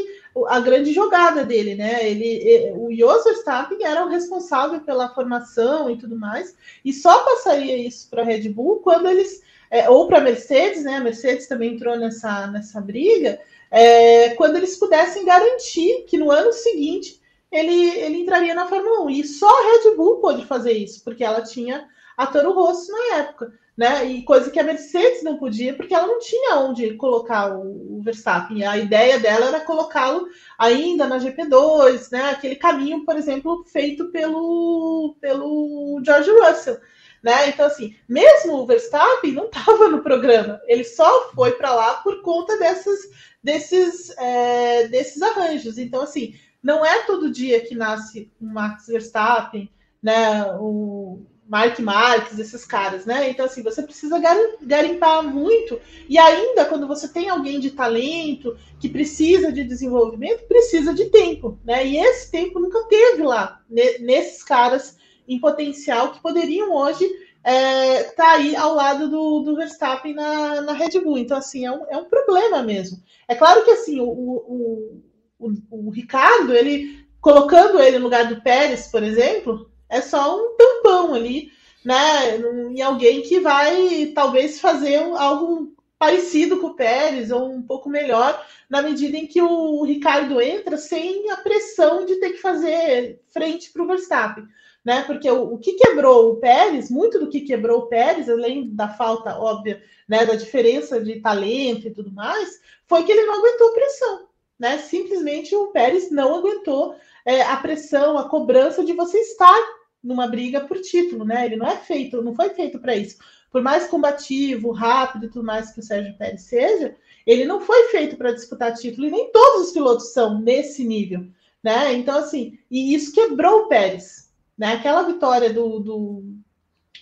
a 0.47 0.61
grande 0.61 0.95
jogada 0.95 1.45
dele, 1.45 1.75
né? 1.75 2.09
Ele, 2.09 2.73
o 2.75 2.91
Jos 2.95 3.23
Verstappen 3.23 3.85
era 3.85 4.03
o 4.03 4.09
responsável 4.09 4.81
pela 4.81 5.13
formação 5.13 5.91
e 5.91 5.99
tudo 5.99 6.17
mais, 6.17 6.57
e 6.83 6.91
só 6.91 7.23
passaria 7.23 7.77
isso 7.77 8.09
para 8.09 8.23
a 8.23 8.25
Red 8.25 8.49
Bull 8.49 8.77
quando 8.79 9.09
eles, 9.09 9.43
é, 9.71 9.91
ou 9.91 10.07
para 10.07 10.19
a 10.19 10.23
Mercedes, 10.23 10.85
né? 10.85 10.97
A 10.97 11.01
Mercedes 11.01 11.47
também 11.49 11.75
entrou 11.75 11.99
nessa, 11.99 12.47
nessa 12.47 12.81
briga, 12.81 13.39
é, 13.73 14.31
quando 14.35 14.57
eles 14.57 14.77
pudessem 14.77 15.25
garantir 15.25 16.05
que 16.07 16.19
no 16.19 16.31
ano 16.31 16.53
seguinte 16.53 17.21
ele, 17.51 17.91
ele 17.99 18.19
entraria 18.19 18.55
na 18.55 18.69
Fórmula 18.69 19.03
1. 19.03 19.11
E 19.11 19.25
só 19.25 19.49
a 19.49 19.63
Red 19.63 19.97
Bull 19.97 20.21
pôde 20.21 20.47
fazer 20.47 20.73
isso, 20.73 21.03
porque 21.03 21.25
ela 21.25 21.43
tinha 21.43 21.89
a 22.17 22.27
Toro 22.27 22.53
Rosso 22.53 22.93
na 22.93 23.17
época 23.17 23.53
né? 23.77 24.05
E 24.05 24.23
coisa 24.23 24.51
que 24.51 24.61
a 24.61 24.65
Mercedes 24.65 25.23
não 25.23 25.39
podia, 25.39 25.75
porque 25.75 25.95
ela 25.95 26.07
não 26.07 26.19
tinha 26.19 26.57
onde 26.57 26.95
colocar 26.95 27.57
o, 27.57 27.99
o 27.99 28.03
Verstappen. 28.03 28.65
A 28.65 28.77
ideia 28.77 29.19
dela 29.19 29.47
era 29.47 29.61
colocá-lo 29.61 30.29
ainda 30.59 31.07
na 31.07 31.19
GP2, 31.19 32.11
né? 32.13 32.31
Aquele 32.31 32.57
caminho, 32.57 33.05
por 33.05 33.17
exemplo, 33.17 33.65
feito 33.65 34.11
pelo, 34.11 35.17
pelo 35.21 36.01
George 36.05 36.31
Russell. 36.31 36.79
Né? 37.23 37.51
Então, 37.51 37.67
assim, 37.67 37.95
mesmo 38.09 38.55
o 38.55 38.67
Verstappen 38.67 39.33
não 39.33 39.45
estava 39.45 39.89
no 39.89 40.03
programa, 40.03 40.61
ele 40.67 40.85
só 40.85 41.31
foi 41.33 41.53
para 41.53 41.73
lá 41.73 41.95
por 41.95 42.21
conta 42.23 42.59
dessas, 42.59 42.99
desses, 43.43 44.11
é, 44.19 44.89
desses 44.89 45.23
arranjos. 45.23 45.79
Então, 45.79 46.03
assim, 46.03 46.35
não 46.63 46.85
é 46.85 47.03
todo 47.05 47.31
dia 47.31 47.61
que 47.61 47.75
nasce 47.75 48.31
o 48.41 48.47
Max 48.47 48.87
Verstappen, 48.87 49.71
né? 50.03 50.45
O, 50.59 51.21
Mark 51.53 51.79
Marques, 51.81 52.39
esses 52.39 52.65
caras, 52.65 53.05
né? 53.05 53.29
Então, 53.29 53.45
assim, 53.45 53.63
você 53.63 53.83
precisa 53.83 54.19
garimpar 54.63 55.23
muito. 55.23 55.79
E 56.09 56.17
ainda, 56.17 56.65
quando 56.65 56.89
você 56.89 57.07
tem 57.07 57.29
alguém 57.29 57.61
de 57.61 57.73
talento, 57.73 58.57
que 58.81 58.89
precisa 58.89 59.53
de 59.53 59.63
desenvolvimento, 59.63 60.47
precisa 60.47 60.95
de 60.95 61.11
tempo, 61.11 61.59
né? 61.63 61.87
E 61.87 61.99
esse 61.99 62.31
tempo 62.31 62.59
nunca 62.59 62.83
teve 62.85 63.23
lá, 63.23 63.61
nesses 63.69 64.43
caras 64.43 64.97
em 65.33 65.41
potencial 65.41 66.13
que 66.13 66.21
poderiam 66.21 66.73
hoje 66.75 67.05
estar 67.05 67.21
é, 67.45 68.03
tá 68.05 68.33
aí 68.33 68.55
ao 68.55 68.75
lado 68.75 69.09
do, 69.09 69.41
do 69.41 69.57
Verstappen 69.57 70.15
na, 70.15 70.61
na 70.61 70.73
Red 70.73 71.01
Bull. 71.01 71.19
Então, 71.19 71.37
assim, 71.37 71.65
é 71.65 71.73
um, 71.73 71.85
é 71.89 71.97
um 71.97 72.05
problema 72.05 72.63
mesmo. 72.63 72.99
É 73.27 73.35
claro 73.35 73.65
que, 73.65 73.71
assim, 73.71 74.01
o, 74.01 74.09
o, 74.09 75.03
o, 75.39 75.53
o 75.71 75.91
Ricardo, 75.91 76.55
ele 76.55 77.05
colocando 77.21 77.81
ele 77.81 77.99
no 77.99 78.05
lugar 78.05 78.29
do 78.29 78.43
Pérez, 78.43 78.89
por 78.89 79.03
exemplo, 79.03 79.71
é 79.89 80.01
só 80.01 80.37
um 80.37 80.57
tampão 80.57 81.15
ali, 81.15 81.51
né? 81.85 82.37
Em 82.71 82.83
alguém 82.83 83.23
que 83.23 83.41
vai 83.41 84.13
talvez 84.15 84.61
fazer 84.61 84.99
algo 85.17 85.73
parecido 85.99 86.59
com 86.59 86.69
o 86.69 86.75
Pérez 86.75 87.31
ou 87.31 87.49
um 87.49 87.63
pouco 87.63 87.89
melhor, 87.89 88.45
na 88.69 88.83
medida 88.83 89.17
em 89.17 89.27
que 89.27 89.41
o 89.41 89.85
Ricardo 89.85 90.41
entra 90.41 90.77
sem 90.77 91.31
a 91.31 91.37
pressão 91.37 92.05
de 92.05 92.17
ter 92.17 92.31
que 92.31 92.39
fazer 92.39 93.21
frente 93.33 93.71
para 93.71 93.85
o 93.85 93.87
Verstappen. 93.87 94.45
Né? 94.85 95.03
Porque 95.03 95.31
o, 95.31 95.55
o, 95.55 95.59
que 95.59 95.75
quebrou 95.75 96.31
o 96.31 96.37
Pérez, 96.37 96.91
muito 96.91 97.19
do 97.19 97.29
que 97.29 97.43
quebrou 97.43 97.81
o 97.81 97.87
Pérez, 97.87 98.29
além 98.29 98.75
da 98.75 98.89
falta 98.89 99.39
óbvia, 99.39 99.83
né, 100.09 100.27
da 100.27 100.35
diferença 100.35 101.01
de 101.01 101.21
talento 101.21 101.87
e 101.87 101.95
tudo 101.95 102.11
mais, 102.13 102.61
foi 102.87 103.05
que 103.05 103.13
ele 103.13 103.27
não 103.27 103.39
aguentou 103.39 103.73
pressão. 103.73 104.27
Né? 104.59 104.79
Simplesmente 104.79 105.55
o 105.55 105.69
Pérez 105.69 106.11
não 106.11 106.35
aguentou 106.35 106.97
é, 107.25 107.43
a 107.43 107.57
pressão, 107.57 108.19
a 108.19 108.29
cobrança 108.29 108.85
de 108.85 108.93
você 108.93 109.19
estar 109.19 109.61
numa 110.03 110.27
briga 110.27 110.61
por 110.63 110.81
título, 110.81 111.25
né? 111.25 111.47
Ele 111.47 111.55
não 111.55 111.67
é 111.67 111.77
feito, 111.77 112.21
não 112.21 112.35
foi 112.35 112.51
feito 112.51 112.81
para 112.81 112.97
isso 112.97 113.19
por 113.53 113.63
mais 113.63 113.87
combativo, 113.87 114.73
rápido 114.73 115.27
e 115.27 115.29
tudo 115.29 115.45
mais 115.45 115.71
que 115.71 115.81
o 115.81 115.83
Sérgio 115.83 116.17
Pérez 116.17 116.43
seja, 116.43 116.97
ele 117.27 117.45
não 117.45 117.61
foi 117.61 117.89
feito 117.91 118.17
para 118.17 118.33
disputar 118.33 118.75
título, 118.75 119.07
e 119.07 119.11
nem 119.11 119.31
todos 119.31 119.67
os 119.67 119.73
pilotos 119.73 120.13
são 120.13 120.41
nesse 120.41 120.83
nível, 120.83 121.27
né? 121.63 121.93
Então, 121.93 122.19
assim, 122.19 122.59
e 122.71 122.95
isso 122.95 123.13
quebrou 123.13 123.61
o 123.61 123.69
Pérez, 123.69 124.32
né? 124.63 124.75
Aquela 124.75 125.03
vitória 125.03 125.53
do, 125.53 125.81
do, 125.81 126.23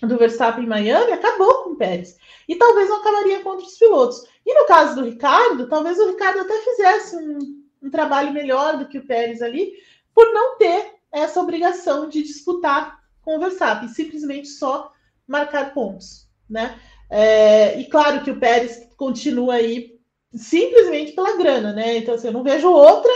do 0.01 0.17
Verstappen 0.17 0.63
em 0.63 0.67
Miami 0.67 1.11
acabou 1.11 1.63
com 1.63 1.69
o 1.69 1.75
Pérez. 1.75 2.17
E 2.47 2.55
talvez 2.55 2.89
não 2.89 2.97
acabaria 2.97 3.41
contra 3.41 3.65
os 3.65 3.77
pilotos. 3.77 4.25
E 4.43 4.53
no 4.59 4.65
caso 4.65 4.95
do 4.95 5.05
Ricardo, 5.05 5.69
talvez 5.69 5.99
o 5.99 6.07
Ricardo 6.07 6.39
até 6.39 6.57
fizesse 6.57 7.15
um, 7.15 7.63
um 7.83 7.91
trabalho 7.91 8.33
melhor 8.33 8.79
do 8.79 8.87
que 8.87 8.97
o 8.97 9.05
Pérez 9.05 9.43
ali, 9.43 9.73
por 10.11 10.33
não 10.33 10.57
ter 10.57 10.95
essa 11.11 11.39
obrigação 11.39 12.09
de 12.09 12.23
disputar 12.23 12.99
com 13.21 13.37
o 13.37 13.39
Verstappen, 13.39 13.87
simplesmente 13.87 14.47
só 14.47 14.91
marcar 15.27 15.71
pontos 15.71 16.31
né? 16.49 16.77
É, 17.09 17.79
e 17.79 17.85
claro 17.85 18.23
que 18.23 18.31
o 18.31 18.39
Pérez 18.39 18.89
continua 18.97 19.55
aí 19.55 19.99
simplesmente 20.33 21.11
pela 21.13 21.37
grana, 21.37 21.73
né? 21.73 21.97
Então, 21.97 22.15
assim, 22.15 22.27
eu 22.27 22.33
não 22.33 22.43
vejo 22.43 22.69
outra, 22.69 23.11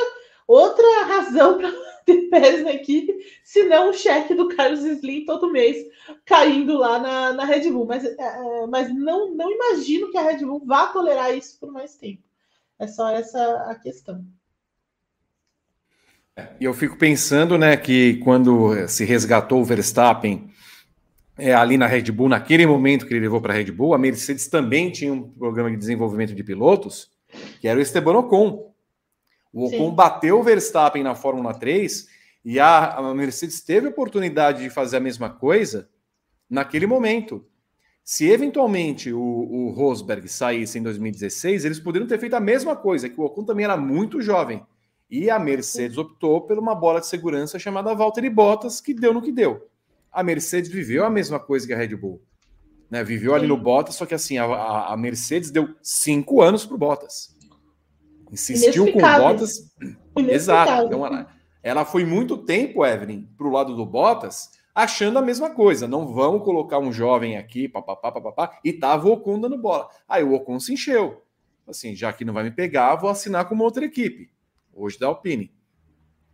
outra 0.48 1.04
razão 1.06 1.58
para 1.58 1.72
ter 2.08 2.30
Pérez 2.30 2.64
na 2.64 2.74
equipe, 2.74 3.14
senão 3.43 3.89
o 3.89 3.93
cheque 3.93 4.34
do 4.34 4.47
Carlos 4.49 4.84
Slim 4.84 5.26
todo 5.26 5.51
mês 5.51 5.78
caindo 6.24 6.78
lá 6.78 6.99
na, 6.99 7.34
na 7.34 7.45
Red 7.45 7.72
Bull. 7.72 7.86
Mas, 7.86 8.06
é, 8.06 8.16
é, 8.18 8.68
mas 8.68 8.93
não, 8.93 9.34
não 9.34 9.51
imagino 9.51 10.12
que 10.12 10.18
a 10.18 10.22
Red 10.22 10.45
Bull 10.45 10.64
vá 10.66 10.88
tolerar 10.88 11.36
isso 11.36 11.60
por 11.60 11.72
mais 11.72 11.95
tempo. 11.95 12.22
É 12.78 12.88
só 12.88 13.10
essa 13.10 13.70
a 13.70 13.76
questão. 13.76 14.24
E 16.60 16.66
eu 16.66 16.74
fico 16.74 16.97
pensando, 16.97 17.58
né, 17.58 17.78
que 17.78 18.16
quando 18.18 18.88
se 18.89 19.06
resgatou 19.06 19.62
o 19.62 19.66
Verstappen 19.66 20.49
é, 21.38 21.53
ali 21.53 21.78
na 21.78 21.88
Red 21.88 22.12
Bull, 22.12 22.28
naquele 22.28 22.66
momento 22.66 23.06
que 23.06 23.14
ele 23.14 23.22
levou 23.22 23.39
para 23.39 23.53
a 23.53 23.58
Red 23.58 23.72
Bull, 23.72 23.93
a 23.93 23.97
Mercedes 23.97 24.47
também 24.47 24.91
tinha 24.91 25.14
um 25.14 25.30
programa 25.30 25.72
de 25.72 25.78
desenvolvimento 25.78 26.36
de 26.36 26.43
pilotos, 26.43 27.10
que 27.62 27.68
era 27.68 27.80
o 27.80 27.82
Esteban 27.82 28.18
Ocon. 28.18 28.75
O 29.56 29.66
Ocon 29.66 29.89
Sim. 29.89 29.95
bateu 29.95 30.39
o 30.39 30.43
Verstappen 30.43 31.01
na 31.01 31.16
Fórmula 31.16 31.53
3 31.53 32.08
e 32.43 32.60
a, 32.60 32.95
a 32.95 33.14
Mercedes 33.16 33.62
teve 33.62 33.88
a 33.88 33.89
oportunidade 33.89 34.62
de 34.62 34.70
fazer 34.70 34.97
a 34.97 34.99
mesma 34.99 35.30
coisa 35.30 35.89
naquele 36.49 36.86
momento. 36.86 37.43
Se 38.03 38.30
eventualmente 38.30 39.12
o, 39.12 39.20
o, 39.20 39.72
Rosberg 39.72 40.28
saísse 40.28 40.78
em 40.78 40.84
2016, 40.84 41.66
eles 41.66 41.80
poderiam 41.80 42.08
ter 42.08 42.20
feito 42.20 42.36
a 42.36 42.39
mesma 42.39 42.76
coisa, 42.76 43.10
que 43.10 43.20
o 43.20 43.24
Ocon 43.24 43.45
também 43.45 43.64
era 43.64 43.78
muito 43.78 44.22
jovem. 44.22 44.62
E 45.10 45.30
a 45.30 45.39
Mercedes 45.39 45.97
optou 45.97 46.41
por 46.41 46.60
uma 46.60 46.76
bola 46.76 46.99
de 46.99 47.08
segurança 47.08 47.58
chamada 47.58 47.95
Valtteri 47.95 48.30
Bottas, 48.30 48.82
que 48.82 48.93
deu 48.93 49.12
no 49.14 49.22
que 49.22 49.32
deu 49.32 49.68
a 50.16 50.24
Mercedes 50.24 50.72
viveu 50.72 51.03
a 51.03 51.10
mesma 51.10 51.38
coisa 51.38 51.68
que 51.68 51.74
a 51.74 51.78
Red 51.78 51.93
Bull. 51.97 52.22
Né? 52.89 53.03
Viveu 53.03 53.36
ali 53.36 53.45
no 53.45 53.58
Bottas, 53.58 53.95
só 53.95 54.06
que 54.06 54.14
assim, 54.14 54.38
a, 54.38 54.45
a 54.88 54.95
Mercedes 54.95 55.51
deu 55.51 55.76
cinco 55.84 56.41
anos 56.41 56.66
para 56.66 56.76
o 56.76 56.78
Bottas. 56.78 57.35
Insistiu 58.36 58.92
com 58.92 59.00
o 59.00 59.02
Bottas. 59.02 59.74
Exato. 60.18 60.88
Então, 60.88 61.06
ela, 61.06 61.28
ela 61.64 61.86
foi 61.86 62.06
muito 62.06 62.38
tempo, 62.38 62.86
Evelyn, 62.86 63.28
para 63.38 63.48
o 63.48 63.52
lado 63.52 63.76
do 63.76 63.86
Bottas, 63.86 64.52
achando 64.74 65.18
a 65.18 65.22
mesma 65.22 65.50
coisa. 65.50 65.88
Não 65.88 66.14
vão 66.14 66.40
colocar 66.40 66.80
um 66.80 66.92
jovem 66.92 67.38
aqui, 67.38 67.70
papapá, 67.70 68.12
papapá, 68.12 68.60
e 68.64 68.74
tava 68.74 69.08
o 69.08 69.14
Ocon 69.14 69.40
dando 69.40 69.58
bola. 69.58 69.88
Aí 70.08 70.24
o 70.24 70.34
Ocon 70.34 70.60
se 70.60 70.74
encheu. 70.74 71.24
Assim, 71.66 71.96
já 71.96 72.12
que 72.12 72.26
não 72.26 72.34
vai 72.34 72.44
me 72.44 72.52
pegar, 72.52 72.96
vou 72.96 73.10
assinar 73.10 73.48
com 73.48 73.56
uma 73.56 73.64
outra 73.64 73.86
equipe. 73.86 74.30
Hoje 74.74 75.00
da 75.00 75.08
Alpine. 75.08 75.52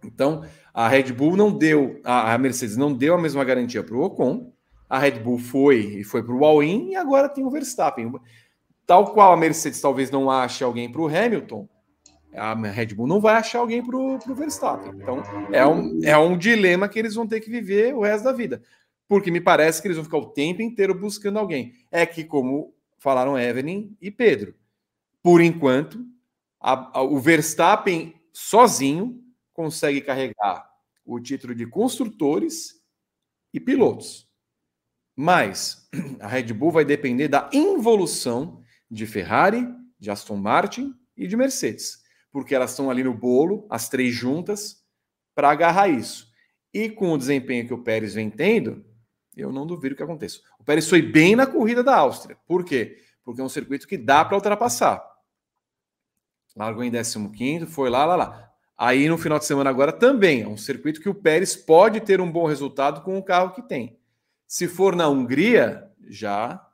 Então, 0.04 0.43
a 0.74 0.88
Red 0.88 1.14
Bull 1.14 1.38
não 1.38 1.56
deu, 1.56 2.02
a 2.04 2.36
Mercedes 2.39 2.76
não 2.76 2.91
deu 2.91 3.14
a 3.14 3.22
mesma 3.22 3.43
garantia 3.43 3.84
para 3.84 3.95
o 3.95 4.02
Ocon. 4.02 4.52
A 4.89 4.97
Red 4.97 5.20
Bull 5.20 5.38
foi 5.38 5.99
e 5.99 6.04
foi 6.04 6.24
para 6.24 6.34
o 6.34 6.43
All-in 6.43 6.89
e 6.89 6.95
agora 6.95 7.30
tem 7.30 7.45
o 7.45 7.52
Verstappen. 7.52 8.12
Tal 8.86 9.14
qual 9.14 9.32
a 9.32 9.38
Mercedes 9.38 9.80
talvez 9.80 10.12
não 10.12 10.30
ache 10.30 10.64
alguém 10.64 10.91
para 10.91 11.02
o 11.02 11.08
Hamilton, 11.08 11.70
a 12.34 12.53
Red 12.53 12.88
Bull 12.88 13.07
não 13.07 13.19
vai 13.19 13.36
achar 13.36 13.59
alguém 13.59 13.84
para 13.84 13.97
o 13.97 14.36
Verstappen. 14.36 14.93
Então, 14.95 15.21
é 15.51 15.65
um, 15.65 15.99
é 16.03 16.17
um 16.17 16.38
dilema 16.38 16.88
que 16.88 16.97
eles 16.97 17.15
vão 17.15 17.27
ter 17.27 17.39
que 17.39 17.49
viver 17.49 17.93
o 17.93 18.01
resto 18.01 18.23
da 18.23 18.32
vida. 18.32 18.61
Porque 19.07 19.29
me 19.29 19.41
parece 19.41 19.82
que 19.82 19.88
eles 19.88 19.97
vão 19.97 20.05
ficar 20.05 20.17
o 20.17 20.32
tempo 20.32 20.61
inteiro 20.61 20.93
buscando 20.93 21.39
alguém. 21.39 21.73
É 21.91 22.05
que, 22.05 22.23
como 22.23 22.73
falaram 22.97 23.38
Evelyn 23.38 23.95
e 23.99 24.09
Pedro, 24.09 24.55
por 25.21 25.41
enquanto, 25.41 26.05
a, 26.59 26.99
a, 26.99 27.01
o 27.01 27.19
Verstappen 27.19 28.13
sozinho 28.32 29.21
consegue 29.53 30.01
carregar 30.01 30.69
o 31.05 31.19
título 31.19 31.53
de 31.53 31.65
construtores 31.65 32.82
e 33.53 33.59
pilotos. 33.59 34.29
Mas 35.15 35.89
a 36.19 36.27
Red 36.27 36.53
Bull 36.53 36.71
vai 36.71 36.86
depender 36.86 37.27
da 37.27 37.49
involução 37.51 38.61
de 38.89 39.05
Ferrari, 39.05 39.67
de 39.99 40.09
Aston 40.09 40.38
Martin 40.38 40.95
e 41.15 41.27
de 41.27 41.36
Mercedes, 41.36 42.01
porque 42.32 42.55
elas 42.55 42.71
estão 42.71 42.89
ali 42.89 43.03
no 43.03 43.13
bolo, 43.13 43.67
as 43.69 43.89
três 43.89 44.13
juntas, 44.13 44.84
para 45.36 45.49
agarrar 45.49 45.89
isso. 45.89 46.32
E 46.73 46.89
com 46.89 47.11
o 47.11 47.17
desempenho 47.17 47.67
que 47.67 47.73
o 47.73 47.84
Pérez 47.84 48.13
vem 48.13 48.29
tendo, 48.29 48.86
eu 49.36 49.51
não 49.51 49.67
duvido 49.67 49.95
que 49.95 50.03
aconteça. 50.03 50.39
O 50.57 50.63
Pérez 50.63 50.88
foi 50.88 51.01
bem 51.01 51.36
na 51.36 51.45
corrida 51.45 51.84
da 51.84 51.95
Áustria. 51.95 52.38
Por 52.47 52.63
quê? 52.63 52.97
Porque 53.23 53.41
é 53.41 53.43
um 53.43 53.49
circuito 53.49 53.88
que 53.88 53.97
dá 53.97 54.23
para 54.23 54.36
ultrapassar. 54.36 55.05
Largou 56.55 56.84
em 56.84 56.91
15, 56.91 57.65
foi 57.65 57.89
lá, 57.89 58.05
lá, 58.05 58.15
lá. 58.15 58.51
Aí 58.77 59.07
no 59.07 59.17
final 59.17 59.38
de 59.38 59.45
semana 59.45 59.69
agora 59.69 59.91
também 59.91 60.41
é 60.41 60.47
um 60.47 60.57
circuito 60.57 61.01
que 61.01 61.09
o 61.09 61.15
Pérez 61.15 61.55
pode 61.55 62.01
ter 62.01 62.19
um 62.19 62.32
bom 62.32 62.47
resultado 62.47 63.01
com 63.01 63.17
o 63.17 63.23
carro 63.23 63.53
que 63.53 63.61
tem. 63.61 63.99
Se 64.47 64.67
for 64.67 64.95
na 64.95 65.07
Hungria, 65.07 65.89
já 66.09 66.65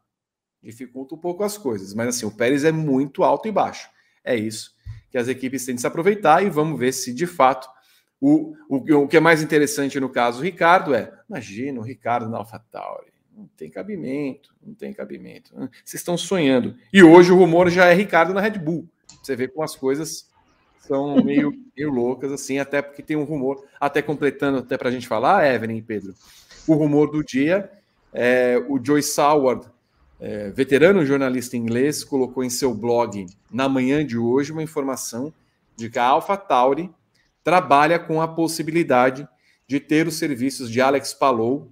dificulta 0.61 1.15
um 1.15 1.17
pouco 1.17 1.43
as 1.43 1.57
coisas. 1.57 1.93
Mas 1.93 2.07
assim, 2.07 2.25
o 2.25 2.31
Pérez 2.31 2.63
é 2.63 2.71
muito 2.71 3.23
alto 3.23 3.47
e 3.47 3.51
baixo. 3.51 3.89
É 4.23 4.35
isso 4.35 4.76
que 5.11 5.17
as 5.17 5.27
equipes 5.27 5.65
têm 5.65 5.75
de 5.75 5.81
se 5.81 5.87
aproveitar 5.87 6.43
e 6.43 6.49
vamos 6.49 6.79
ver 6.79 6.91
se 6.91 7.13
de 7.13 7.25
fato 7.25 7.67
o, 8.19 8.55
o, 8.67 8.77
o 9.03 9.07
que 9.07 9.17
é 9.17 9.19
mais 9.19 9.41
interessante 9.41 9.99
no 9.99 10.09
caso 10.09 10.39
do 10.39 10.43
Ricardo 10.43 10.93
é, 10.93 11.13
imagina 11.29 11.79
o 11.79 11.83
Ricardo 11.83 12.29
na 12.29 12.37
AlphaTauri. 12.37 13.11
Não 13.35 13.47
tem 13.55 13.69
cabimento, 13.69 14.51
não 14.65 14.73
tem 14.73 14.91
cabimento. 14.91 15.53
Vocês 15.85 16.01
estão 16.01 16.17
sonhando. 16.17 16.75
E 16.91 17.03
hoje 17.03 17.31
o 17.31 17.37
rumor 17.37 17.69
já 17.69 17.85
é 17.85 17.93
Ricardo 17.93 18.33
na 18.33 18.41
Red 18.41 18.57
Bull. 18.57 18.89
Você 19.21 19.35
vê 19.35 19.47
como 19.47 19.63
as 19.63 19.75
coisas 19.75 20.27
são 20.79 21.23
meio, 21.23 21.53
meio 21.75 21.91
loucas, 21.91 22.31
assim, 22.31 22.57
até 22.57 22.81
porque 22.81 23.03
tem 23.03 23.15
um 23.15 23.25
rumor, 23.25 23.63
até 23.79 24.01
completando, 24.01 24.59
até 24.59 24.77
para 24.77 24.89
a 24.89 24.91
gente 24.91 25.07
falar, 25.07 25.45
Evelyn 25.53 25.77
e 25.77 25.81
Pedro, 25.81 26.15
o 26.65 26.73
rumor 26.73 27.11
do 27.11 27.23
dia, 27.23 27.69
é, 28.13 28.57
o 28.67 28.83
Joy 28.83 29.03
Saward, 29.03 29.69
é, 30.19 30.49
veterano 30.49 31.05
jornalista 31.05 31.55
inglês, 31.55 32.03
colocou 32.03 32.43
em 32.43 32.49
seu 32.49 32.73
blog, 32.73 33.27
na 33.51 33.69
manhã 33.69 34.05
de 34.05 34.17
hoje, 34.17 34.51
uma 34.51 34.63
informação 34.63 35.33
de 35.75 35.89
que 35.89 35.99
a 35.99 36.05
AlphaTauri 36.05 36.89
trabalha 37.43 37.99
com 37.99 38.21
a 38.21 38.27
possibilidade 38.27 39.27
de 39.67 39.79
ter 39.79 40.07
os 40.07 40.15
serviços 40.15 40.71
de 40.71 40.81
Alex 40.81 41.13
Palou, 41.13 41.71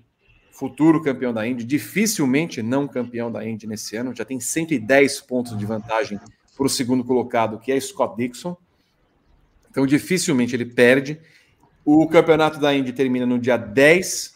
futuro 0.51 1.01
campeão 1.01 1.33
da 1.33 1.45
Indy, 1.47 1.63
dificilmente 1.63 2.61
não 2.61 2.87
campeão 2.87 3.31
da 3.31 3.45
Indy 3.45 3.67
nesse 3.67 3.95
ano, 3.95 4.15
já 4.15 4.23
tem 4.23 4.39
110 4.39 5.21
pontos 5.21 5.57
de 5.57 5.65
vantagem 5.65 6.19
para 6.55 6.65
o 6.65 6.69
segundo 6.69 7.03
colocado, 7.03 7.59
que 7.59 7.71
é 7.71 7.79
Scott 7.79 8.15
Dixon. 8.15 8.55
Então, 9.69 9.85
dificilmente 9.85 10.55
ele 10.55 10.65
perde. 10.65 11.19
O 11.83 12.07
campeonato 12.07 12.59
da 12.59 12.73
Indy 12.73 12.93
termina 12.93 13.25
no 13.25 13.37
dia 13.37 13.57
10 13.57 14.35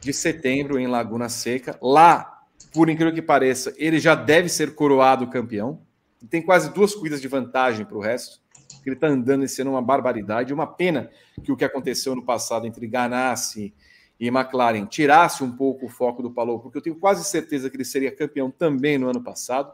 de 0.00 0.12
setembro, 0.12 0.78
em 0.78 0.86
Laguna 0.86 1.28
Seca. 1.28 1.78
Lá, 1.82 2.37
por 2.78 2.88
incrível 2.88 3.12
que 3.12 3.20
pareça, 3.20 3.74
ele 3.76 3.98
já 3.98 4.14
deve 4.14 4.48
ser 4.48 4.76
coroado 4.76 5.26
campeão. 5.26 5.82
Tem 6.30 6.40
quase 6.40 6.72
duas 6.72 6.94
corridas 6.94 7.20
de 7.20 7.26
vantagem 7.26 7.84
para 7.84 7.96
o 7.96 8.00
resto. 8.00 8.40
Ele 8.86 8.94
está 8.94 9.08
andando 9.08 9.42
esse 9.42 9.60
ano 9.60 9.72
uma 9.72 9.82
barbaridade. 9.82 10.54
Uma 10.54 10.64
pena 10.64 11.10
que 11.42 11.50
o 11.50 11.56
que 11.56 11.64
aconteceu 11.64 12.14
no 12.14 12.24
passado 12.24 12.68
entre 12.68 12.86
Ganassi 12.86 13.74
e 14.20 14.28
McLaren 14.28 14.86
tirasse 14.86 15.42
um 15.42 15.50
pouco 15.50 15.86
o 15.86 15.88
foco 15.88 16.22
do 16.22 16.30
Palou, 16.30 16.60
porque 16.60 16.78
eu 16.78 16.80
tenho 16.80 16.94
quase 16.94 17.24
certeza 17.24 17.68
que 17.68 17.76
ele 17.76 17.84
seria 17.84 18.14
campeão 18.14 18.48
também 18.48 18.96
no 18.96 19.10
ano 19.10 19.24
passado. 19.24 19.72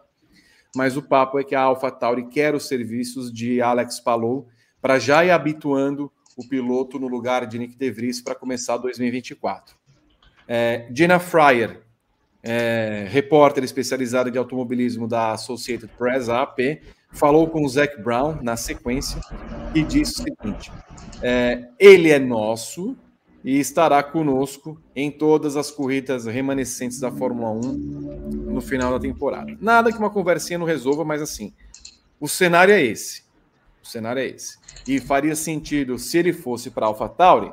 Mas 0.74 0.96
o 0.96 1.02
papo 1.02 1.38
é 1.38 1.44
que 1.44 1.54
a 1.54 1.60
AlphaTauri 1.60 2.28
quer 2.28 2.54
os 2.54 2.66
serviços 2.66 3.30
de 3.30 3.60
Alex 3.60 4.00
Palou 4.00 4.48
para 4.80 4.98
já 4.98 5.22
ir 5.22 5.30
habituando 5.30 6.10
o 6.38 6.48
piloto 6.48 6.98
no 6.98 7.06
lugar 7.06 7.46
de 7.46 7.58
Nick 7.58 7.76
De 7.76 7.90
Vries 7.90 8.22
para 8.22 8.34
começar 8.34 8.78
2024. 8.78 9.76
É, 10.48 10.88
Gina 10.90 11.18
Fryer, 11.18 11.83
é, 12.44 13.06
repórter 13.08 13.64
especializado 13.64 14.30
de 14.30 14.36
automobilismo 14.36 15.08
da 15.08 15.32
Associated 15.32 15.90
Press, 15.96 16.28
AP, 16.28 16.82
falou 17.10 17.48
com 17.48 17.64
o 17.64 17.68
Zac 17.68 18.00
Brown 18.02 18.38
na 18.42 18.54
sequência 18.54 19.18
e 19.74 19.82
disse 19.82 20.20
o 20.20 20.24
seguinte: 20.24 20.70
é, 21.22 21.66
ele 21.78 22.10
é 22.10 22.18
nosso 22.18 22.94
e 23.42 23.58
estará 23.58 24.02
conosco 24.02 24.78
em 24.94 25.10
todas 25.10 25.56
as 25.56 25.70
corridas 25.70 26.26
remanescentes 26.26 27.00
da 27.00 27.10
Fórmula 27.10 27.50
1 27.50 27.60
no 28.52 28.60
final 28.60 28.92
da 28.92 29.00
temporada. 29.00 29.56
Nada 29.58 29.90
que 29.90 29.98
uma 29.98 30.10
conversinha 30.10 30.58
não 30.58 30.66
resolva, 30.66 31.04
mas 31.04 31.22
assim, 31.22 31.52
o 32.20 32.28
cenário 32.28 32.74
é 32.74 32.82
esse. 32.82 33.24
O 33.82 33.86
cenário 33.86 34.20
é 34.20 34.26
esse. 34.26 34.58
E 34.86 35.00
faria 35.00 35.34
sentido 35.34 35.98
se 35.98 36.18
ele 36.18 36.32
fosse 36.32 36.70
para 36.70 36.86
AlphaTauri, 36.86 37.52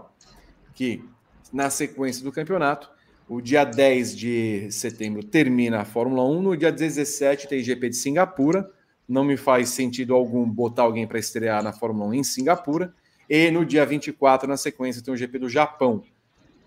que 0.73 1.03
na 1.51 1.69
sequência 1.69 2.23
do 2.23 2.31
campeonato, 2.31 2.89
o 3.31 3.39
dia 3.39 3.63
10 3.63 4.13
de 4.17 4.67
setembro 4.71 5.23
termina 5.23 5.79
a 5.79 5.85
Fórmula 5.85 6.21
1, 6.21 6.41
no 6.41 6.57
dia 6.57 6.69
17 6.69 7.47
tem 7.47 7.63
GP 7.63 7.87
de 7.87 7.95
Singapura. 7.95 8.69
Não 9.07 9.23
me 9.23 9.37
faz 9.37 9.69
sentido 9.69 10.13
algum 10.13 10.45
botar 10.45 10.83
alguém 10.83 11.07
para 11.07 11.17
estrear 11.17 11.63
na 11.63 11.71
Fórmula 11.71 12.09
1 12.09 12.13
em 12.15 12.23
Singapura. 12.25 12.93
E 13.29 13.49
no 13.49 13.65
dia 13.65 13.85
24, 13.85 14.49
na 14.49 14.57
sequência, 14.57 15.01
tem 15.01 15.13
o 15.13 15.17
GP 15.17 15.39
do 15.39 15.47
Japão. 15.47 16.03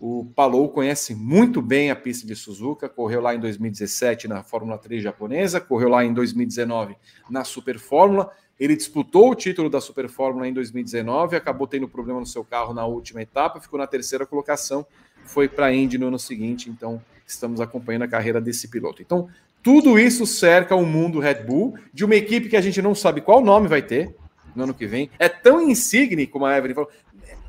O 0.00 0.24
Palou 0.34 0.70
conhece 0.70 1.14
muito 1.14 1.60
bem 1.60 1.90
a 1.90 1.96
pista 1.96 2.26
de 2.26 2.34
Suzuka, 2.34 2.88
correu 2.88 3.20
lá 3.20 3.34
em 3.34 3.40
2017 3.40 4.26
na 4.26 4.42
Fórmula 4.42 4.78
3 4.78 5.02
japonesa, 5.02 5.60
correu 5.60 5.90
lá 5.90 6.02
em 6.02 6.14
2019 6.14 6.96
na 7.28 7.44
Super 7.44 7.78
Fórmula. 7.78 8.32
Ele 8.58 8.74
disputou 8.74 9.32
o 9.32 9.34
título 9.34 9.68
da 9.68 9.82
Super 9.82 10.08
Fórmula 10.08 10.48
em 10.48 10.52
2019, 10.54 11.36
acabou 11.36 11.66
tendo 11.66 11.86
problema 11.86 12.20
no 12.20 12.26
seu 12.26 12.42
carro 12.42 12.72
na 12.72 12.86
última 12.86 13.20
etapa, 13.20 13.60
ficou 13.60 13.78
na 13.78 13.86
terceira 13.86 14.24
colocação, 14.24 14.86
foi 15.24 15.48
para 15.48 15.66
a 15.66 15.74
Indy 15.74 15.98
no 15.98 16.08
ano 16.08 16.18
seguinte, 16.18 16.70
então 16.70 17.02
estamos 17.26 17.60
acompanhando 17.60 18.02
a 18.02 18.08
carreira 18.08 18.40
desse 18.40 18.68
piloto. 18.68 19.02
Então, 19.02 19.28
tudo 19.62 19.98
isso 19.98 20.26
cerca 20.26 20.76
o 20.76 20.84
mundo 20.84 21.18
Red 21.18 21.42
Bull, 21.42 21.78
de 21.92 22.04
uma 22.04 22.14
equipe 22.14 22.48
que 22.48 22.56
a 22.56 22.60
gente 22.60 22.82
não 22.82 22.94
sabe 22.94 23.20
qual 23.20 23.40
nome 23.40 23.66
vai 23.66 23.80
ter, 23.80 24.14
no 24.54 24.64
ano 24.64 24.74
que 24.74 24.86
vem. 24.86 25.10
É 25.18 25.28
tão 25.28 25.60
insigne, 25.60 26.26
como 26.26 26.46
a 26.46 26.56
Evelyn 26.56 26.74
falou, 26.74 26.90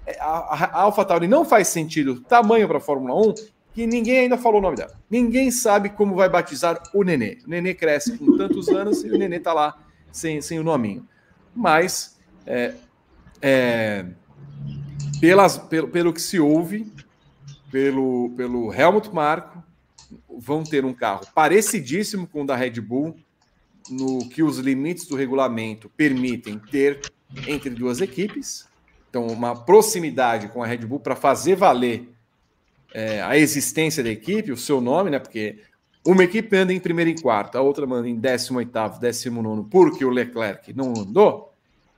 é, 0.08 0.18
a, 0.20 0.82
AlphaTauri 0.82 1.28
não 1.28 1.44
faz 1.44 1.68
sentido 1.68 2.22
tamanho 2.22 2.68
para 2.68 2.78
a 2.78 2.82
Fórmula 2.82 3.16
1 3.30 3.34
que 3.74 3.86
ninguém 3.86 4.20
ainda 4.20 4.38
falou 4.38 4.60
o 4.60 4.62
nome 4.62 4.78
dela. 4.78 4.94
Ninguém 5.10 5.52
sabe 5.52 5.90
como 5.90 6.16
vai 6.16 6.30
batizar 6.30 6.82
o 6.94 7.04
Nenê. 7.04 7.40
O 7.46 7.50
Nenê 7.50 7.74
cresce 7.74 8.18
com 8.18 8.38
tantos 8.38 8.70
anos 8.70 9.04
e 9.04 9.10
o 9.10 9.18
Nenê 9.18 9.36
está 9.36 9.52
lá 9.52 9.78
sem, 10.14 10.42
sem 10.42 10.58
o 10.58 10.64
nominho. 10.64 11.06
Mas, 11.54 12.18
é, 12.46 12.74
é, 13.42 14.06
pelas, 15.20 15.58
pelo, 15.58 15.90
pelo 15.90 16.14
que 16.14 16.22
se 16.22 16.40
ouve, 16.40 16.90
pelo, 17.76 18.30
pelo 18.38 18.74
Helmut 18.74 19.14
Marko, 19.14 19.62
vão 20.30 20.64
ter 20.64 20.86
um 20.86 20.94
carro 20.94 21.28
parecidíssimo 21.36 22.26
com 22.26 22.44
o 22.44 22.48
da 22.48 22.56
Red 22.56 22.80
Bull, 22.80 23.18
no 23.90 24.30
que 24.30 24.42
os 24.42 24.60
limites 24.60 25.06
do 25.08 25.16
regulamento 25.18 25.90
permitem 25.90 26.58
ter 26.58 27.02
entre 27.46 27.70
duas 27.70 28.00
equipes. 28.00 28.66
Então, 29.10 29.28
uma 29.28 29.54
proximidade 29.54 30.48
com 30.48 30.64
a 30.64 30.66
Red 30.66 30.86
Bull 30.86 31.02
para 31.02 31.18
fazer 31.18 31.58
valer 31.58 32.08
é, 32.94 33.22
a 33.22 33.38
existência 33.38 34.02
da 34.02 34.10
equipe, 34.10 34.54
o 34.54 34.58
seu 34.58 34.80
nome, 34.80 35.10
né? 35.10 35.20
Porque 35.20 35.60
uma 36.06 36.24
equipe 36.24 36.56
anda 36.56 36.72
em 36.72 36.80
primeiro 36.80 37.10
e 37.10 37.22
quarto, 37.22 37.58
a 37.58 37.62
outra 37.62 37.86
anda 37.86 38.08
em 38.08 38.16
18, 38.16 38.72
19, 39.02 39.68
porque 39.70 40.06
o 40.06 40.10
Leclerc 40.10 40.72
não 40.72 40.94
andou. 40.98 41.52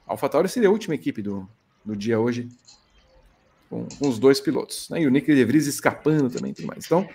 A 0.08 0.14
AlphaTauri 0.14 0.50
seria 0.50 0.70
a 0.70 0.72
última 0.72 0.96
equipe 0.96 1.22
do, 1.22 1.48
do 1.86 1.96
dia 1.96 2.20
hoje, 2.20 2.50
com, 3.70 3.88
com 4.00 4.08
os 4.08 4.20
dois 4.20 4.40
pilotos. 4.40 4.90
Né? 4.90 5.02
E 5.02 5.08
o 5.08 5.12
Nick 5.12 5.34
De 5.34 5.46
Vries 5.46 5.68
escapando 5.68 6.30
também, 6.30 6.54
tudo 6.54 6.68
mais. 6.68 6.86
Então, 6.86 7.08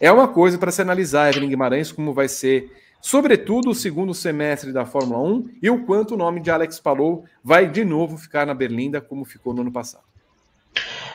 é 0.00 0.10
uma 0.10 0.28
coisa 0.28 0.58
para 0.58 0.70
se 0.70 0.82
analisar, 0.82 1.30
Evelyn 1.30 1.48
Guimarães, 1.48 1.92
como 1.92 2.12
vai 2.12 2.28
ser 2.28 2.70
sobretudo 3.00 3.70
o 3.70 3.74
segundo 3.74 4.12
semestre 4.12 4.72
da 4.72 4.84
Fórmula 4.84 5.22
1 5.22 5.50
e 5.62 5.70
o 5.70 5.84
quanto 5.84 6.14
o 6.14 6.16
nome 6.16 6.40
de 6.40 6.50
Alex 6.50 6.80
Palou 6.80 7.24
vai 7.42 7.70
de 7.70 7.84
novo 7.84 8.18
ficar 8.18 8.46
na 8.46 8.54
Berlinda 8.54 9.00
como 9.00 9.24
ficou 9.24 9.54
no 9.54 9.62
ano 9.62 9.72
passado. 9.72 10.04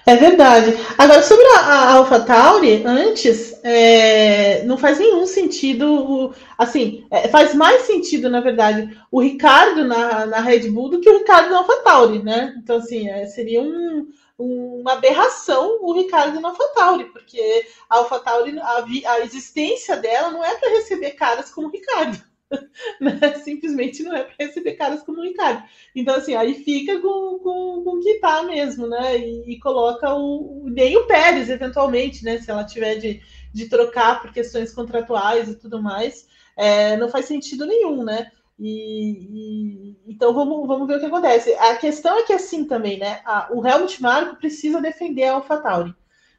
É 0.06 0.18
verdade. 0.18 0.74
Agora, 0.98 1.24
sobre 1.24 1.46
a, 1.46 1.60
a 1.60 1.94
AlphaTauri, 1.94 2.84
antes, 2.86 3.58
é, 3.64 4.64
não 4.66 4.78
faz 4.78 5.00
nenhum 5.00 5.26
sentido, 5.26 6.34
assim, 6.58 7.06
é, 7.10 7.30
faz 7.30 7.56
mais 7.56 7.84
sentido, 7.84 8.30
na 8.30 8.42
verdade, 8.42 8.90
o 9.10 9.22
Ricardo 9.22 9.86
na, 9.86 10.26
na 10.26 10.42
Red 10.42 10.70
Bull 10.70 10.90
do 10.90 11.00
que 11.00 11.10
o 11.10 11.20
Ricardo 11.20 11.52
na 11.52 11.60
AlphaTauri, 11.60 12.22
né? 12.22 12.54
Então, 12.58 12.78
assim, 12.78 13.08
é, 13.10 13.26
seria 13.28 13.62
um, 13.62 14.08
uma 14.38 14.94
aberração 14.94 15.78
o 15.82 15.94
Ricardo 15.94 16.40
na 16.40 16.50
AlphaTauri, 16.50 17.06
porque 17.06 17.66
a 17.90 17.98
AlphaTauri, 17.98 18.58
a, 18.60 19.14
a 19.14 19.20
existência 19.22 19.96
dela 19.98 20.32
não 20.32 20.44
é 20.44 20.56
para 20.56 20.70
receber 20.70 21.12
caras 21.12 21.52
como 21.52 21.68
o 21.68 21.72
Ricardo. 21.72 22.22
Né? 23.02 23.18
Simplesmente 23.44 24.04
não 24.04 24.16
é 24.16 24.24
para 24.24 24.46
receber 24.46 24.74
caras 24.74 25.02
como 25.02 25.20
o 25.20 25.24
Ricardo. 25.24 25.64
Então, 25.96 26.16
assim, 26.16 26.36
aí 26.36 26.54
fica 26.54 27.00
com, 27.02 27.40
com, 27.40 27.82
com 27.84 27.98
o 27.98 28.00
que 28.00 28.20
tá 28.20 28.44
mesmo, 28.44 28.86
né? 28.86 29.18
E, 29.18 29.54
e, 29.54 29.60
coloca 29.60 30.14
o. 30.14 30.64
Nem 30.70 30.96
o 30.96 31.08
Pérez, 31.08 31.50
eventualmente, 31.50 32.24
né? 32.24 32.38
Se 32.38 32.52
ela 32.52 32.64
tiver 32.64 32.98
de, 32.98 33.22
de 33.52 33.68
trocar 33.68 34.22
por 34.22 34.32
questões 34.32 34.72
contratuais 34.72 35.50
e 35.50 35.56
tudo 35.56 35.82
mais, 35.82 36.28
é, 36.56 36.96
não 36.98 37.10
faz 37.10 37.26
sentido 37.26 37.66
nenhum, 37.66 38.04
né? 38.04 38.32
E, 38.60 39.98
e, 39.98 39.98
então 40.08 40.34
vamos, 40.34 40.68
vamos 40.68 40.88
ver 40.88 40.98
o 40.98 41.00
que 41.00 41.06
acontece. 41.06 41.54
A 41.56 41.76
questão 41.76 42.18
é 42.18 42.24
que 42.24 42.34
assim 42.34 42.66
também, 42.66 42.98
né? 42.98 43.22
A, 43.26 43.50
o 43.52 43.66
Helmut 43.66 44.02
Marko 44.02 44.36
precisa 44.36 44.82
defender 44.82 45.26
a 45.26 45.34
AlphaTauri, 45.34 45.94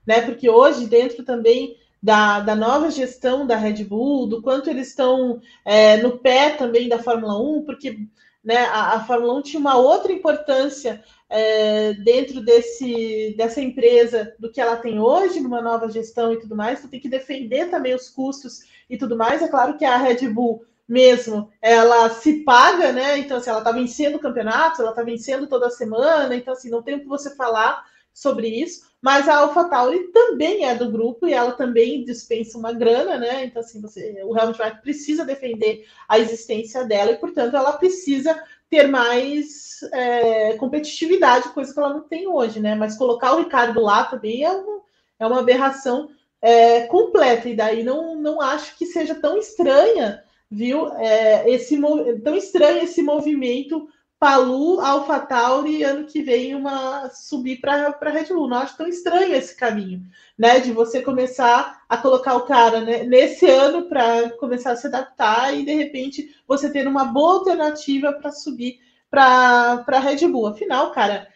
né? 0.07 0.21
Porque 0.21 0.49
hoje, 0.49 0.87
dentro 0.87 1.25
também 1.25 1.77
da, 2.03 2.41
da 2.41 2.55
nova 2.55 2.91
gestão 2.91 3.47
da 3.47 3.57
Red 3.57 3.85
Bull, 3.85 4.27
do 4.27 4.43
quanto 4.43 4.69
eles 4.69 4.89
estão 4.89 5.41
é, 5.65 5.97
no 5.99 6.19
pé 6.19 6.51
também 6.51 6.89
da 6.89 6.99
Fórmula 6.99 7.41
1, 7.41 7.65
porque 7.65 7.99
né, 8.45 8.59
a, 8.67 8.97
a 8.97 9.05
Fórmula 9.05 9.35
1 9.39 9.43
tinha 9.43 9.61
uma 9.61 9.77
outra 9.79 10.13
importância 10.13 11.03
é, 11.31 11.95
dentro 11.95 12.43
desse, 12.43 13.35
dessa 13.39 13.61
empresa 13.61 14.35
do 14.39 14.53
que 14.53 14.61
ela 14.61 14.77
tem 14.77 15.01
hoje, 15.01 15.41
numa 15.41 15.63
nova 15.63 15.91
gestão 15.91 16.33
e 16.33 16.39
tudo 16.39 16.55
mais, 16.55 16.79
então 16.79 16.91
tem 16.91 17.01
que 17.01 17.09
defender 17.09 17.71
também 17.71 17.95
os 17.95 18.11
custos 18.11 18.61
e 18.89 18.99
tudo 18.99 19.17
mais. 19.17 19.41
É 19.41 19.49
claro 19.49 19.79
que 19.79 19.85
a 19.85 19.97
Red 19.97 20.29
Bull 20.29 20.63
mesmo, 20.89 21.51
ela 21.63 22.11
se 22.11 22.45
paga, 22.45 22.93
né? 22.93 23.19
Então, 23.19 23.39
assim, 23.39 23.51
ela 23.51 23.61
está 23.61 23.73
vencendo 23.73 24.17
o 24.17 24.21
campeonato, 24.21 24.83
ela 24.83 24.91
está 24.91 25.03
vencendo 25.03 25.47
toda 25.47 25.71
semana, 25.71 26.35
então, 26.35 26.53
assim, 26.53 26.71
não 26.71 26.83
tem 26.83 26.97
o 26.97 27.01
que 27.01 27.07
você 27.07 27.35
falar 27.35 27.85
sobre 28.13 28.49
isso. 28.49 28.87
Mas 29.03 29.29
a 29.29 29.39
AlphaTauri 29.39 30.13
também 30.13 30.65
é 30.65 30.75
do 30.75 30.91
grupo 30.91 31.27
e 31.27 31.33
ela 31.35 31.53
também 31.53 32.05
dispensa 32.05 32.57
uma 32.57 32.73
grana, 32.73 33.19
né? 33.19 33.45
Então, 33.45 33.61
assim, 33.61 33.81
você, 33.81 34.23
o 34.25 34.37
Helmut 34.37 34.59
Marko 34.59 34.83
precisa 34.83 35.25
defender 35.25 35.87
a 36.09 36.19
existência 36.19 36.85
dela 36.85 37.11
e, 37.11 37.19
portanto, 37.19 37.57
ela 37.57 37.73
precisa 37.75 38.43
ter 38.71 38.87
mais 38.87 39.83
é, 39.93 40.55
competitividade, 40.57 41.51
coisa 41.51 41.73
que 41.73 41.79
ela 41.79 41.93
não 41.93 42.03
tem 42.03 42.27
hoje, 42.27 42.61
né? 42.61 42.75
Mas 42.75 42.97
colocar 42.97 43.35
o 43.35 43.41
Ricardo 43.41 43.81
lá 43.81 44.05
também 44.05 44.45
é, 44.45 44.53
um, 44.53 44.81
é 45.19 45.27
uma 45.27 45.41
aberração 45.41 46.09
é, 46.41 46.87
completa, 46.87 47.49
e 47.49 47.57
daí 47.57 47.83
não, 47.83 48.15
não 48.17 48.41
acho 48.41 48.77
que 48.77 48.87
seja 48.87 49.15
tão 49.15 49.37
estranha 49.37 50.24
viu? 50.51 50.93
É, 50.95 51.49
esse 51.51 51.81
tão 52.23 52.37
estranho 52.37 52.85
esse 52.85 53.03
movimento 53.03 53.89
Palu, 54.25 54.81
AlphaTauri 54.81 55.83
ano 55.83 56.07
que 56.07 56.23
vem 56.23 56.55
uma 56.55 57.11
subir 57.11 57.61
para 57.61 58.11
Red 58.11 58.33
Bull. 58.33 58.49
Não 58.49 58.57
acho 58.57 58.75
tão 58.75 58.89
estranho 58.89 59.35
esse 59.35 59.55
caminho, 59.55 60.03
né? 60.39 60.61
De 60.61 60.73
você 60.73 61.03
começar 61.03 61.83
a 61.87 61.97
colocar 61.99 62.35
o 62.35 62.47
cara 62.47 62.81
né, 62.81 63.05
nesse 63.05 63.45
ano 63.47 63.87
para 63.87 64.31
começar 64.39 64.73
a 64.73 64.77
se 64.77 64.87
adaptar 64.87 65.55
e 65.55 65.63
de 65.63 65.75
repente 65.75 66.35
você 66.49 66.71
ter 66.73 66.89
uma 66.89 67.05
boa 67.05 67.35
alternativa 67.35 68.15
para 68.15 68.33
subir 68.33 68.79
para 69.11 69.85
Red 70.01 70.27
Bull. 70.27 70.47
Afinal, 70.47 70.91
cara, 70.93 71.29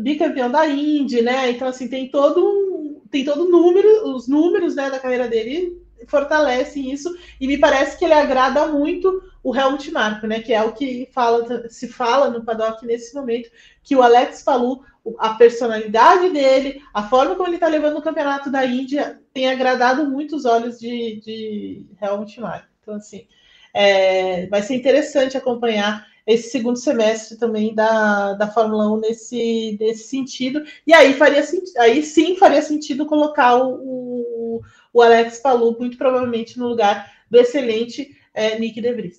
bicampeão 0.00 0.50
da 0.50 0.66
Indy, 0.66 1.22
né? 1.22 1.52
Então 1.52 1.68
assim 1.68 1.86
tem 1.86 2.10
todo 2.10 2.44
um, 2.44 3.00
tem 3.12 3.24
todo 3.24 3.48
número, 3.48 4.12
os 4.12 4.26
números 4.26 4.74
né, 4.74 4.90
da 4.90 4.98
carreira 4.98 5.28
dele 5.28 5.83
fortalecem 6.06 6.92
isso 6.92 7.14
e 7.40 7.46
me 7.46 7.58
parece 7.58 7.98
que 7.98 8.04
ele 8.04 8.14
agrada 8.14 8.66
muito 8.66 9.22
o 9.42 9.54
Helmut 9.54 9.90
Marko, 9.90 10.26
né? 10.26 10.40
Que 10.40 10.52
é 10.52 10.62
o 10.62 10.72
que 10.72 11.08
fala, 11.12 11.68
se 11.68 11.88
fala 11.88 12.30
no 12.30 12.44
paddock 12.44 12.84
nesse 12.86 13.14
momento, 13.14 13.50
que 13.82 13.94
o 13.94 14.02
Alex 14.02 14.42
Palu, 14.42 14.82
a 15.18 15.34
personalidade 15.34 16.30
dele, 16.30 16.80
a 16.92 17.02
forma 17.02 17.34
como 17.34 17.48
ele 17.48 17.56
está 17.56 17.68
levando 17.68 17.98
o 17.98 18.02
campeonato 18.02 18.50
da 18.50 18.64
Índia, 18.64 19.20
tem 19.32 19.48
agradado 19.48 20.06
muito 20.06 20.34
os 20.36 20.44
olhos 20.44 20.78
de, 20.78 21.20
de 21.20 21.86
Helmut 22.00 22.40
Marko. 22.40 22.68
Então, 22.80 22.94
assim, 22.94 23.26
é, 23.74 24.46
vai 24.46 24.62
ser 24.62 24.74
interessante 24.74 25.36
acompanhar 25.36 26.06
esse 26.26 26.50
segundo 26.50 26.78
semestre 26.78 27.36
também 27.36 27.74
da, 27.74 28.32
da 28.32 28.48
Fórmula 28.48 28.90
1 28.92 29.00
nesse, 29.00 29.76
nesse 29.78 30.08
sentido. 30.08 30.62
E 30.86 30.94
aí 30.94 31.14
faria 31.14 31.44
aí 31.78 32.02
sim 32.02 32.36
faria 32.36 32.62
sentido 32.62 33.04
colocar 33.04 33.56
o, 33.56 33.74
o, 33.74 34.60
o 34.94 35.02
Alex 35.02 35.40
Palu, 35.40 35.76
muito 35.78 35.98
provavelmente 35.98 36.56
no 36.56 36.68
lugar 36.68 37.12
do 37.28 37.38
excelente 37.38 38.16
é, 38.32 38.58
Nick 38.58 38.80
De 38.80 38.92
Vries. 38.92 39.18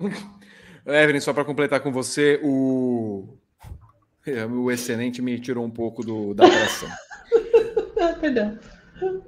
Evelyn, 0.86 1.20
só 1.20 1.32
para 1.32 1.44
completar 1.44 1.80
com 1.80 1.92
você, 1.92 2.40
o, 2.42 3.36
o 4.26 4.70
excelente 4.70 5.20
me 5.20 5.38
tirou 5.38 5.64
um 5.64 5.70
pouco 5.70 6.02
do, 6.02 6.32
da 6.32 6.46
atração. 6.46 6.88
Perdão. 8.20 8.58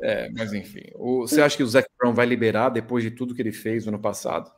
É, 0.01 0.31
mas 0.31 0.53
enfim. 0.53 0.85
O, 0.95 1.26
você 1.26 1.43
acha 1.43 1.57
que 1.57 1.62
o 1.62 1.66
Zac 1.66 1.87
Brown 1.99 2.12
Brown 2.12 2.14
vai 2.14 2.26
liberar 2.26 2.70
depois 2.70 3.05
de 3.05 3.11
tudo 3.11 3.35
que 3.35 3.43
ele 3.43 3.53
fez 3.53 3.85
no 3.85 3.91
ano 3.91 3.99
passado? 3.99 4.51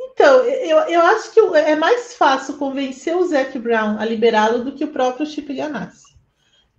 Então, 0.00 0.44
eu, 0.44 0.78
eu 0.78 1.00
acho 1.00 1.32
que 1.32 1.40
é 1.40 1.76
mais 1.76 2.14
fácil 2.14 2.56
convencer 2.56 3.16
o 3.16 3.26
Zac 3.26 3.58
Brown 3.58 3.98
a 3.98 4.04
liberá-lo 4.04 4.64
do 4.64 4.72
que 4.72 4.84
o 4.84 4.92
próprio 4.92 5.26
Chip 5.26 5.52
Ganassi. 5.52 6.09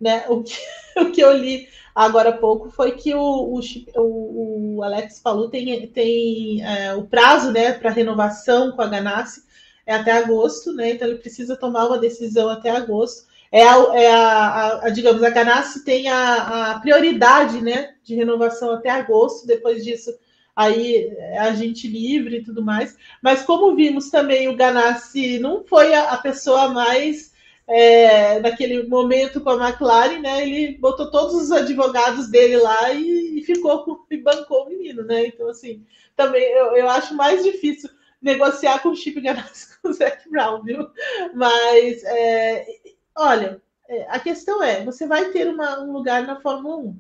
Né? 0.02 0.26
O, 0.28 0.42
que, 0.42 0.58
o 1.00 1.12
que 1.12 1.22
eu 1.22 1.32
li 1.38 1.70
agora 1.94 2.30
há 2.30 2.38
pouco 2.38 2.72
foi 2.72 2.94
que 2.94 3.14
o, 3.14 3.60
o, 3.96 4.78
o 4.78 4.84
Alex 4.84 5.20
Palu 5.20 5.50
tem, 5.50 5.88
tem 5.88 6.64
é, 6.66 6.96
o 6.96 7.04
prazo 7.04 7.52
né, 7.52 7.74
para 7.74 7.92
renovação 7.92 8.72
com 8.72 8.82
a 8.82 8.88
Ganassi 8.88 9.44
é 9.86 9.94
até 9.94 10.12
agosto, 10.12 10.74
né? 10.74 10.92
Então 10.92 11.08
ele 11.08 11.18
precisa 11.18 11.56
tomar 11.56 11.88
uma 11.88 11.98
decisão 11.98 12.50
até 12.50 12.70
agosto. 12.70 13.30
É 13.52 13.64
a, 13.64 13.76
é 13.94 14.12
a, 14.12 14.48
a, 14.48 14.86
a 14.86 14.90
digamos, 14.90 15.22
a 15.24 15.30
Ganassi 15.30 15.84
tem 15.84 16.08
a, 16.08 16.80
prioridade 16.82 17.62
né, 17.62 17.96
de 18.04 18.16
renovação 18.16 18.72
até 18.72 18.90
agosto, 18.90 19.46
depois 19.46 19.84
disso 19.84 20.12
aí 20.56 21.14
é 21.18 21.40
a 21.40 21.54
gente 21.54 21.88
livre 21.88 22.38
e 22.38 22.44
tudo 22.44 22.64
mais. 22.64 22.96
Mas 23.22 23.44
como 23.44 23.76
vimos 23.76 24.10
também, 24.10 24.48
o 24.48 24.56
Ganassi 24.56 25.40
não 25.40 25.64
foi 25.64 25.94
a 25.94 26.16
pessoa 26.18 26.70
mais 26.70 27.31
é, 27.68 28.40
naquele 28.40 28.84
momento 28.88 29.42
com 29.42 29.50
a 29.50 29.70
McLaren, 29.70 30.20
né? 30.20 30.44
Ele 30.44 30.78
botou 30.78 31.10
todos 31.10 31.36
os 31.36 31.52
advogados 31.52 32.30
dele 32.30 32.58
lá 32.58 32.92
e, 32.94 33.40
e 33.40 33.44
ficou 33.44 33.84
com, 33.84 34.06
e 34.10 34.18
bancou 34.18 34.66
o 34.66 34.70
menino, 34.70 35.04
né? 35.04 35.28
Então, 35.28 35.50
assim, 35.50 35.86
também 36.16 36.44
eu, 36.44 36.76
eu 36.76 36.90
acho 36.90 37.16
mais 37.16 37.44
difícil 37.44 37.90
negociar 38.22 38.80
com 38.80 38.90
o 38.90 38.96
Chip 38.96 39.20
Ganassi 39.20 39.80
com 39.82 39.90
o 39.90 39.94
Zac 39.94 40.30
Brown, 40.30 40.64
viu? 40.64 40.90
Mas 41.34 42.04
é, 42.04 42.66
olha, 43.16 43.62
é, 43.88 44.06
a 44.10 44.20
questão 44.20 44.62
é, 44.62 44.84
você 44.84 45.08
vai 45.08 45.32
ter 45.32 45.48
uma, 45.48 45.82
um 45.82 45.92
lugar 45.92 46.24
na 46.24 46.40
Fórmula 46.40 46.78
1 46.78 47.00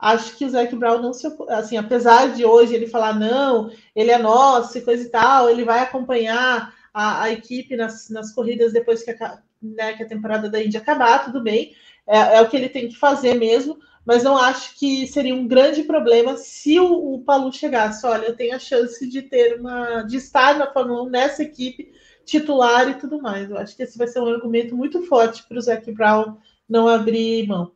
acho 0.00 0.36
que 0.36 0.46
o 0.46 0.50
Zac 0.50 0.74
Brown 0.74 1.02
não 1.02 1.12
se 1.12 1.26
assim, 1.50 1.76
apesar 1.76 2.32
de 2.32 2.44
hoje 2.44 2.74
ele 2.74 2.86
falar 2.86 3.14
não, 3.14 3.70
ele 3.94 4.10
é 4.10 4.16
nosso 4.16 4.78
e 4.78 4.80
coisa 4.80 5.04
e 5.04 5.10
tal, 5.10 5.50
ele 5.50 5.62
vai 5.62 5.80
acompanhar 5.80 6.74
a, 6.92 7.24
a 7.24 7.30
equipe 7.30 7.76
nas, 7.76 8.08
nas 8.08 8.32
corridas 8.32 8.72
depois 8.72 9.02
que 9.02 9.10
a, 9.10 9.42
né, 9.62 9.94
que 9.94 10.02
a 10.02 10.08
temporada 10.08 10.48
da 10.48 10.62
Indy 10.62 10.76
acabar, 10.76 11.24
tudo 11.24 11.42
bem, 11.42 11.74
é, 12.06 12.36
é, 12.36 12.42
o 12.42 12.48
que 12.48 12.56
ele 12.56 12.68
tem 12.68 12.88
que 12.88 12.96
fazer 12.96 13.34
mesmo, 13.34 13.78
mas 14.04 14.24
não 14.24 14.36
acho 14.36 14.78
que 14.78 15.06
seria 15.06 15.34
um 15.34 15.46
grande 15.46 15.82
problema 15.82 16.36
se 16.36 16.80
o, 16.80 17.14
o 17.14 17.22
Palu 17.22 17.52
chegasse, 17.52 18.06
olha, 18.06 18.26
eu 18.26 18.36
tenho 18.36 18.54
a 18.56 18.58
chance 18.58 19.08
de 19.08 19.22
ter 19.22 19.60
uma, 19.60 20.02
de 20.02 20.16
estar 20.16 20.58
na 20.58 20.70
Fórmula 20.72 21.02
1 21.02 21.10
nessa 21.10 21.42
equipe 21.42 21.92
titular 22.24 22.88
e 22.88 22.94
tudo 22.94 23.20
mais. 23.20 23.50
Eu 23.50 23.58
acho 23.58 23.76
que 23.76 23.82
esse 23.82 23.98
vai 23.98 24.06
ser 24.06 24.20
um 24.20 24.26
argumento 24.26 24.76
muito 24.76 25.02
forte 25.02 25.42
para 25.46 25.58
o 25.58 25.60
Zac 25.60 25.90
Brown 25.92 26.36
não 26.68 26.88
abrir 26.88 27.46
mão. 27.46 27.72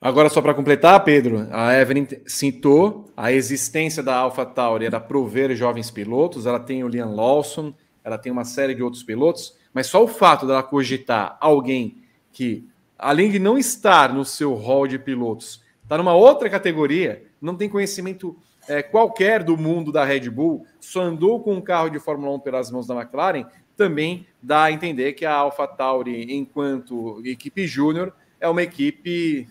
Agora, 0.00 0.28
só 0.28 0.42
para 0.42 0.52
completar, 0.52 1.02
Pedro, 1.04 1.46
a 1.52 1.74
Evelyn 1.74 2.06
citou 2.26 3.12
a 3.16 3.30
existência 3.32 4.02
da 4.02 4.16
AlphaTauri 4.16 4.84
era 4.84 4.98
prover 4.98 5.54
jovens 5.54 5.92
pilotos, 5.92 6.44
ela 6.44 6.58
tem 6.58 6.82
o 6.82 6.88
Liam 6.88 7.14
Lawson, 7.14 7.72
ela 8.02 8.18
tem 8.18 8.32
uma 8.32 8.44
série 8.44 8.74
de 8.74 8.82
outros 8.82 9.04
pilotos, 9.04 9.56
mas 9.72 9.86
só 9.86 10.02
o 10.02 10.08
fato 10.08 10.46
dela 10.46 10.62
cogitar 10.62 11.36
alguém 11.40 12.02
que, 12.32 12.68
além 12.98 13.30
de 13.30 13.38
não 13.38 13.58
estar 13.58 14.12
no 14.12 14.24
seu 14.24 14.54
hall 14.54 14.86
de 14.86 14.98
pilotos, 14.98 15.62
está 15.82 15.98
numa 15.98 16.14
outra 16.14 16.48
categoria, 16.48 17.24
não 17.40 17.56
tem 17.56 17.68
conhecimento 17.68 18.36
é, 18.68 18.82
qualquer 18.82 19.42
do 19.42 19.56
mundo 19.56 19.90
da 19.90 20.04
Red 20.04 20.30
Bull, 20.30 20.66
só 20.80 21.02
andou 21.02 21.40
com 21.42 21.54
um 21.54 21.60
carro 21.60 21.90
de 21.90 21.98
Fórmula 21.98 22.34
1 22.36 22.40
pelas 22.40 22.70
mãos 22.70 22.86
da 22.86 22.94
McLaren, 22.94 23.46
também 23.76 24.26
dá 24.40 24.64
a 24.64 24.72
entender 24.72 25.14
que 25.14 25.24
a 25.24 25.34
AlphaTauri, 25.34 26.34
enquanto 26.34 27.20
equipe 27.24 27.66
júnior, 27.66 28.12
é 28.40 28.48
uma 28.48 28.62
equipe 28.62 29.48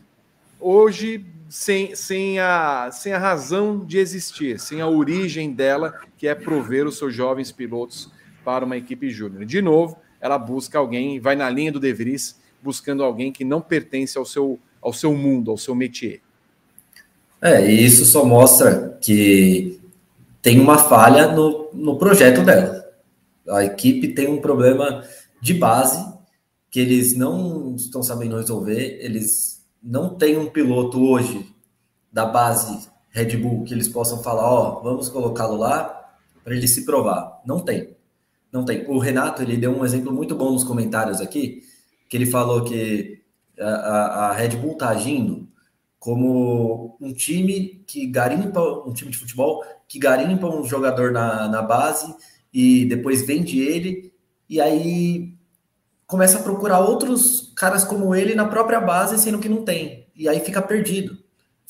hoje 0.60 1.26
sem, 1.50 1.96
sem, 1.96 2.40
a, 2.40 2.90
sem 2.92 3.12
a 3.14 3.18
razão 3.18 3.84
de 3.86 3.98
existir, 3.98 4.60
sem 4.60 4.80
a 4.80 4.88
origem 4.88 5.52
dela, 5.52 6.00
que 6.18 6.28
é 6.28 6.36
prover 6.36 6.88
os 6.88 6.98
seus 6.98 7.14
jovens 7.14 7.52
pilotos 7.52 8.12
para 8.46 8.64
uma 8.64 8.78
equipe 8.78 9.10
júnior. 9.10 9.46
De 9.46 9.62
novo, 9.62 9.98
ela 10.22 10.38
busca 10.38 10.78
alguém, 10.78 11.20
vai 11.20 11.36
na 11.36 11.50
linha 11.50 11.72
do 11.72 11.80
De 11.80 11.92
Vries, 11.92 12.40
buscando 12.62 13.04
alguém 13.04 13.32
que 13.32 13.44
não 13.44 13.60
pertence 13.60 14.18
ao 14.18 14.26
seu, 14.26 14.60
ao 14.82 14.94
seu 14.94 15.16
mundo, 15.18 15.50
ao 15.50 15.58
seu 15.58 15.74
métier. 15.74 16.22
É, 17.42 17.66
e 17.66 17.84
isso 17.84 18.06
só 18.06 18.24
mostra 18.24 18.98
que 19.02 19.82
tem 20.42 20.60
uma 20.60 20.78
falha 20.78 21.32
no, 21.32 21.72
no 21.74 21.98
projeto 21.98 22.44
dela. 22.44 22.86
A 23.50 23.66
equipe 23.66 24.10
tem 24.10 24.28
um 24.28 24.40
problema 24.40 25.04
de 25.42 25.56
base 25.56 26.06
que 26.70 26.80
eles 26.80 27.16
não 27.16 27.76
estão 27.76 28.04
sabendo 28.04 28.38
resolver, 28.38 29.00
eles 29.02 29.66
não 29.82 30.16
tem 30.16 30.38
um 30.38 30.46
piloto 30.46 31.02
hoje 31.04 31.50
da 32.14 32.26
base 32.26 32.88
Red 33.10 33.36
Bull 33.38 33.64
que 33.64 33.74
eles 33.74 33.90
possam 33.90 34.22
falar, 34.22 34.44
ó, 34.44 34.78
oh, 34.78 34.84
vamos 34.84 35.10
colocá-lo 35.10 35.58
lá 35.58 36.14
para 36.44 36.56
ele 36.56 36.68
se 36.68 36.86
provar. 36.86 37.42
Não 37.46 37.60
tem. 37.60 37.96
Não 38.52 38.66
tem. 38.66 38.86
O 38.88 38.98
Renato, 38.98 39.42
ele 39.42 39.58
deu 39.58 39.72
um 39.72 39.86
exemplo 39.86 40.12
muito 40.12 40.36
bom 40.36 40.52
nos 40.52 40.64
comentários 40.64 41.22
aqui, 41.22 41.64
que 42.10 42.18
ele 42.18 42.26
falou 42.26 42.64
que 42.64 43.22
a, 43.60 44.30
a 44.30 44.34
Red 44.34 44.58
Bull 44.58 44.74
está 44.74 44.90
agindo 44.90 45.48
como 46.00 46.98
um 47.00 47.14
time 47.14 47.84
que 47.86 48.08
garimpa, 48.08 48.60
um 48.86 48.92
time 48.92 49.12
de 49.12 49.18
futebol 49.18 49.64
que 49.88 50.00
garimpa 50.00 50.48
um 50.48 50.66
jogador 50.66 51.12
na, 51.12 51.48
na 51.48 51.62
base 51.62 52.14
e 52.52 52.86
depois 52.86 53.22
vende 53.22 53.60
ele, 53.60 54.12
e 54.50 54.60
aí 54.60 55.38
começa 56.08 56.40
a 56.40 56.44
procurar 56.44 56.80
outros 56.80 57.54
caras 57.56 57.84
como 57.84 58.14
ele 58.16 58.36
na 58.36 58.46
própria 58.46 58.82
base, 58.82 59.18
sendo 59.18 59.40
que 59.40 59.48
não 59.48 59.64
tem. 59.64 60.08
E 60.16 60.28
aí 60.28 60.40
fica 60.40 60.62
perdido. 60.62 61.18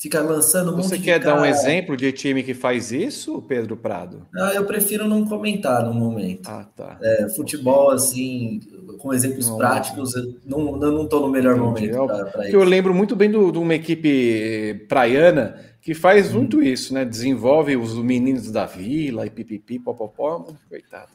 Fica 0.02 0.20
lançando 0.20 0.74
um 0.74 0.82
Você 0.82 0.98
quer 0.98 1.20
dar 1.20 1.40
um 1.40 1.44
exemplo 1.44 1.96
de 1.96 2.10
time 2.10 2.42
que 2.42 2.54
faz 2.54 2.90
isso, 2.90 3.40
Pedro 3.42 3.76
Prado? 3.76 4.26
Ah, 4.36 4.50
eu 4.52 4.64
prefiro 4.64 5.06
não 5.06 5.24
comentar 5.24 5.84
no 5.84 5.94
momento. 5.94 6.48
Ah, 6.48 6.66
tá. 6.74 6.98
É, 7.00 7.28
futebol, 7.28 7.92
assim, 7.92 8.58
com 8.98 9.14
exemplos 9.14 9.48
não, 9.48 9.56
práticos, 9.58 10.16
eu 10.16 10.34
não, 10.44 10.76
não 10.76 11.04
estou 11.04 11.20
no 11.20 11.28
melhor 11.28 11.56
Entendi. 11.56 11.92
momento 11.92 12.32
para 12.32 12.48
isso. 12.48 12.56
Eu 12.56 12.64
lembro 12.64 12.92
muito 12.92 13.14
bem 13.14 13.30
de 13.30 13.36
uma 13.36 13.76
equipe 13.76 14.84
praiana 14.88 15.54
que 15.80 15.94
faz 15.94 16.34
hum. 16.34 16.38
muito 16.38 16.60
isso, 16.60 16.92
né? 16.92 17.04
Desenvolve 17.04 17.76
os 17.76 17.94
meninos 17.94 18.50
da 18.50 18.66
vila 18.66 19.24
e 19.24 19.30
pipipi, 19.30 19.78
popopó, 19.78 20.44
coitado. 20.68 21.12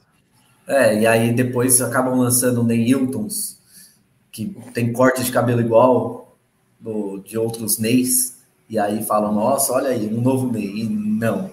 É, 0.66 1.02
e 1.02 1.06
aí 1.06 1.34
depois 1.34 1.82
acabam 1.82 2.18
lançando 2.18 2.64
Neiltons, 2.64 3.60
que 4.32 4.46
tem 4.74 4.94
corte 4.94 5.26
de 5.26 5.32
cabelo 5.34 5.60
igual 5.60 6.38
do, 6.80 7.18
de 7.18 7.38
outros 7.38 7.78
Neys, 7.80 8.37
e 8.70 8.78
aí 8.78 9.04
falam, 9.04 9.34
nossa, 9.34 9.74
olha 9.74 9.90
aí, 9.90 10.08
um 10.14 10.22
novo 10.22 10.52
Ney. 10.52 10.82
E 10.82 10.90
não. 10.90 11.50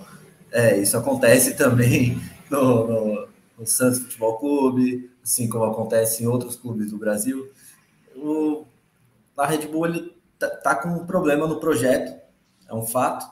É, 0.51 0.77
isso 0.79 0.97
acontece 0.97 1.55
também 1.59 2.19
no, 2.51 2.87
no, 2.87 3.29
no 3.59 3.67
Santos 3.67 4.01
Futebol 4.01 4.39
Clube, 4.39 5.11
assim 5.23 5.49
como 5.49 5.65
acontece 5.65 6.23
em 6.23 6.27
outros 6.27 6.57
clubes 6.57 6.91
do 6.91 6.99
Brasil. 6.99 7.51
O, 8.17 8.65
a 9.37 9.47
Red 9.47 9.67
Bull 9.67 9.87
ele 9.87 10.17
tá, 10.39 10.49
tá 10.49 10.75
com 10.75 10.89
um 10.89 11.07
problema 11.07 11.47
no 11.47 11.61
projeto, 11.61 12.15
é 12.69 12.75
um 12.75 12.87
fato, 12.87 13.27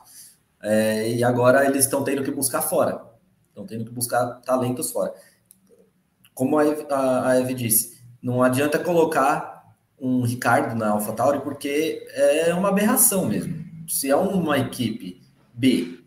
é, 0.63 1.11
e 1.13 1.25
agora 1.25 1.65
eles 1.67 1.85
estão 1.85 2.05
tendo 2.05 2.23
que 2.23 2.31
buscar 2.31 2.63
fora, 2.63 3.05
estão 3.49 3.67
tendo 3.67 3.85
que 3.85 3.91
buscar 3.91 4.41
talentos 4.43 4.91
fora 4.91 5.15
como 6.35 6.59
a, 6.59 6.65
a, 6.91 7.29
a 7.31 7.41
Eve 7.41 7.55
disse, 7.55 8.03
não 8.23 8.43
adianta 8.43 8.79
colocar 8.79 9.63
um 10.01 10.23
Ricardo 10.23 10.75
na 10.75 10.91
AlphaTauri 10.91 11.41
porque 11.41 12.05
é 12.15 12.53
uma 12.55 12.69
aberração 12.69 13.27
mesmo. 13.27 13.62
Se 13.93 14.09
é 14.09 14.17
uma 14.17 14.57
equipe 14.57 15.21
B 15.53 15.99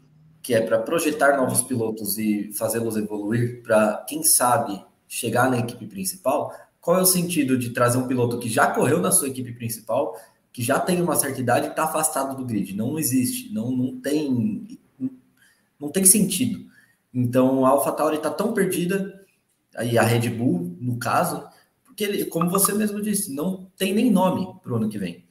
que 0.41 0.55
é 0.55 0.61
para 0.61 0.79
projetar 0.79 1.37
novos 1.37 1.61
pilotos 1.61 2.17
e 2.17 2.51
fazê-los 2.51 2.97
evoluir 2.97 3.61
para, 3.61 4.03
quem 4.09 4.23
sabe, 4.23 4.83
chegar 5.07 5.51
na 5.51 5.59
equipe 5.59 5.85
principal, 5.85 6.51
qual 6.81 6.97
é 6.97 7.01
o 7.03 7.05
sentido 7.05 7.55
de 7.55 7.69
trazer 7.69 7.99
um 7.99 8.07
piloto 8.07 8.39
que 8.39 8.49
já 8.49 8.71
correu 8.71 8.99
na 8.99 9.11
sua 9.11 9.27
equipe 9.27 9.53
principal, 9.53 10.19
que 10.51 10.63
já 10.63 10.79
tem 10.79 10.99
uma 10.99 11.15
certa 11.15 11.39
idade 11.39 11.67
e 11.67 11.69
está 11.69 11.83
afastado 11.83 12.35
do 12.35 12.43
grid? 12.43 12.75
Não 12.75 12.97
existe, 12.97 13.53
não, 13.53 13.69
não 13.69 14.01
tem 14.01 14.79
não 15.79 15.91
tem 15.91 16.05
sentido. 16.05 16.65
Então 17.13 17.67
a 17.67 17.69
AlphaTauri 17.69 18.17
está 18.17 18.31
tão 18.31 18.51
perdida 18.51 19.23
aí 19.75 19.95
a 19.95 20.01
Red 20.01 20.31
Bull, 20.31 20.75
no 20.81 20.97
caso, 20.97 21.47
porque 21.85 22.03
ele, 22.03 22.25
como 22.25 22.49
você 22.49 22.73
mesmo 22.73 22.99
disse, 22.99 23.31
não 23.31 23.69
tem 23.77 23.93
nem 23.93 24.09
nome 24.09 24.59
para 24.63 24.73
o 24.73 24.75
ano 24.75 24.89
que 24.89 24.97
vem. 24.97 25.24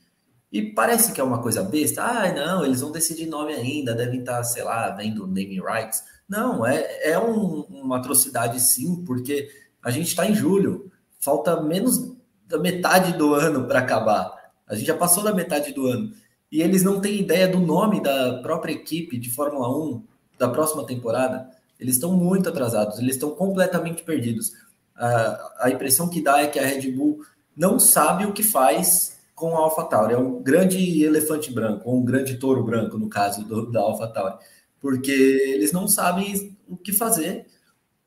E 0.55 0.63
parece 0.63 1.11
que 1.11 1.21
é 1.21 1.25
uma 1.25 1.43
coisa 1.43 1.65
besta. 1.65 2.01
Ah, 2.01 2.33
não, 2.33 2.65
eles 2.65 2.81
vão 2.81 2.93
decidir 2.93 3.27
nome 3.27 3.53
ainda, 3.53 3.93
devem 3.93 4.21
estar, 4.21 4.37
tá, 4.37 4.45
sei 4.45 4.63
lá, 4.63 4.89
vendo 4.91 5.27
naming 5.27 5.61
rights. 5.61 6.05
Não, 6.29 6.65
é, 6.65 7.11
é 7.11 7.19
um, 7.19 7.63
uma 7.63 7.97
atrocidade 7.97 8.61
sim, 8.61 9.05
porque 9.05 9.51
a 9.83 9.91
gente 9.91 10.07
está 10.07 10.25
em 10.25 10.33
julho, 10.33 10.93
falta 11.19 11.61
menos 11.61 12.15
da 12.47 12.57
metade 12.57 13.19
do 13.19 13.35
ano 13.35 13.67
para 13.67 13.81
acabar. 13.81 14.33
A 14.65 14.77
gente 14.77 14.87
já 14.87 14.97
passou 14.97 15.25
da 15.25 15.35
metade 15.35 15.73
do 15.73 15.89
ano. 15.89 16.13
E 16.53 16.63
eles 16.63 16.85
não 16.85 17.01
têm 17.01 17.19
ideia 17.19 17.49
do 17.49 17.59
nome 17.59 18.01
da 18.01 18.35
própria 18.41 18.75
equipe 18.75 19.19
de 19.19 19.31
Fórmula 19.31 19.69
1 19.77 20.05
da 20.39 20.49
próxima 20.49 20.87
temporada. 20.87 21.51
Eles 21.81 21.97
estão 21.97 22.13
muito 22.13 22.49
atrasados, 22.49 23.01
eles 23.01 23.17
estão 23.17 23.31
completamente 23.31 24.05
perdidos. 24.05 24.53
A, 24.95 25.65
a 25.65 25.71
impressão 25.71 26.09
que 26.09 26.23
dá 26.23 26.43
é 26.43 26.47
que 26.47 26.61
a 26.61 26.65
Red 26.65 26.93
Bull 26.93 27.23
não 27.57 27.81
sabe 27.81 28.25
o 28.25 28.33
que 28.33 28.45
faz 28.45 29.14
com 29.45 29.55
a 29.59 29.61
AlphaTauri. 29.61 30.15
É 30.15 30.19
um 30.19 30.43
grande 30.43 31.03
elefante 31.03 31.53
branco, 31.53 31.89
ou 31.89 31.99
um 31.99 32.05
grande 32.05 32.37
touro 32.39 32.65
branco, 32.65 32.97
no 32.97 33.11
caso 33.11 33.45
do, 33.45 33.71
da 33.71 33.81
AlphaTauri. 33.81 34.37
Porque 34.81 35.11
eles 35.11 35.71
não 35.71 35.87
sabem 35.87 36.57
o 36.67 36.79
que 36.79 36.95
fazer 36.95 37.47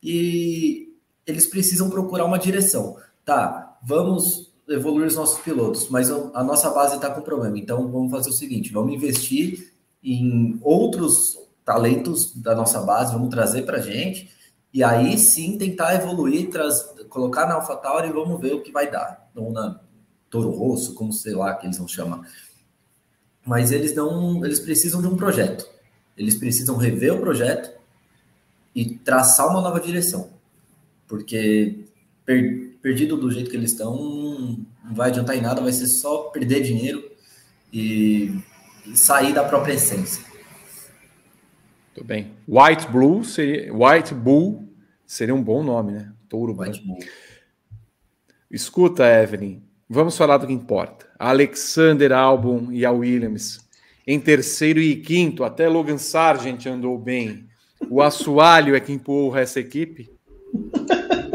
e 0.01 0.91
eles 1.27 1.45
precisam 1.45 1.91
procurar 1.91 2.25
uma 2.25 2.39
direção. 2.39 2.97
Tá, 3.23 3.77
vamos 3.83 4.51
evoluir 4.67 5.05
os 5.05 5.15
nossos 5.15 5.39
pilotos, 5.39 5.89
mas 5.89 6.09
a 6.09 6.43
nossa 6.43 6.71
base 6.71 6.95
está 6.95 7.11
com 7.11 7.21
problema. 7.21 7.57
Então 7.57 7.88
vamos 7.91 8.09
fazer 8.09 8.31
o 8.31 8.33
seguinte: 8.33 8.73
vamos 8.73 8.93
investir 8.93 9.73
em 10.03 10.59
outros 10.63 11.38
talentos 11.63 12.35
da 12.35 12.55
nossa 12.55 12.81
base, 12.81 13.13
vamos 13.13 13.29
trazer 13.29 13.61
para 13.63 13.79
gente, 13.79 14.31
e 14.73 14.83
aí 14.83 15.17
sim 15.19 15.55
tentar 15.57 15.93
evoluir, 15.95 16.49
traz, 16.49 16.81
colocar 17.09 17.45
na 17.45 17.55
AlphaTauri 17.55 18.07
e 18.07 18.13
vamos 18.13 18.41
ver 18.41 18.55
o 18.55 18.63
que 18.63 18.71
vai 18.71 18.89
dar. 18.89 19.29
Na 19.35 19.86
Toro 20.30 20.49
Rosso, 20.49 20.93
como 20.93 21.11
sei 21.13 21.34
lá 21.34 21.55
que 21.55 21.65
eles 21.65 21.78
vão 21.78 21.88
chamar. 21.88 22.28
Mas 23.45 23.71
eles 23.71 23.95
não, 23.95 24.43
eles 24.45 24.59
precisam 24.59 25.01
de 25.01 25.07
um 25.07 25.15
projeto. 25.15 25.67
Eles 26.17 26.36
precisam 26.36 26.75
rever 26.75 27.13
o 27.13 27.21
projeto 27.21 27.71
e 28.75 28.97
traçar 28.97 29.47
uma 29.47 29.61
nova 29.61 29.80
direção. 29.80 30.30
Porque 31.07 31.86
per, 32.25 32.78
perdido 32.82 33.15
do 33.15 33.32
jeito 33.32 33.49
que 33.49 33.55
eles 33.55 33.71
estão, 33.71 33.95
não 34.84 34.93
vai 34.93 35.09
adiantar 35.09 35.38
em 35.38 35.41
nada, 35.41 35.61
vai 35.61 35.71
ser 35.71 35.88
só 35.88 36.23
perder 36.30 36.61
dinheiro 36.61 37.09
e, 37.71 38.38
e 38.86 38.97
sair 38.97 39.34
da 39.34 39.43
própria 39.43 39.73
essência. 39.73 40.23
Muito 41.95 42.07
bem. 42.07 42.34
White 42.47 42.88
Blue 42.89 43.23
seria, 43.23 43.73
White 43.73 44.13
Bull 44.13 44.67
seria 45.05 45.34
um 45.34 45.41
bom 45.41 45.63
nome, 45.63 45.93
né? 45.93 46.13
Touro 46.28 46.59
White 46.59 46.86
Bull. 46.86 46.99
Escuta, 48.51 49.05
Evelyn, 49.05 49.61
vamos 49.89 50.17
falar 50.17 50.38
do 50.38 50.47
que 50.47 50.53
importa. 50.53 51.05
Alexander 51.19 52.11
Albon 52.11 52.71
e 52.71 52.85
a 52.85 52.91
Williams 52.91 53.67
em 54.07 54.21
terceiro 54.21 54.79
e 54.79 54.95
quinto, 54.95 55.43
até 55.43 55.67
Logan 55.67 55.97
Sargent 55.97 56.65
andou 56.65 56.97
bem. 56.97 57.43
O 57.89 58.01
assoalho 58.01 58.73
é 58.73 58.79
que 58.79 58.93
empurra 58.93 59.41
essa 59.41 59.59
equipe? 59.59 60.09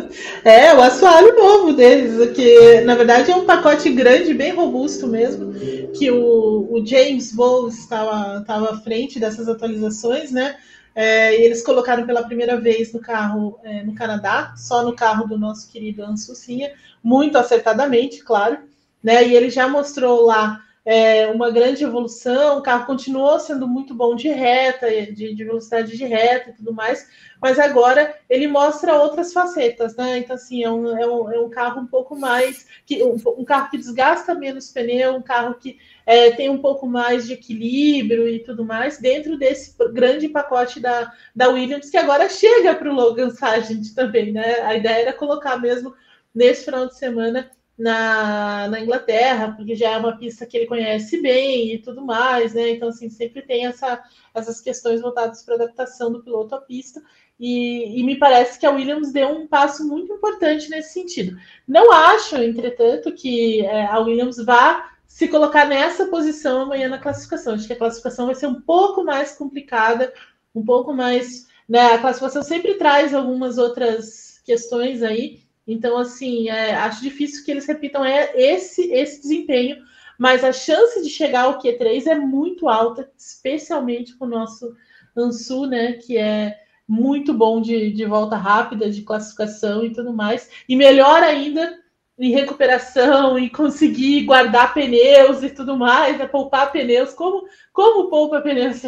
É, 0.44 0.74
o 0.74 0.82
assoalho 0.82 1.36
novo 1.36 1.72
deles, 1.72 2.32
que 2.32 2.80
na 2.80 2.96
verdade 2.96 3.30
é 3.30 3.36
um 3.36 3.44
pacote 3.44 3.88
grande, 3.90 4.34
bem 4.34 4.53
robusto 4.53 5.07
mesmo, 5.07 5.53
que 5.96 6.11
o, 6.11 6.68
o 6.68 6.84
James 6.84 7.32
Bowles 7.32 7.78
estava, 7.78 8.40
estava 8.40 8.72
à 8.72 8.80
frente 8.80 9.20
dessas 9.20 9.48
atualizações, 9.48 10.32
né? 10.32 10.57
É, 10.95 11.34
eles 11.43 11.62
colocaram 11.62 12.07
pela 12.07 12.22
primeira 12.22 12.61
vez 12.61 12.93
no 12.93 13.01
carro 13.01 13.59
é, 13.62 13.82
no 13.82 13.95
Canadá, 13.95 14.55
só 14.57 14.84
no 14.84 14.95
carro 14.95 15.26
do 15.26 15.38
nosso 15.38 15.70
querido 15.70 16.05
Ansucinha, 16.05 16.72
muito 17.03 17.38
acertadamente, 17.38 18.22
claro, 18.22 18.59
né? 19.03 19.26
E 19.26 19.34
ele 19.34 19.51
já 19.51 19.68
mostrou 19.68 20.26
lá 20.26 20.62
é, 20.85 21.28
uma 21.28 21.51
grande 21.51 21.85
evolução, 21.85 22.59
o 22.59 22.62
carro 22.62 22.87
continuou 22.87 23.39
sendo 23.39 23.68
muito 23.68 23.95
bom 23.95 24.16
de 24.16 24.28
reta, 24.28 24.91
de, 24.91 25.33
de, 25.33 25.45
velocidade 25.45 25.97
de 25.97 26.05
reta 26.05 26.51
e 26.51 26.53
tudo 26.55 26.72
mais, 26.72 27.09
mas 27.41 27.59
agora 27.59 28.16
ele 28.28 28.49
mostra 28.49 29.01
outras 29.01 29.33
facetas, 29.33 29.95
né? 29.95 30.18
Então, 30.18 30.35
assim, 30.35 30.64
é 30.64 30.70
um, 30.70 30.99
é 30.99 31.07
um, 31.07 31.33
é 31.33 31.39
um 31.39 31.49
carro 31.49 31.80
um 31.80 31.87
pouco 31.87 32.16
mais. 32.16 32.66
Que, 32.85 33.03
um, 33.03 33.16
um, 33.39 33.45
carro 33.45 33.70
que 33.70 33.78
desgasta 33.78 34.35
menos 34.35 34.70
pneu, 34.70 35.14
um 35.14 35.22
carro 35.22 35.55
que 35.55 35.78
é, 36.05 36.33
tem 36.33 36.49
um 36.49 36.59
pouco 36.59 36.87
mais 36.87 37.26
de 37.26 37.35
equilíbrio 37.35 38.26
e 38.26 38.41
tudo 38.41 38.64
mais, 38.64 38.99
dentro 38.99 39.39
desse 39.39 39.76
grande 39.93 40.28
pacote 40.28 40.80
da, 40.80 41.12
da 41.35 41.49
Williams, 41.49 41.91
que 41.91 41.97
agora 41.97 42.28
chega 42.28 42.74
para 42.74 42.91
o 42.91 42.95
Logan 42.95 43.30
Sargent 43.30 43.95
também, 43.95 44.33
né? 44.33 44.61
A 44.62 44.74
ideia 44.74 45.03
era 45.03 45.12
colocar 45.12 45.59
mesmo 45.59 45.95
nesse 46.35 46.64
final 46.64 46.87
de 46.87 46.97
semana 46.97 47.49
na, 47.79 48.68
na 48.68 48.81
Inglaterra, 48.81 49.53
porque 49.57 49.75
já 49.75 49.91
é 49.91 49.97
uma 49.97 50.16
pista 50.16 50.47
que 50.47 50.57
ele 50.57 50.66
conhece 50.66 51.20
bem 51.20 51.75
e 51.75 51.79
tudo 51.79 52.05
mais, 52.05 52.55
né? 52.55 52.70
Então, 52.70 52.89
assim, 52.89 53.09
sempre 53.09 53.43
tem 53.43 53.66
essa, 53.66 54.03
essas 54.35 54.61
questões 54.61 55.01
voltadas 55.01 55.43
para 55.43 55.55
adaptação 55.55 56.12
do 56.12 56.23
piloto 56.23 56.55
à 56.55 56.61
pista. 56.61 57.03
E, 57.41 57.99
e, 57.99 58.05
me 58.05 58.16
parece 58.16 58.59
que 58.59 58.66
a 58.66 58.70
Williams 58.70 59.11
deu 59.12 59.29
um 59.29 59.49
passo 59.49 59.87
muito 59.89 60.12
importante 60.12 60.68
nesse 60.70 60.93
sentido. 60.93 61.37
Não 61.66 61.91
acho, 61.93 62.37
entretanto, 62.37 63.12
que 63.12 63.64
é, 63.64 63.87
a 63.87 63.99
Williams 63.99 64.37
vá 64.37 64.93
se 65.07 65.27
colocar 65.29 65.66
nessa 65.66 66.07
posição 66.07 66.62
amanhã 66.62 66.89
na 66.89 66.99
classificação. 66.99 67.55
Acho 67.55 67.66
que 67.66 67.73
a 67.73 67.79
classificação 67.79 68.27
vai 68.27 68.35
ser 68.35 68.47
um 68.47 68.61
pouco 68.61 69.03
mais 69.03 69.33
complicada, 69.37 70.12
um 70.55 70.64
pouco 70.64 70.93
mais. 70.93 71.49
Né, 71.68 71.81
a 71.95 71.99
classificação 71.99 72.43
sempre 72.43 72.75
traz 72.75 73.14
algumas 73.14 73.57
outras 73.57 74.41
questões 74.45 75.03
aí 75.03 75.43
então, 75.67 75.97
assim, 75.97 76.49
é, 76.49 76.75
acho 76.75 77.03
difícil 77.03 77.45
que 77.45 77.51
eles 77.51 77.67
repitam 77.67 78.05
é, 78.05 78.33
esse, 78.35 78.91
esse 78.93 79.23
desempenho, 79.23 79.77
mas 80.19 80.45
a 80.45 80.53
chance 80.53 81.03
de 81.03 81.09
chegar 81.09 81.45
ao 81.45 81.59
Q3 81.59 82.07
é 82.07 82.15
muito 82.15 82.69
alta, 82.69 83.11
especialmente 83.17 84.17
com 84.17 84.25
o 84.25 84.29
nosso 84.29 84.75
Ansu, 85.17 85.67
né? 85.67 85.95
Que 85.95 86.19
é 86.19 86.59
muito 86.87 87.33
bom 87.33 87.61
de, 87.61 87.91
de 87.91 88.05
volta 88.05 88.37
rápida, 88.37 88.91
de 88.91 89.03
classificação 89.03 89.85
e 89.85 89.93
tudo 89.93 90.13
mais. 90.13 90.51
E 90.69 90.77
melhor 90.77 91.23
ainda 91.23 91.81
em 92.19 92.31
recuperação, 92.31 93.39
e 93.39 93.49
conseguir 93.51 94.25
guardar 94.25 94.75
pneus 94.75 95.43
e 95.43 95.51
tudo 95.51 95.77
mais, 95.77 96.19
né, 96.19 96.27
poupar 96.27 96.71
pneus. 96.71 97.15
Como, 97.15 97.47
como 97.73 98.11
poupa 98.11 98.41
pneus? 98.41 98.83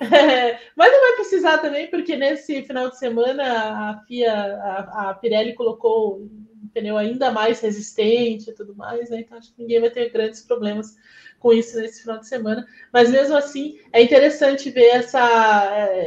É, 0.00 0.58
mas 0.76 0.92
não 0.92 1.00
vai 1.00 1.12
precisar 1.16 1.58
também, 1.58 1.88
porque 1.90 2.16
nesse 2.16 2.62
final 2.62 2.88
de 2.88 2.98
semana 2.98 3.44
a 3.90 4.04
FIA, 4.06 4.32
a, 4.32 5.10
a 5.10 5.14
Pirelli 5.14 5.54
colocou 5.54 6.20
um 6.20 6.68
pneu 6.72 6.96
ainda 6.96 7.30
mais 7.30 7.60
resistente 7.60 8.50
e 8.50 8.54
tudo 8.54 8.74
mais, 8.74 9.10
né? 9.10 9.20
Então 9.20 9.38
acho 9.38 9.54
que 9.54 9.60
ninguém 9.62 9.80
vai 9.80 9.90
ter 9.90 10.10
grandes 10.10 10.42
problemas 10.42 10.96
com 11.38 11.52
isso 11.52 11.78
nesse 11.78 12.02
final 12.02 12.18
de 12.18 12.26
semana. 12.26 12.66
Mas 12.92 13.10
mesmo 13.10 13.36
assim, 13.36 13.78
é 13.92 14.02
interessante 14.02 14.70
ver 14.70 14.86
essa, 14.86 15.20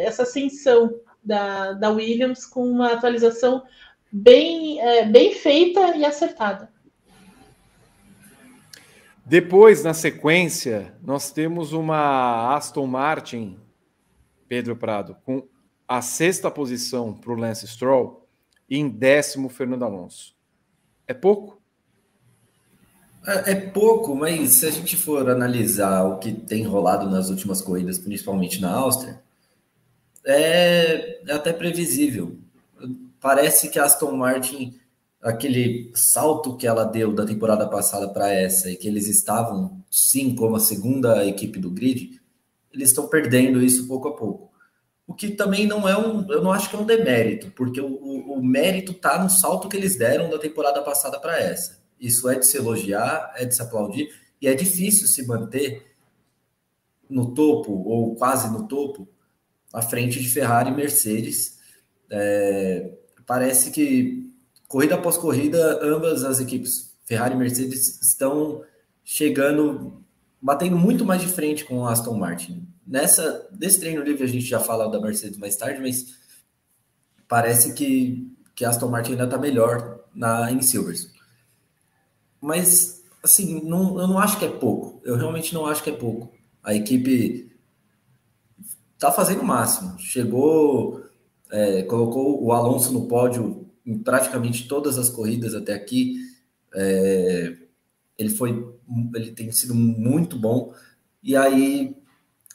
essa 0.02 0.24
ascensão 0.24 1.00
da, 1.24 1.74
da 1.74 1.90
Williams 1.90 2.46
com 2.46 2.64
uma 2.64 2.94
atualização 2.94 3.64
bem, 4.12 4.82
é, 4.82 5.06
bem 5.06 5.34
feita 5.34 5.96
e 5.96 6.06
acertada. 6.06 6.71
Depois, 9.32 9.82
na 9.82 9.94
sequência, 9.94 10.94
nós 11.02 11.32
temos 11.32 11.72
uma 11.72 12.54
Aston 12.54 12.86
Martin, 12.86 13.58
Pedro 14.46 14.76
Prado, 14.76 15.16
com 15.24 15.48
a 15.88 16.02
sexta 16.02 16.52
posição 16.52 17.14
para 17.14 17.32
o 17.32 17.36
Lance 17.38 17.66
Stroll 17.66 18.28
e 18.70 18.78
em 18.78 18.90
décimo 18.90 19.48
Fernando 19.48 19.86
Alonso. 19.86 20.36
É 21.08 21.14
pouco? 21.14 21.62
É, 23.26 23.52
é, 23.52 23.56
pouco, 23.56 24.14
mas 24.14 24.50
se 24.50 24.66
a 24.66 24.70
gente 24.70 24.98
for 24.98 25.30
analisar 25.30 26.04
o 26.04 26.20
que 26.20 26.34
tem 26.34 26.64
rolado 26.66 27.10
nas 27.10 27.30
últimas 27.30 27.62
corridas, 27.62 27.98
principalmente 27.98 28.60
na 28.60 28.74
Áustria, 28.74 29.24
é, 30.26 31.22
é 31.26 31.34
até 31.34 31.54
previsível. 31.54 32.38
Parece 33.22 33.70
que 33.70 33.80
a 33.80 33.86
Aston 33.86 34.12
Martin 34.12 34.78
aquele 35.22 35.92
salto 35.94 36.58
que 36.58 36.66
ela 36.66 36.84
deu 36.84 37.14
da 37.14 37.26
temporada 37.26 37.68
passada 37.68 38.10
para 38.10 38.32
essa 38.32 38.72
e 38.72 38.76
que 38.76 38.88
eles 38.88 39.08
estavam 39.08 39.84
sim 39.90 40.36
como 40.36 40.56
a 40.56 40.60
segunda 40.60 41.26
equipe 41.26 41.60
do 41.60 41.70
grid, 41.70 42.20
eles 42.74 42.90
estão 42.90 43.08
perdendo 43.08 43.62
isso 43.62 43.88
pouco 43.88 44.08
a 44.08 44.16
pouco. 44.16 44.52
O 45.06 45.14
que 45.14 45.30
também 45.30 45.68
não 45.68 45.88
é 45.88 45.96
um, 45.96 46.30
eu 46.32 46.42
não 46.42 46.52
acho 46.52 46.70
que 46.70 46.76
é 46.76 46.80
um 46.80 46.86
demérito, 46.86 47.52
porque 47.52 47.82
o, 47.82 47.88
o, 47.88 48.40
o 48.40 48.44
mérito 48.44 48.94
está 48.94 49.22
no 49.22 49.30
salto 49.30 49.68
que 49.68 49.78
eles 49.78 49.96
deram 49.96 50.30
da 50.30 50.40
temporada 50.40 50.82
passada 50.82 51.20
para 51.20 51.40
essa. 51.40 51.80
Isso 52.00 52.28
é 52.30 52.40
de 52.40 52.46
se 52.46 52.58
elogiar, 52.58 53.34
é 53.36 53.46
de 53.46 53.54
se 53.54 53.62
aplaudir 53.62 54.10
e 54.42 54.48
é 54.48 54.56
difícil 54.56 55.08
se 55.08 55.28
manter 55.28 55.96
no 57.10 57.34
topo 57.34 57.74
ou 57.74 58.16
quase 58.16 58.50
no 58.52 58.68
topo 58.68 59.08
à 59.74 59.82
frente 59.82 60.20
de 60.20 60.30
Ferrari 60.30 60.72
e 60.72 60.76
Mercedes. 60.76 61.60
É, 62.10 62.92
parece 63.26 63.70
que 63.70 64.31
corrida 64.72 64.96
após 64.96 65.18
corrida, 65.18 65.80
ambas 65.84 66.24
as 66.24 66.40
equipes, 66.40 66.96
Ferrari 67.04 67.36
e 67.36 67.38
Mercedes, 67.38 68.02
estão 68.02 68.64
chegando, 69.04 70.02
batendo 70.42 70.78
muito 70.78 71.04
mais 71.04 71.22
de 71.22 71.28
frente 71.28 71.66
com 71.66 71.86
a 71.86 71.92
Aston 71.92 72.18
Martin. 72.18 72.66
Nessa, 72.88 73.50
nesse 73.60 73.82
treino 73.82 74.02
livre 74.02 74.24
a 74.24 74.28
gente 74.28 74.46
já 74.46 74.62
fala 74.62 74.90
da 74.90 75.02
Mercedes 75.02 75.38
mais 75.38 75.58
tarde, 75.58 75.82
mas 75.82 76.16
parece 77.28 77.74
que, 77.74 78.34
que 78.56 78.64
a 78.64 78.70
Aston 78.70 78.88
Martin 78.88 79.12
ainda 79.12 79.26
está 79.26 79.38
melhor 79.38 80.06
na, 80.16 80.50
em 80.50 80.62
Silverstone. 80.62 81.20
Mas, 82.40 83.04
assim, 83.22 83.62
não, 83.66 84.00
eu 84.00 84.08
não 84.08 84.18
acho 84.18 84.40
que 84.40 84.46
é 84.46 84.50
pouco. 84.50 85.02
Eu 85.04 85.18
realmente 85.18 85.54
não 85.54 85.66
acho 85.66 85.84
que 85.84 85.90
é 85.90 85.96
pouco. 85.96 86.34
A 86.64 86.74
equipe 86.74 87.52
está 88.94 89.12
fazendo 89.12 89.42
o 89.42 89.46
máximo. 89.46 90.00
Chegou, 90.00 91.04
é, 91.52 91.84
colocou 91.84 92.42
o 92.42 92.54
Alonso 92.54 92.94
no 92.94 93.06
pódio 93.08 93.61
em 93.86 93.98
praticamente 93.98 94.68
todas 94.68 94.98
as 94.98 95.10
corridas 95.10 95.54
até 95.54 95.74
aqui. 95.74 96.16
É, 96.74 97.54
ele 98.18 98.30
foi, 98.30 98.66
ele 99.16 99.32
tem 99.32 99.52
sido 99.52 99.74
muito 99.74 100.38
bom. 100.38 100.74
E 101.24 101.36
aí, 101.36 101.96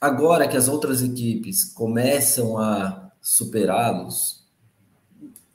agora 0.00 0.48
que 0.48 0.56
as 0.56 0.68
outras 0.68 1.02
equipes 1.02 1.64
começam 1.64 2.58
a 2.58 3.10
superá-los, 3.20 4.44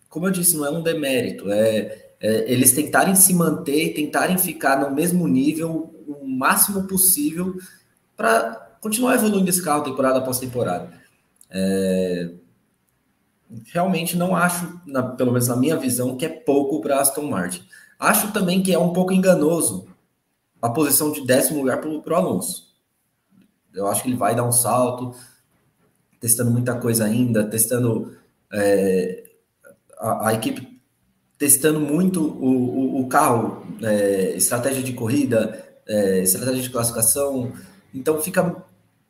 como 0.09 0.27
eu 0.27 0.31
disse, 0.31 0.57
não 0.57 0.65
é 0.65 0.69
um 0.69 0.83
demérito, 0.83 1.49
é, 1.49 2.11
é, 2.19 2.51
eles 2.51 2.73
tentarem 2.73 3.15
se 3.15 3.33
manter 3.33 3.93
tentarem 3.93 4.37
ficar 4.37 4.79
no 4.79 4.93
mesmo 4.93 5.27
nível 5.27 5.91
máximo 6.23 6.83
possível 6.83 7.55
para 8.15 8.77
continuar 8.81 9.15
evoluindo 9.15 9.49
esse 9.49 9.63
carro 9.63 9.83
temporada 9.83 10.19
após 10.19 10.37
temporada. 10.37 10.91
É, 11.49 12.31
realmente 13.71 14.17
não 14.17 14.35
acho, 14.35 14.79
na, 14.85 15.03
pelo 15.03 15.31
menos 15.31 15.47
na 15.47 15.55
minha 15.55 15.77
visão, 15.77 16.15
que 16.15 16.25
é 16.25 16.29
pouco 16.29 16.81
para 16.81 16.99
Aston 16.99 17.29
Martin. 17.29 17.63
Acho 17.99 18.31
também 18.31 18.63
que 18.63 18.73
é 18.73 18.79
um 18.79 18.93
pouco 18.93 19.13
enganoso 19.13 19.87
a 20.61 20.69
posição 20.69 21.11
de 21.11 21.25
décimo 21.25 21.59
lugar 21.59 21.79
para 21.81 21.89
o 21.89 22.15
Alonso. 22.15 22.71
Eu 23.73 23.87
acho 23.87 24.03
que 24.03 24.09
ele 24.09 24.17
vai 24.17 24.35
dar 24.35 24.43
um 24.43 24.51
salto, 24.51 25.15
testando 26.19 26.51
muita 26.51 26.75
coisa 26.75 27.05
ainda, 27.05 27.43
testando 27.43 28.15
é, 28.53 29.23
a, 29.97 30.29
a, 30.29 30.33
equipe 30.33 30.79
testando 31.37 31.79
muito 31.79 32.21
o, 32.21 32.99
o, 32.99 33.01
o 33.01 33.07
carro, 33.07 33.65
é, 33.81 34.35
estratégia 34.35 34.83
de 34.83 34.93
corrida, 34.93 35.63
é, 35.87 36.19
estratégia 36.19 36.61
de 36.61 36.69
classificação. 36.69 37.51
Então 37.93 38.21
fica, 38.21 38.63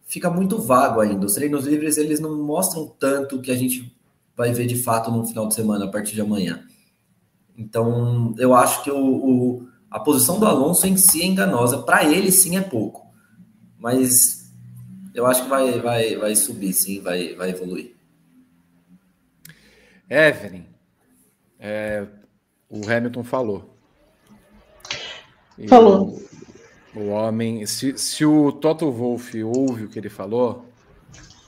fica 0.05 0.29
muito 0.29 0.61
vago 0.61 1.01
ainda. 1.01 1.25
Os 1.25 1.33
treinos 1.33 1.65
livres 1.65 1.97
eles 1.97 2.19
não 2.19 2.37
mostram 2.41 2.87
tanto 2.87 3.41
que 3.41 3.51
a 3.51 3.55
gente 3.55 3.93
vai 4.41 4.51
ver 4.51 4.65
de 4.65 4.75
fato 4.75 5.11
no 5.11 5.23
final 5.23 5.47
de 5.47 5.53
semana, 5.53 5.85
a 5.85 5.87
partir 5.87 6.15
de 6.15 6.21
amanhã. 6.21 6.65
Então 7.55 8.33
eu 8.39 8.55
acho 8.55 8.83
que 8.83 8.89
o, 8.89 8.97
o 8.97 9.67
a 9.89 9.99
posição 9.99 10.39
do 10.39 10.47
Alonso 10.47 10.87
em 10.87 10.97
si 10.97 11.21
é 11.21 11.25
enganosa. 11.27 11.83
Para 11.83 12.03
ele, 12.03 12.31
sim, 12.31 12.57
é 12.57 12.61
pouco. 12.61 13.05
Mas 13.77 14.51
eu 15.13 15.27
acho 15.27 15.43
que 15.43 15.49
vai, 15.49 15.79
vai, 15.79 16.15
vai 16.15 16.35
subir, 16.35 16.73
sim, 16.73 17.01
vai, 17.01 17.35
vai 17.35 17.51
evoluir. 17.51 17.93
Evelyn, 20.09 20.63
é, 21.59 22.07
o 22.67 22.89
Hamilton 22.89 23.23
falou. 23.23 23.77
falou. 25.69 26.19
O, 26.95 26.99
o, 26.99 27.07
homem, 27.09 27.65
se, 27.67 27.95
se 27.97 28.25
o 28.25 28.51
Toto 28.51 28.91
Wolff 28.91 29.43
ouve 29.43 29.85
o 29.85 29.89
que 29.89 29.99
ele 29.99 30.09
falou, 30.09 30.70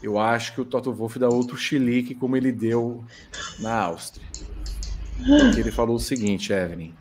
eu 0.03 0.19
acho 0.19 0.53
que 0.53 0.61
o 0.61 0.65
Toto 0.65 0.91
Wolff 0.91 1.17
dá 1.17 1.29
outro 1.29 1.55
chilique 1.55 2.13
como 2.13 2.35
ele 2.35 2.51
deu 2.51 3.05
na 3.59 3.83
Áustria. 3.83 4.27
Porque 5.17 5.61
ele 5.61 5.71
falou 5.71 5.95
o 5.95 5.99
seguinte, 5.99 6.51
Evelyn. 6.51 6.93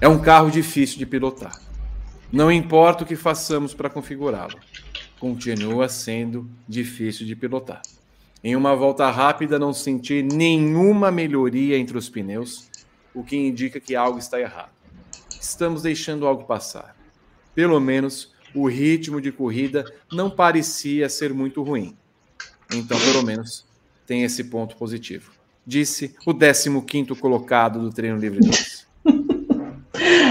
É 0.00 0.08
um 0.08 0.20
carro 0.20 0.48
difícil 0.50 0.96
de 0.96 1.04
pilotar. 1.04 1.60
Não 2.32 2.50
importa 2.50 3.02
o 3.02 3.06
que 3.06 3.16
façamos 3.16 3.74
para 3.74 3.90
configurá-lo, 3.90 4.56
continua 5.18 5.88
sendo 5.88 6.48
difícil 6.68 7.26
de 7.26 7.34
pilotar. 7.34 7.82
Em 8.42 8.54
uma 8.54 8.76
volta 8.76 9.10
rápida, 9.10 9.58
não 9.58 9.72
senti 9.72 10.22
nenhuma 10.22 11.10
melhoria 11.10 11.76
entre 11.76 11.98
os 11.98 12.08
pneus, 12.08 12.70
o 13.12 13.24
que 13.24 13.36
indica 13.36 13.80
que 13.80 13.96
algo 13.96 14.18
está 14.20 14.40
errado. 14.40 14.70
Estamos 15.40 15.82
deixando 15.82 16.26
algo 16.26 16.44
passar. 16.44 16.96
Pelo 17.54 17.80
menos 17.80 18.32
o 18.54 18.68
ritmo 18.68 19.20
de 19.20 19.32
corrida 19.32 19.84
não 20.10 20.30
parecia 20.30 21.08
ser 21.08 21.34
muito 21.34 21.62
ruim. 21.62 21.96
Então, 22.74 22.98
pelo 23.00 23.24
menos, 23.24 23.64
tem 24.06 24.22
esse 24.22 24.44
ponto 24.44 24.76
positivo. 24.76 25.30
Disse 25.66 26.14
o 26.26 26.34
15 26.34 27.14
colocado 27.20 27.80
do 27.80 27.90
treino 27.90 28.18
livre 28.18 28.40
2. 28.40 28.86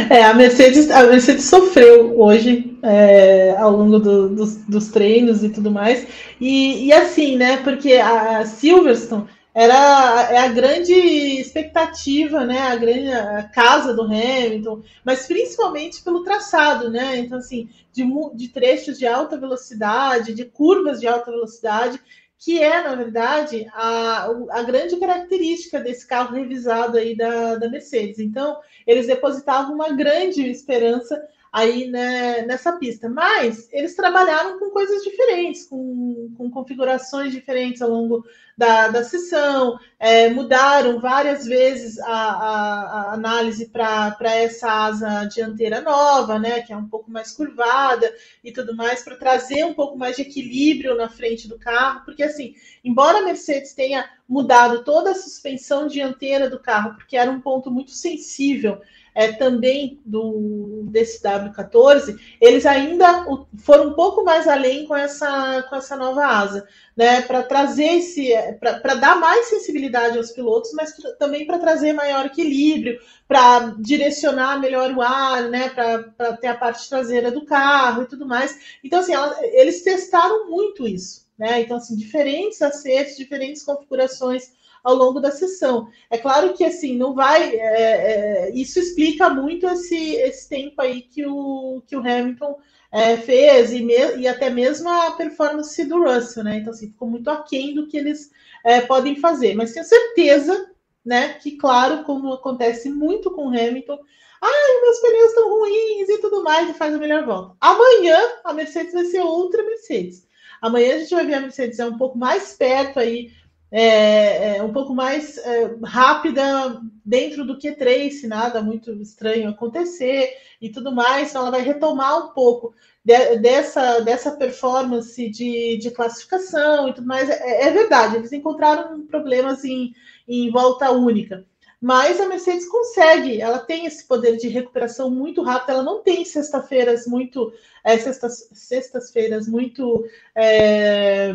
É, 0.10 0.24
a 0.24 0.34
Mercedes, 0.34 0.90
a 0.90 1.04
Mercedes 1.04 1.46
sofreu 1.46 2.20
hoje 2.20 2.78
é, 2.82 3.56
ao 3.58 3.72
longo 3.72 4.00
do, 4.00 4.30
dos, 4.30 4.56
dos, 4.66 4.88
treinos 4.88 5.44
e 5.44 5.50
tudo 5.50 5.70
mais. 5.70 6.08
E, 6.42 6.86
e 6.86 6.94
assim, 6.94 7.38
né? 7.38 7.58
Porque 7.58 7.94
a 7.94 8.44
Silverstone 8.46 9.28
era 9.54 10.28
é 10.32 10.38
a 10.38 10.48
grande 10.48 10.94
expectativa, 10.94 12.46
né? 12.46 12.60
A 12.60 12.76
grande 12.76 13.12
a 13.12 13.44
casa 13.44 13.94
do 13.94 14.04
Hamilton, 14.04 14.82
mas 15.04 15.28
principalmente 15.28 16.02
pelo 16.02 16.24
traçado, 16.24 16.90
né? 16.90 17.18
Então, 17.18 17.38
assim, 17.38 17.70
de, 17.92 18.04
de 18.36 18.48
trechos 18.48 18.98
de 18.98 19.06
alta 19.06 19.38
velocidade, 19.38 20.34
de 20.34 20.46
curvas 20.46 21.00
de 21.00 21.08
alta 21.08 21.30
velocidade, 21.30 22.00
que 22.40 22.64
é, 22.64 22.82
na 22.82 22.96
verdade, 22.96 23.68
a, 23.74 24.30
a 24.52 24.64
grande 24.64 24.96
característica 24.96 25.78
desse 25.78 26.08
carro 26.08 26.36
revisado 26.36 26.98
aí 26.98 27.16
da, 27.16 27.56
da 27.56 27.70
Mercedes. 27.70 28.18
Então, 28.18 28.58
eles 28.88 29.08
depositavam 29.08 29.76
uma 29.76 29.90
grande 29.90 30.50
esperança 30.50 31.22
aí 31.52 31.90
né, 31.90 32.44
nessa 32.44 32.74
pista. 32.74 33.10
Mas 33.10 33.68
eles 33.74 33.94
trabalharam 33.94 34.58
com 34.58 34.70
coisas 34.70 35.04
diferentes, 35.04 35.66
com, 35.66 36.34
com 36.38 36.50
configurações 36.50 37.34
diferentes 37.34 37.82
ao 37.82 37.90
longo 37.90 38.24
da, 38.60 38.90
da 38.90 39.06
sessão, 39.06 39.80
é, 39.98 40.30
mudaram 40.30 41.00
várias 41.00 41.46
vezes 41.46 41.98
a, 42.00 42.12
a, 42.12 42.82
a 42.82 43.14
análise 43.14 43.68
para 43.68 44.36
essa 44.36 44.70
asa 44.70 45.24
dianteira 45.24 45.80
nova, 45.80 46.38
né, 46.38 46.62
que 46.62 46.74
é 46.74 46.76
um 46.76 46.86
pouco 46.86 47.10
mais 47.10 47.32
curvada 47.32 48.14
e 48.44 48.52
tudo 48.52 48.76
mais, 48.76 49.02
para 49.02 49.16
trazer 49.16 49.64
um 49.64 49.74
pouco 49.74 49.98
mais 49.98 50.18
de 50.18 50.24
equilíbrio 50.24 50.94
na 50.94 51.08
frente 51.08 51.48
do 51.48 51.58
carro, 51.58 52.02
porque 52.04 52.22
assim, 52.22 52.54
embora 52.84 53.20
a 53.20 53.22
Mercedes 53.22 53.74
tenha 53.74 54.10
mudado 54.28 54.84
toda 54.84 55.12
a 55.12 55.16
suspensão 55.16 55.88
dianteira 55.88 56.50
do 56.50 56.60
carro, 56.60 56.96
porque 56.96 57.16
era 57.16 57.32
um 57.32 57.40
ponto 57.40 57.72
muito 57.72 57.92
sensível 57.92 58.82
é, 59.14 59.32
também 59.34 60.00
do 60.06 60.84
desse 60.90 61.22
W14, 61.22 62.18
eles 62.42 62.66
ainda 62.66 63.26
foram 63.58 63.90
um 63.90 63.94
pouco 63.94 64.24
mais 64.24 64.48
além 64.48 64.86
com 64.86 64.96
essa, 64.96 65.64
com 65.70 65.76
essa 65.76 65.96
nova 65.96 66.26
asa, 66.26 66.68
né? 66.96 67.22
Para 67.22 67.44
trazer 67.44 67.98
esse, 67.98 68.32
para 68.60 68.96
dar 68.96 69.20
mais 69.20 69.48
sensibilidade 69.48 70.18
aos 70.18 70.32
pilotos, 70.32 70.72
mas 70.74 70.94
também 71.18 71.46
para 71.46 71.60
trazer 71.60 71.94
maior 71.94 72.26
equilíbrio, 72.26 73.00
para 73.28 73.76
direcionar 73.80 74.60
melhor 74.60 74.92
o 74.92 75.02
ar, 75.02 75.44
né? 75.50 75.70
Para 75.70 76.34
ter 76.38 76.48
a 76.48 76.58
parte 76.58 76.90
traseira 76.90 77.32
do 77.32 77.46
carro 77.46 78.04
e 78.04 78.08
tudo 78.08 78.26
mais. 78.26 78.58
Então, 78.84 79.00
assim, 79.00 79.14
ela, 79.14 79.38
eles 79.42 79.84
testaram 79.84 80.50
muito 80.50 80.88
isso, 80.88 81.28
né? 81.38 81.62
Então, 81.62 81.78
assim, 81.78 81.96
diferentes 81.96 82.62
acertos, 82.62 83.18
diferentes 83.18 83.64
configurações 83.64 84.52
ao 84.84 84.96
longo 84.96 85.20
da 85.20 85.32
sessão. 85.32 85.88
É 86.10 86.18
claro 86.18 86.54
que 86.54 86.64
assim 86.64 86.98
não 86.98 87.14
vai. 87.14 87.56
É, 87.56 88.48
é, 88.48 88.52
isso 88.54 88.80
explica 88.80 89.30
muito 89.30 89.68
esse, 89.68 90.14
esse 90.16 90.48
tempo 90.50 90.82
aí 90.82 91.02
que 91.02 91.26
o, 91.26 91.82
que 91.88 91.96
o 91.96 92.00
Hamilton 92.00 92.58
é, 92.92 93.18
fez 93.18 93.72
e, 93.72 93.82
me, 93.82 93.94
e 94.18 94.28
até 94.28 94.50
mesmo 94.50 94.90
a 94.90 95.12
performance 95.12 95.84
do 95.86 96.04
Russell, 96.04 96.44
né? 96.44 96.58
Então, 96.58 96.74
assim, 96.74 96.88
ficou 96.88 97.08
muito 97.08 97.30
aquém 97.30 97.74
do 97.74 97.88
que 97.88 97.98
eles 97.98 98.32
é, 98.64 98.82
podem 98.82 99.16
fazer. 99.16 99.56
Mas 99.56 99.74
tenho 99.74 99.86
certeza, 99.86 100.72
né, 101.06 101.34
que, 101.34 101.52
claro, 101.58 102.04
como 102.04 102.34
acontece 102.34 102.90
muito 102.90 103.32
com 103.32 103.48
o 103.48 103.50
Hamilton, 103.50 104.00
ai, 104.42 104.82
meus 104.82 105.00
pneus 105.00 105.30
estão 105.30 105.50
ruins 105.50 106.10
e 106.10 106.18
tudo 106.20 106.44
mais, 106.44 106.70
e 106.70 106.74
faz 106.74 106.94
a 106.94 106.98
melhor 106.98 107.26
volta. 107.26 107.56
Amanhã 107.60 108.18
a 108.44 108.54
Mercedes 108.54 108.94
vai 108.94 109.06
ser 109.06 109.22
outra 109.22 109.64
Mercedes. 109.64 110.28
Amanhã 110.62 110.96
a 110.96 111.00
gente 111.00 111.16
vai 111.16 111.26
ver 111.26 111.36
a 111.36 111.42
Mercedes 111.42 111.80
é 111.80 111.86
um 111.86 111.98
pouco 111.98 112.18
mais 112.18 112.54
perto 112.54 113.00
aí 113.00 113.32
é, 113.72 114.58
é, 114.58 114.64
um 114.64 114.74
pouco 114.74 114.94
mais 114.94 115.38
é, 115.38 115.76
rápida 115.84 116.82
dentro 117.06 117.46
do 117.46 117.58
Q3, 117.58 118.12
se 118.12 118.28
nada 118.28 118.62
muito 118.62 118.92
estranho 119.02 119.50
acontecer 119.50 120.36
e 120.60 120.70
tudo 120.70 120.92
mais. 120.92 121.30
Então, 121.30 121.42
ela 121.42 121.52
vai 121.52 121.62
retomar 121.62 122.26
um 122.26 122.34
pouco 122.34 122.74
de, 123.04 123.38
dessa, 123.38 124.00
dessa 124.00 124.32
performance 124.32 125.30
de, 125.30 125.78
de 125.78 125.92
classificação 125.92 126.90
e 126.90 126.94
tudo 126.94 127.08
mais. 127.08 127.30
É, 127.30 127.68
é 127.68 127.72
verdade, 127.72 128.16
eles 128.16 128.34
encontraram 128.34 129.06
problemas 129.06 129.64
em, 129.64 129.94
em 130.28 130.50
volta 130.50 130.92
única. 130.92 131.46
Mas 131.82 132.20
a 132.20 132.28
Mercedes 132.28 132.68
consegue, 132.68 133.40
ela 133.40 133.60
tem 133.60 133.86
esse 133.86 134.06
poder 134.06 134.36
de 134.36 134.50
recuperação 134.50 135.10
muito 135.10 135.42
rápido, 135.42 135.70
ela 135.70 135.84
não 135.84 136.04
tem 136.04 136.26
sexta-feiras 136.26 137.08
muito, 137.08 137.54
é, 137.86 137.98
sextas, 137.98 138.50
sextas-feiras 138.52 139.48
muito 139.48 140.06
é, 140.36 141.34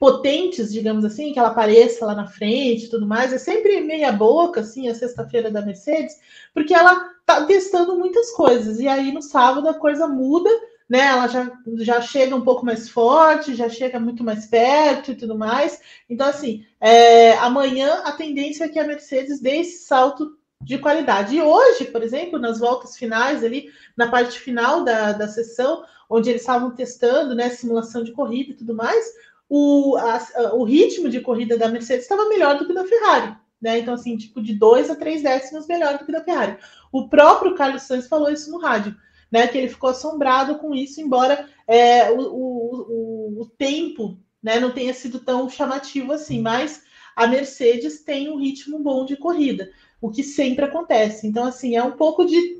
potentes, 0.00 0.72
digamos 0.72 1.04
assim, 1.04 1.30
que 1.30 1.38
ela 1.38 1.50
apareça 1.50 2.06
lá 2.06 2.14
na 2.14 2.26
frente 2.26 2.86
e 2.86 2.88
tudo 2.88 3.06
mais. 3.06 3.34
É 3.34 3.38
sempre 3.38 3.82
meia 3.82 4.10
boca, 4.10 4.60
assim, 4.60 4.88
a 4.88 4.94
sexta-feira 4.94 5.50
da 5.50 5.60
Mercedes, 5.60 6.18
porque 6.54 6.72
ela 6.72 7.10
tá 7.26 7.44
testando 7.44 7.98
muitas 7.98 8.30
coisas. 8.30 8.80
E 8.80 8.88
aí 8.88 9.12
no 9.12 9.20
sábado 9.20 9.68
a 9.68 9.74
coisa 9.74 10.08
muda, 10.08 10.48
né? 10.88 11.00
Ela 11.00 11.28
já, 11.28 11.52
já 11.80 12.00
chega 12.00 12.34
um 12.34 12.40
pouco 12.40 12.64
mais 12.64 12.88
forte, 12.88 13.54
já 13.54 13.68
chega 13.68 14.00
muito 14.00 14.24
mais 14.24 14.46
perto 14.46 15.10
e 15.12 15.14
tudo 15.14 15.36
mais. 15.36 15.78
Então, 16.08 16.26
assim, 16.26 16.64
é, 16.80 17.34
amanhã 17.34 18.00
a 18.02 18.12
tendência 18.12 18.64
é 18.64 18.68
que 18.70 18.78
a 18.78 18.86
Mercedes 18.86 19.38
dê 19.38 19.58
esse 19.58 19.84
salto 19.84 20.34
de 20.62 20.78
qualidade. 20.78 21.36
E 21.36 21.42
hoje, 21.42 21.84
por 21.84 22.02
exemplo, 22.02 22.38
nas 22.38 22.58
voltas 22.58 22.96
finais 22.96 23.44
ali, 23.44 23.70
na 23.94 24.10
parte 24.10 24.40
final 24.40 24.82
da, 24.82 25.12
da 25.12 25.28
sessão, 25.28 25.84
onde 26.08 26.30
eles 26.30 26.42
estavam 26.42 26.70
testando, 26.70 27.34
né, 27.34 27.50
simulação 27.50 28.02
de 28.02 28.12
corrida 28.12 28.50
e 28.50 28.56
tudo 28.56 28.74
mais, 28.74 29.06
o, 29.52 29.96
a, 29.96 30.54
o 30.54 30.62
ritmo 30.62 31.08
de 31.08 31.20
corrida 31.20 31.58
da 31.58 31.68
Mercedes 31.68 32.04
estava 32.04 32.28
melhor 32.28 32.56
do 32.56 32.64
que 32.64 32.72
da 32.72 32.86
Ferrari. 32.86 33.36
Né? 33.60 33.80
Então, 33.80 33.94
assim, 33.94 34.16
tipo, 34.16 34.40
de 34.40 34.54
dois 34.54 34.88
a 34.88 34.94
três 34.94 35.22
décimos 35.22 35.66
melhor 35.66 35.98
do 35.98 36.06
que 36.06 36.12
da 36.12 36.22
Ferrari. 36.22 36.56
O 36.92 37.08
próprio 37.08 37.56
Carlos 37.56 37.82
Sainz 37.82 38.06
falou 38.06 38.30
isso 38.30 38.48
no 38.50 38.58
rádio, 38.58 38.96
né? 39.30 39.48
Que 39.48 39.58
ele 39.58 39.68
ficou 39.68 39.90
assombrado 39.90 40.56
com 40.58 40.72
isso, 40.72 41.00
embora 41.00 41.48
é, 41.66 42.10
o, 42.12 42.20
o, 42.20 43.40
o, 43.42 43.46
tempo 43.58 44.16
né, 44.40 44.60
não 44.60 44.70
tenha 44.70 44.94
sido 44.94 45.18
tão 45.18 45.48
chamativo 45.50 46.12
assim, 46.12 46.40
mas 46.40 46.84
a 47.14 47.26
Mercedes 47.26 48.02
tem 48.02 48.30
um 48.30 48.38
ritmo 48.38 48.78
bom 48.78 49.04
de 49.04 49.16
corrida, 49.16 49.70
o 50.00 50.10
que 50.10 50.22
sempre 50.22 50.64
acontece. 50.64 51.26
Então, 51.26 51.44
assim, 51.44 51.76
é 51.76 51.82
um 51.82 51.92
pouco 51.92 52.24
de 52.24 52.59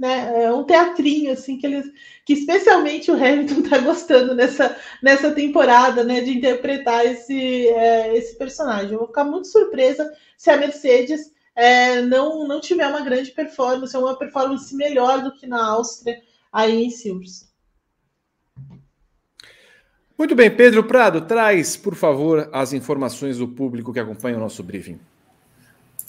né? 0.00 0.44
É 0.44 0.52
um 0.52 0.64
teatrinho 0.64 1.32
assim 1.32 1.58
que 1.58 1.66
eles, 1.66 1.84
que 2.24 2.32
especialmente 2.32 3.10
o 3.10 3.14
Hamilton 3.14 3.60
está 3.60 3.78
gostando 3.84 4.34
nessa, 4.34 4.74
nessa 5.02 5.30
temporada, 5.32 6.02
né? 6.02 6.22
De 6.22 6.30
interpretar 6.30 7.04
esse, 7.04 7.68
é, 7.68 8.16
esse 8.16 8.36
personagem. 8.36 8.92
Eu 8.92 9.00
vou 9.00 9.08
ficar 9.08 9.24
muito 9.24 9.46
surpresa 9.48 10.10
se 10.38 10.50
a 10.50 10.56
Mercedes 10.56 11.30
é, 11.54 12.00
não, 12.00 12.48
não 12.48 12.60
tiver 12.60 12.86
uma 12.88 13.02
grande 13.02 13.30
performance, 13.32 13.94
uma 13.94 14.16
performance 14.16 14.74
melhor 14.74 15.22
do 15.22 15.34
que 15.34 15.46
na 15.46 15.62
Áustria 15.62 16.18
aí 16.50 16.82
em 16.82 16.90
Silverstone. 16.90 17.50
Muito 20.16 20.34
bem, 20.34 20.50
Pedro 20.50 20.84
Prado, 20.84 21.22
traz, 21.22 21.76
por 21.76 21.94
favor, 21.94 22.48
as 22.52 22.72
informações 22.72 23.38
do 23.38 23.48
público 23.48 23.92
que 23.92 24.00
acompanha 24.00 24.36
o 24.36 24.40
nosso 24.40 24.62
briefing. 24.62 24.98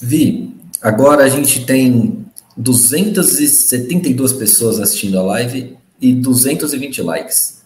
Vi, 0.01 0.55
agora 0.81 1.23
a 1.23 1.29
gente 1.29 1.65
tem 1.65 2.25
272 2.57 4.33
pessoas 4.33 4.79
assistindo 4.79 5.17
a 5.19 5.23
live 5.23 5.77
e 5.99 6.13
220 6.13 7.01
likes. 7.01 7.61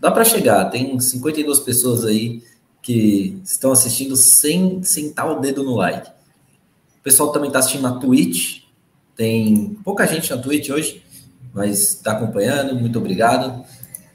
Dá 0.00 0.10
para 0.10 0.24
chegar, 0.24 0.66
tem 0.66 0.98
52 0.98 1.60
pessoas 1.60 2.04
aí 2.04 2.42
que 2.82 3.40
estão 3.44 3.72
assistindo 3.72 4.16
sem 4.16 4.82
sentar 4.82 5.30
o 5.30 5.40
dedo 5.40 5.62
no 5.64 5.76
like. 5.76 6.08
O 6.08 7.02
pessoal 7.02 7.32
também 7.32 7.48
está 7.48 7.58
assistindo 7.58 7.82
na 7.82 7.98
Twitch, 7.98 8.62
tem 9.16 9.76
pouca 9.82 10.06
gente 10.06 10.30
na 10.30 10.40
Twitch 10.40 10.70
hoje, 10.70 11.02
mas 11.52 11.94
está 11.94 12.12
acompanhando, 12.12 12.74
muito 12.76 12.98
obrigado. 12.98 13.64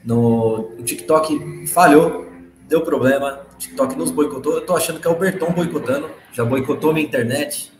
No 0.04 0.70
o 0.78 0.82
TikTok 0.82 1.66
falhou, 1.66 2.26
deu 2.68 2.82
problema, 2.82 3.40
o 3.54 3.58
TikTok 3.58 3.96
nos 3.96 4.10
boicotou. 4.10 4.54
Eu 4.54 4.64
tô 4.64 4.76
achando 4.76 5.00
que 5.00 5.06
é 5.06 5.10
o 5.10 5.18
Berton 5.18 5.52
boicotando, 5.52 6.10
já 6.32 6.44
boicotou 6.44 6.92
minha 6.92 7.04
internet, 7.04 7.70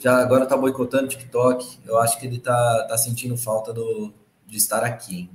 já 0.00 0.16
agora 0.20 0.46
tá 0.46 0.56
boicotando 0.56 1.04
o 1.04 1.08
TikTok. 1.08 1.78
Eu 1.86 1.98
acho 1.98 2.18
que 2.18 2.26
ele 2.26 2.40
tá, 2.40 2.86
tá 2.88 2.98
sentindo 2.98 3.36
falta 3.36 3.72
do, 3.72 4.12
de 4.46 4.56
estar 4.56 4.82
aqui. 4.82 5.30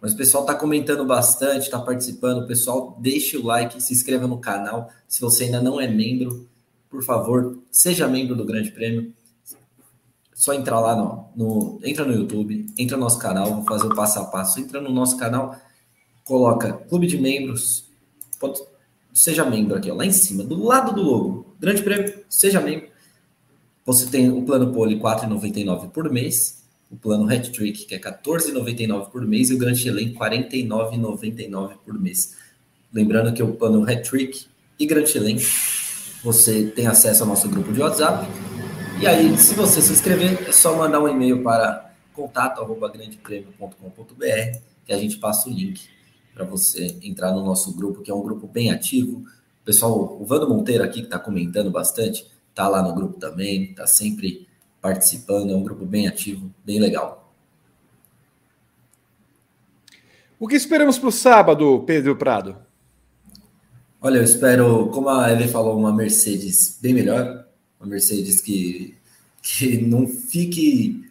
Mas 0.00 0.14
o 0.14 0.16
pessoal 0.16 0.46
tá 0.46 0.54
comentando 0.54 1.04
bastante, 1.04 1.68
tá 1.68 1.78
participando. 1.78 2.44
O 2.44 2.46
pessoal, 2.46 2.96
deixe 2.98 3.36
o 3.36 3.44
like, 3.44 3.82
se 3.82 3.92
inscreva 3.92 4.26
no 4.26 4.38
canal. 4.38 4.88
Se 5.08 5.20
você 5.20 5.44
ainda 5.44 5.60
não 5.60 5.80
é 5.80 5.88
membro, 5.88 6.48
por 6.88 7.02
favor, 7.02 7.58
seja 7.70 8.06
membro 8.06 8.34
do 8.34 8.44
Grande 8.44 8.70
Prêmio 8.70 9.12
só 10.36 10.52
entrar 10.52 10.78
lá 10.80 10.94
no, 10.94 11.28
no, 11.34 11.80
entra 11.82 12.04
no 12.04 12.12
YouTube, 12.12 12.66
entra 12.76 12.94
no 12.98 13.04
nosso 13.04 13.18
canal, 13.18 13.54
vou 13.54 13.64
fazer 13.64 13.86
o 13.86 13.94
passo 13.94 14.18
a 14.18 14.24
passo. 14.26 14.60
Entra 14.60 14.82
no 14.82 14.92
nosso 14.92 15.16
canal, 15.16 15.56
coloca 16.24 16.74
Clube 16.74 17.06
de 17.06 17.16
Membros, 17.16 17.88
seja 19.14 19.46
membro 19.46 19.76
aqui, 19.76 19.90
ó, 19.90 19.94
lá 19.94 20.04
em 20.04 20.12
cima, 20.12 20.44
do 20.44 20.62
lado 20.62 20.94
do 20.94 21.00
logo, 21.00 21.56
Grande 21.58 21.82
Prêmio, 21.82 22.22
seja 22.28 22.60
membro. 22.60 22.86
Você 23.86 24.06
tem 24.06 24.28
o 24.28 24.42
plano 24.42 24.72
Pole 24.72 24.98
4,99 24.98 25.90
por 25.90 26.10
mês, 26.10 26.64
o 26.90 26.96
plano 26.96 27.30
Hat 27.30 27.52
Trick, 27.52 27.84
que 27.86 27.94
é 27.94 28.00
14,99 28.00 29.10
por 29.10 29.24
mês, 29.24 29.50
e 29.50 29.54
o 29.54 29.58
Grand 29.58 29.76
Chelem 29.76 30.12
49,99 30.12 31.76
por 31.84 31.96
mês. 31.98 32.34
Lembrando 32.92 33.32
que 33.32 33.42
o 33.42 33.54
plano 33.54 33.88
Hat 33.88 34.02
Trick 34.02 34.46
e 34.78 34.86
Grand 34.86 35.06
Chelem, 35.06 35.38
você 36.24 36.66
tem 36.66 36.88
acesso 36.88 37.22
ao 37.22 37.28
nosso 37.28 37.48
grupo 37.48 37.72
de 37.72 37.80
WhatsApp, 37.80 38.26
e 39.00 39.06
aí, 39.06 39.38
se 39.38 39.54
você 39.54 39.80
se 39.82 39.92
inscrever, 39.92 40.48
é 40.48 40.52
só 40.52 40.74
mandar 40.74 41.00
um 41.00 41.08
e-mail 41.08 41.42
para 41.42 41.92
contato@grandepremio.com.br 42.14 44.58
que 44.86 44.92
a 44.92 44.98
gente 44.98 45.18
passa 45.18 45.50
o 45.50 45.52
link 45.52 45.82
para 46.32 46.44
você 46.44 46.96
entrar 47.02 47.32
no 47.32 47.44
nosso 47.44 47.76
grupo, 47.76 48.02
que 48.02 48.10
é 48.10 48.14
um 48.14 48.22
grupo 48.22 48.46
bem 48.46 48.70
ativo. 48.70 49.18
O 49.18 49.64
pessoal, 49.64 50.16
o 50.18 50.24
Vando 50.24 50.48
Monteiro 50.48 50.82
aqui, 50.82 51.00
que 51.00 51.06
está 51.06 51.18
comentando 51.18 51.70
bastante, 51.70 52.26
está 52.56 52.68
lá 52.68 52.82
no 52.82 52.94
grupo 52.94 53.20
também, 53.20 53.64
está 53.64 53.86
sempre 53.86 54.48
participando, 54.80 55.52
é 55.52 55.54
um 55.54 55.62
grupo 55.62 55.84
bem 55.84 56.08
ativo, 56.08 56.50
bem 56.64 56.80
legal. 56.80 57.30
O 60.40 60.48
que 60.48 60.56
esperamos 60.56 60.98
para 60.98 61.08
o 61.10 61.12
sábado, 61.12 61.84
Pedro 61.86 62.16
Prado? 62.16 62.56
Olha, 64.00 64.18
eu 64.18 64.24
espero, 64.24 64.88
como 64.88 65.10
a 65.10 65.30
Eve 65.30 65.48
falou, 65.48 65.78
uma 65.78 65.92
Mercedes 65.92 66.78
bem 66.80 66.94
melhor, 66.94 67.46
uma 67.78 67.90
Mercedes 67.90 68.40
que, 68.40 68.96
que 69.42 69.76
não 69.82 70.08
fique 70.08 71.04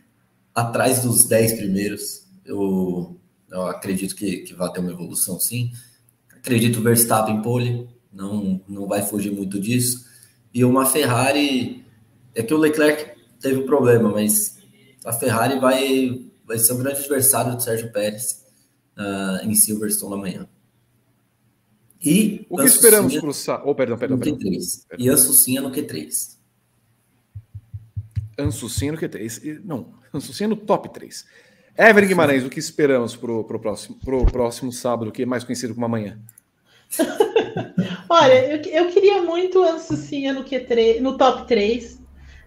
atrás 0.54 1.04
dos 1.04 1.26
10 1.26 1.54
primeiros. 1.54 2.24
Eu, 2.44 3.16
eu 3.52 3.68
acredito 3.68 4.16
que, 4.16 4.38
que 4.38 4.54
vai 4.56 4.72
ter 4.72 4.80
uma 4.80 4.92
evolução 4.92 5.40
sim. 5.40 5.72
Acredito 6.32 6.80
o 6.80 6.84
Verstappen 6.84 7.42
pole, 7.44 7.88
não, 8.12 8.60
não 8.68 8.88
vai 8.88 9.04
fugir 9.04 9.32
muito 9.32 9.60
disso. 9.60 10.05
E 10.56 10.64
uma 10.64 10.86
Ferrari, 10.86 11.86
é 12.34 12.42
que 12.42 12.54
o 12.54 12.58
Leclerc 12.58 13.12
teve 13.42 13.60
um 13.60 13.66
problema, 13.66 14.10
mas 14.10 14.58
a 15.04 15.12
Ferrari 15.12 15.60
vai, 15.60 16.26
vai 16.46 16.58
ser 16.58 16.72
um 16.72 16.78
grande 16.78 17.02
adversário 17.02 17.54
do 17.54 17.62
Sérgio 17.62 17.92
Pérez 17.92 18.46
uh, 18.98 19.46
em 19.46 19.54
Silverstone 19.54 20.14
amanhã. 20.14 20.48
E 22.02 22.46
o 22.50 22.56
que 22.58 22.64
esperamos 22.64 23.14
para 23.18 23.66
o 23.66 23.70
oh, 23.70 23.76
perdão, 23.76 23.98
perdão, 23.98 24.18
perdão. 24.18 24.38
Q3. 24.38 24.86
E 24.98 25.10
a 25.10 25.18
Sucinha 25.18 25.62
no 25.62 25.72
Q3. 25.72 26.38
Ansucinha 28.40 28.94
no 28.94 28.98
Q3. 28.98 29.62
Não, 29.62 29.94
Ansucinha 30.14 30.48
no 30.48 30.56
top 30.56 30.94
3. 30.94 31.26
Evelyn 31.78 32.08
Guimarães, 32.08 32.46
o 32.46 32.50
que 32.50 32.60
esperamos 32.60 33.14
para 33.14 33.30
o 33.30 33.44
próximo, 33.44 33.98
pro 34.00 34.26
próximo 34.26 34.72
sábado, 34.72 35.12
que 35.12 35.24
é 35.24 35.26
mais 35.26 35.44
conhecido 35.44 35.74
como 35.74 35.86
amanhã? 35.86 36.18
Olha, 38.10 38.46
eu, 38.46 38.62
eu 38.62 38.92
queria 38.92 39.22
muito 39.22 39.64
Ansucinha 39.64 40.34
no 40.34 40.44
Q3, 40.44 41.00
no 41.00 41.18
top 41.18 41.48
3. 41.48 42.02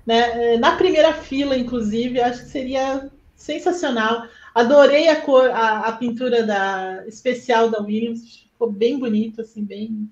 Né? 0.06 0.56
Na 0.56 0.76
primeira 0.76 1.12
fila, 1.12 1.56
inclusive, 1.56 2.20
acho 2.20 2.44
que 2.44 2.48
seria 2.48 3.10
sensacional. 3.36 4.26
Adorei 4.54 5.08
a 5.08 5.20
cor, 5.20 5.50
a, 5.50 5.80
a 5.80 5.92
pintura 5.92 6.42
da 6.42 7.04
especial 7.06 7.70
da 7.70 7.80
Williams, 7.82 8.46
ficou 8.52 8.72
bem 8.72 8.98
bonito, 8.98 9.40
assim, 9.40 9.64
bem, 9.64 10.10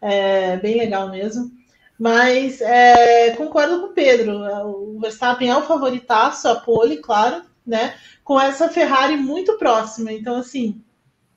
é, 0.00 0.56
bem 0.58 0.76
legal 0.76 1.10
mesmo. 1.10 1.50
Mas 1.98 2.60
é, 2.60 3.30
concordo 3.36 3.80
com 3.80 3.86
o 3.86 3.92
Pedro. 3.94 4.36
O 4.66 5.00
Verstappen 5.00 5.48
é 5.48 5.56
o 5.56 5.62
favoritaço, 5.62 6.48
a 6.48 6.56
pole, 6.56 6.98
claro, 6.98 7.42
né? 7.66 7.94
Com 8.22 8.38
essa 8.38 8.68
Ferrari 8.68 9.16
muito 9.16 9.56
próxima. 9.56 10.12
Então, 10.12 10.36
assim, 10.36 10.82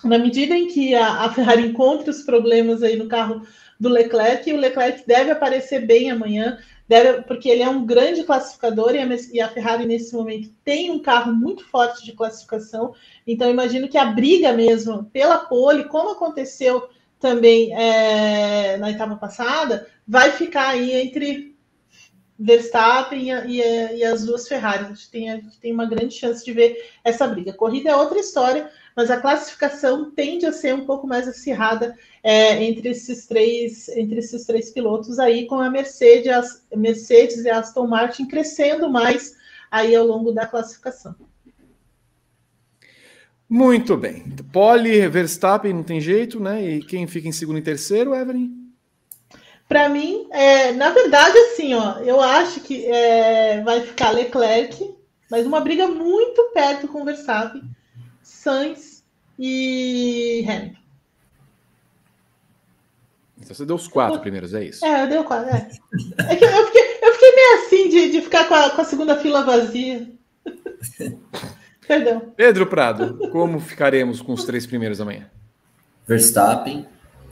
na 0.04 0.18
medida 0.18 0.56
em 0.56 0.68
que 0.68 0.96
a, 0.96 1.26
a 1.26 1.34
Ferrari 1.34 1.68
encontre 1.68 2.10
os 2.10 2.22
problemas 2.22 2.82
aí 2.82 2.96
no 2.96 3.08
carro 3.08 3.42
do 3.80 3.90
Leclerc, 3.90 4.52
o 4.52 4.58
Leclerc 4.58 5.06
deve 5.08 5.32
aparecer 5.32 5.86
bem 5.86 6.12
amanhã, 6.12 6.58
deve, 6.88 7.22
porque 7.24 7.48
ele 7.48 7.64
é 7.64 7.70
um 7.70 7.86
grande 7.86 8.24
classificador 8.24 8.94
e 8.94 9.00
a, 9.00 9.08
e 9.32 9.42
a 9.42 9.50
Ferrari, 9.50 9.86
nesse 9.86 10.14
momento, 10.14 10.50
tem 10.64 10.92
um 10.92 11.00
carro 11.00 11.34
muito 11.34 11.66
forte 11.66 12.06
de 12.06 12.14
classificação. 12.14 12.94
Então, 13.26 13.50
imagino 13.50 13.88
que 13.88 13.98
a 13.98 14.06
briga 14.06 14.52
mesmo 14.54 15.06
pela 15.06 15.38
pole, 15.38 15.86
como 15.86 16.12
aconteceu 16.12 16.90
também 17.20 17.74
é, 17.74 18.78
na 18.78 18.92
etapa 18.92 19.16
passada, 19.16 19.88
vai 20.08 20.32
ficar 20.32 20.70
aí 20.70 20.94
entre 20.94 21.56
Verstappen 22.40 23.30
e, 23.30 23.60
e, 23.60 23.98
e, 23.98 24.04
as 24.04 24.26
duas 24.26 24.48
Ferraris. 24.48 24.88
A 24.88 24.90
gente, 24.90 25.12
tem, 25.12 25.30
a 25.30 25.36
gente 25.36 25.60
tem 25.60 25.74
uma 25.74 25.86
grande 25.86 26.16
chance 26.16 26.44
de 26.44 26.54
ver 26.54 26.78
essa 27.04 27.28
briga. 27.28 27.52
Corrida 27.52 27.90
é 27.90 27.96
outra 27.96 28.18
história, 28.18 28.72
mas 28.96 29.10
a 29.10 29.20
classificação 29.20 30.12
tende 30.12 30.46
a 30.46 30.52
ser 30.52 30.74
um 30.74 30.86
pouco 30.86 31.08
mais 31.08 31.28
acirrada 31.28 31.98
é, 32.24 32.64
entre, 32.64 32.90
esses 32.90 33.26
três, 33.26 33.88
entre 33.90 34.20
esses 34.20 34.46
três 34.46 34.72
pilotos 34.72 35.20
aí, 35.20 35.46
com 35.46 35.60
a 35.60 35.70
Mercedes, 35.70 36.32
as, 36.32 36.66
Mercedes 36.76 37.46
e 37.46 37.50
a 37.50 37.60
Aston 37.60 37.88
Martin 37.88 38.26
crescendo 38.26 38.90
mais 38.90 39.36
aí 39.72 39.96
ao 39.96 40.06
longo 40.06 40.32
da 40.32 40.46
classificação. 40.46 41.16
Muito 43.50 43.98
bem. 43.98 44.24
Pole, 44.52 45.08
Verstappen, 45.08 45.74
não 45.74 45.84
tem 45.84 46.00
jeito, 46.00 46.40
né? 46.40 46.64
E 46.64 46.84
quem 46.84 47.08
fica 47.08 47.28
em 47.28 47.32
segundo 47.32 47.58
e 47.58 47.64
terceiro, 47.64 48.14
Evelyn? 48.14 48.60
Para 49.68 49.90
mim, 49.90 50.28
é, 50.32 50.72
na 50.72 50.90
verdade, 50.92 51.38
assim, 51.38 51.74
ó, 51.74 52.00
eu 52.00 52.20
acho 52.20 52.60
que 52.62 52.86
é, 52.86 53.62
vai 53.62 53.82
ficar 53.82 54.12
Leclerc, 54.12 54.96
mas 55.30 55.46
uma 55.46 55.62
briga 55.62 55.88
muito 55.88 56.52
perto 56.54 56.88
com 56.88 57.06
Verstappen, 57.06 57.62
Sainz 58.40 59.04
e 59.38 60.46
Hamilton. 60.48 60.80
Então 63.38 63.54
você 63.54 63.66
deu 63.66 63.76
os 63.76 63.88
quatro 63.88 64.16
eu, 64.16 64.22
primeiros, 64.22 64.54
é 64.54 64.64
isso? 64.64 64.86
É, 64.86 65.04
eu 65.04 65.10
dei 65.10 65.18
o 65.18 65.26
quatro, 65.26 65.50
é. 65.50 65.70
é 66.20 66.36
que 66.38 66.46
eu, 66.46 66.66
fiquei, 66.68 67.00
eu 67.02 67.14
fiquei 67.14 67.36
meio 67.36 67.66
assim 67.66 67.90
de, 67.90 68.12
de 68.12 68.22
ficar 68.22 68.48
com 68.48 68.54
a, 68.54 68.70
com 68.70 68.82
a 68.82 68.86
segunda 68.86 69.18
fila 69.20 69.44
vazia. 69.44 70.10
Perdão. 71.86 72.34
Pedro 72.38 72.66
Prado, 72.68 73.30
como 73.30 73.60
ficaremos 73.60 74.22
com 74.22 74.32
os 74.32 74.46
três 74.46 74.66
primeiros 74.66 75.02
amanhã? 75.02 75.30
Verstappen. 76.08 76.86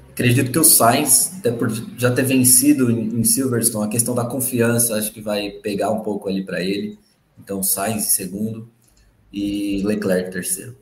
Acredito 0.10 0.52
que 0.52 0.60
o 0.60 0.64
Sainz, 0.64 1.38
até 1.40 1.52
por 1.52 1.70
já 1.98 2.12
ter 2.12 2.24
vencido 2.24 2.92
em 2.92 3.24
Silverstone, 3.24 3.86
a 3.86 3.90
questão 3.90 4.14
da 4.14 4.26
confiança 4.26 4.96
acho 4.96 5.14
que 5.14 5.22
vai 5.22 5.52
pegar 5.52 5.92
um 5.92 6.02
pouco 6.02 6.28
ali 6.28 6.44
para 6.44 6.62
ele. 6.62 7.00
Então, 7.40 7.64
Sainz 7.64 8.04
em 8.04 8.10
segundo 8.10 8.68
e 9.32 9.82
Leclerc 9.86 10.32
terceiro. 10.32 10.76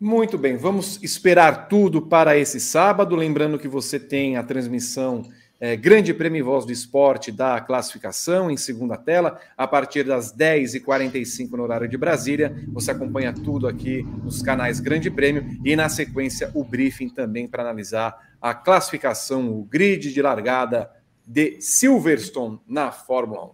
Muito 0.00 0.38
bem, 0.38 0.56
vamos 0.56 1.02
esperar 1.02 1.66
tudo 1.66 2.00
para 2.00 2.38
esse 2.38 2.60
sábado. 2.60 3.16
Lembrando 3.16 3.58
que 3.58 3.66
você 3.66 3.98
tem 3.98 4.36
a 4.36 4.44
transmissão 4.44 5.24
é, 5.58 5.74
Grande 5.74 6.14
Prêmio 6.14 6.44
Voz 6.44 6.64
do 6.64 6.70
Esporte 6.70 7.32
da 7.32 7.60
classificação 7.60 8.48
em 8.48 8.56
segunda 8.56 8.96
tela, 8.96 9.40
a 9.56 9.66
partir 9.66 10.04
das 10.04 10.32
10h45 10.32 11.50
no 11.50 11.64
horário 11.64 11.88
de 11.88 11.96
Brasília. 11.96 12.56
Você 12.68 12.92
acompanha 12.92 13.32
tudo 13.32 13.66
aqui 13.66 14.06
nos 14.22 14.40
canais 14.40 14.78
Grande 14.78 15.10
Prêmio 15.10 15.58
e, 15.64 15.74
na 15.74 15.88
sequência, 15.88 16.48
o 16.54 16.62
briefing 16.62 17.08
também 17.08 17.48
para 17.48 17.64
analisar 17.64 18.14
a 18.40 18.54
classificação, 18.54 19.50
o 19.50 19.64
grid 19.64 20.12
de 20.12 20.22
largada 20.22 20.88
de 21.26 21.60
Silverstone 21.60 22.60
na 22.68 22.92
Fórmula 22.92 23.46
1. 23.46 23.50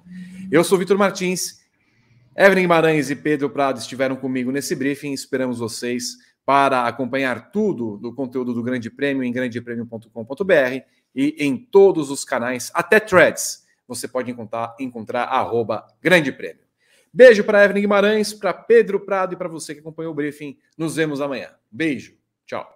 Eu 0.53 0.63
sou 0.63 0.77
Vitor 0.77 0.99
Martins, 0.99 1.65
Evelyn 2.37 2.65
Guimarães 2.65 3.09
e 3.11 3.17
Pedro 3.17 3.49
Prado 3.49 3.79
estiveram 3.79 4.17
comigo 4.17 4.51
nesse 4.51 4.75
briefing. 4.75 5.13
Esperamos 5.13 5.59
vocês 5.59 6.19
para 6.45 6.87
acompanhar 6.87 7.51
tudo 7.51 7.97
do 7.97 8.13
conteúdo 8.15 8.53
do 8.53 8.63
Grande 8.63 8.91
Prêmio 8.91 9.25
em 9.25 9.33
grandepremio.com.br 9.33 10.85
e 11.15 11.37
em 11.39 11.57
todos 11.57 12.11
os 12.11 12.25
canais, 12.25 12.71
até 12.75 13.01
threads, 13.01 13.65
você 13.87 14.09
pode 14.09 14.31
encontrar, 14.31 14.75
encontrar 14.79 15.25
arroba 15.25 15.87
Grande 16.03 16.33
Prêmio. 16.33 16.65
Beijo 17.13 17.45
para 17.45 17.65
Evelyn 17.65 17.83
Guimarães, 17.83 18.35
para 18.35 18.53
Pedro 18.53 18.99
Prado 18.99 19.35
e 19.35 19.37
para 19.37 19.49
você 19.49 19.73
que 19.73 19.81
acompanhou 19.81 20.13
o 20.13 20.15
briefing. 20.15 20.59
Nos 20.77 20.97
vemos 20.97 21.21
amanhã. 21.21 21.51
Beijo. 21.71 22.17
Tchau. 22.45 22.74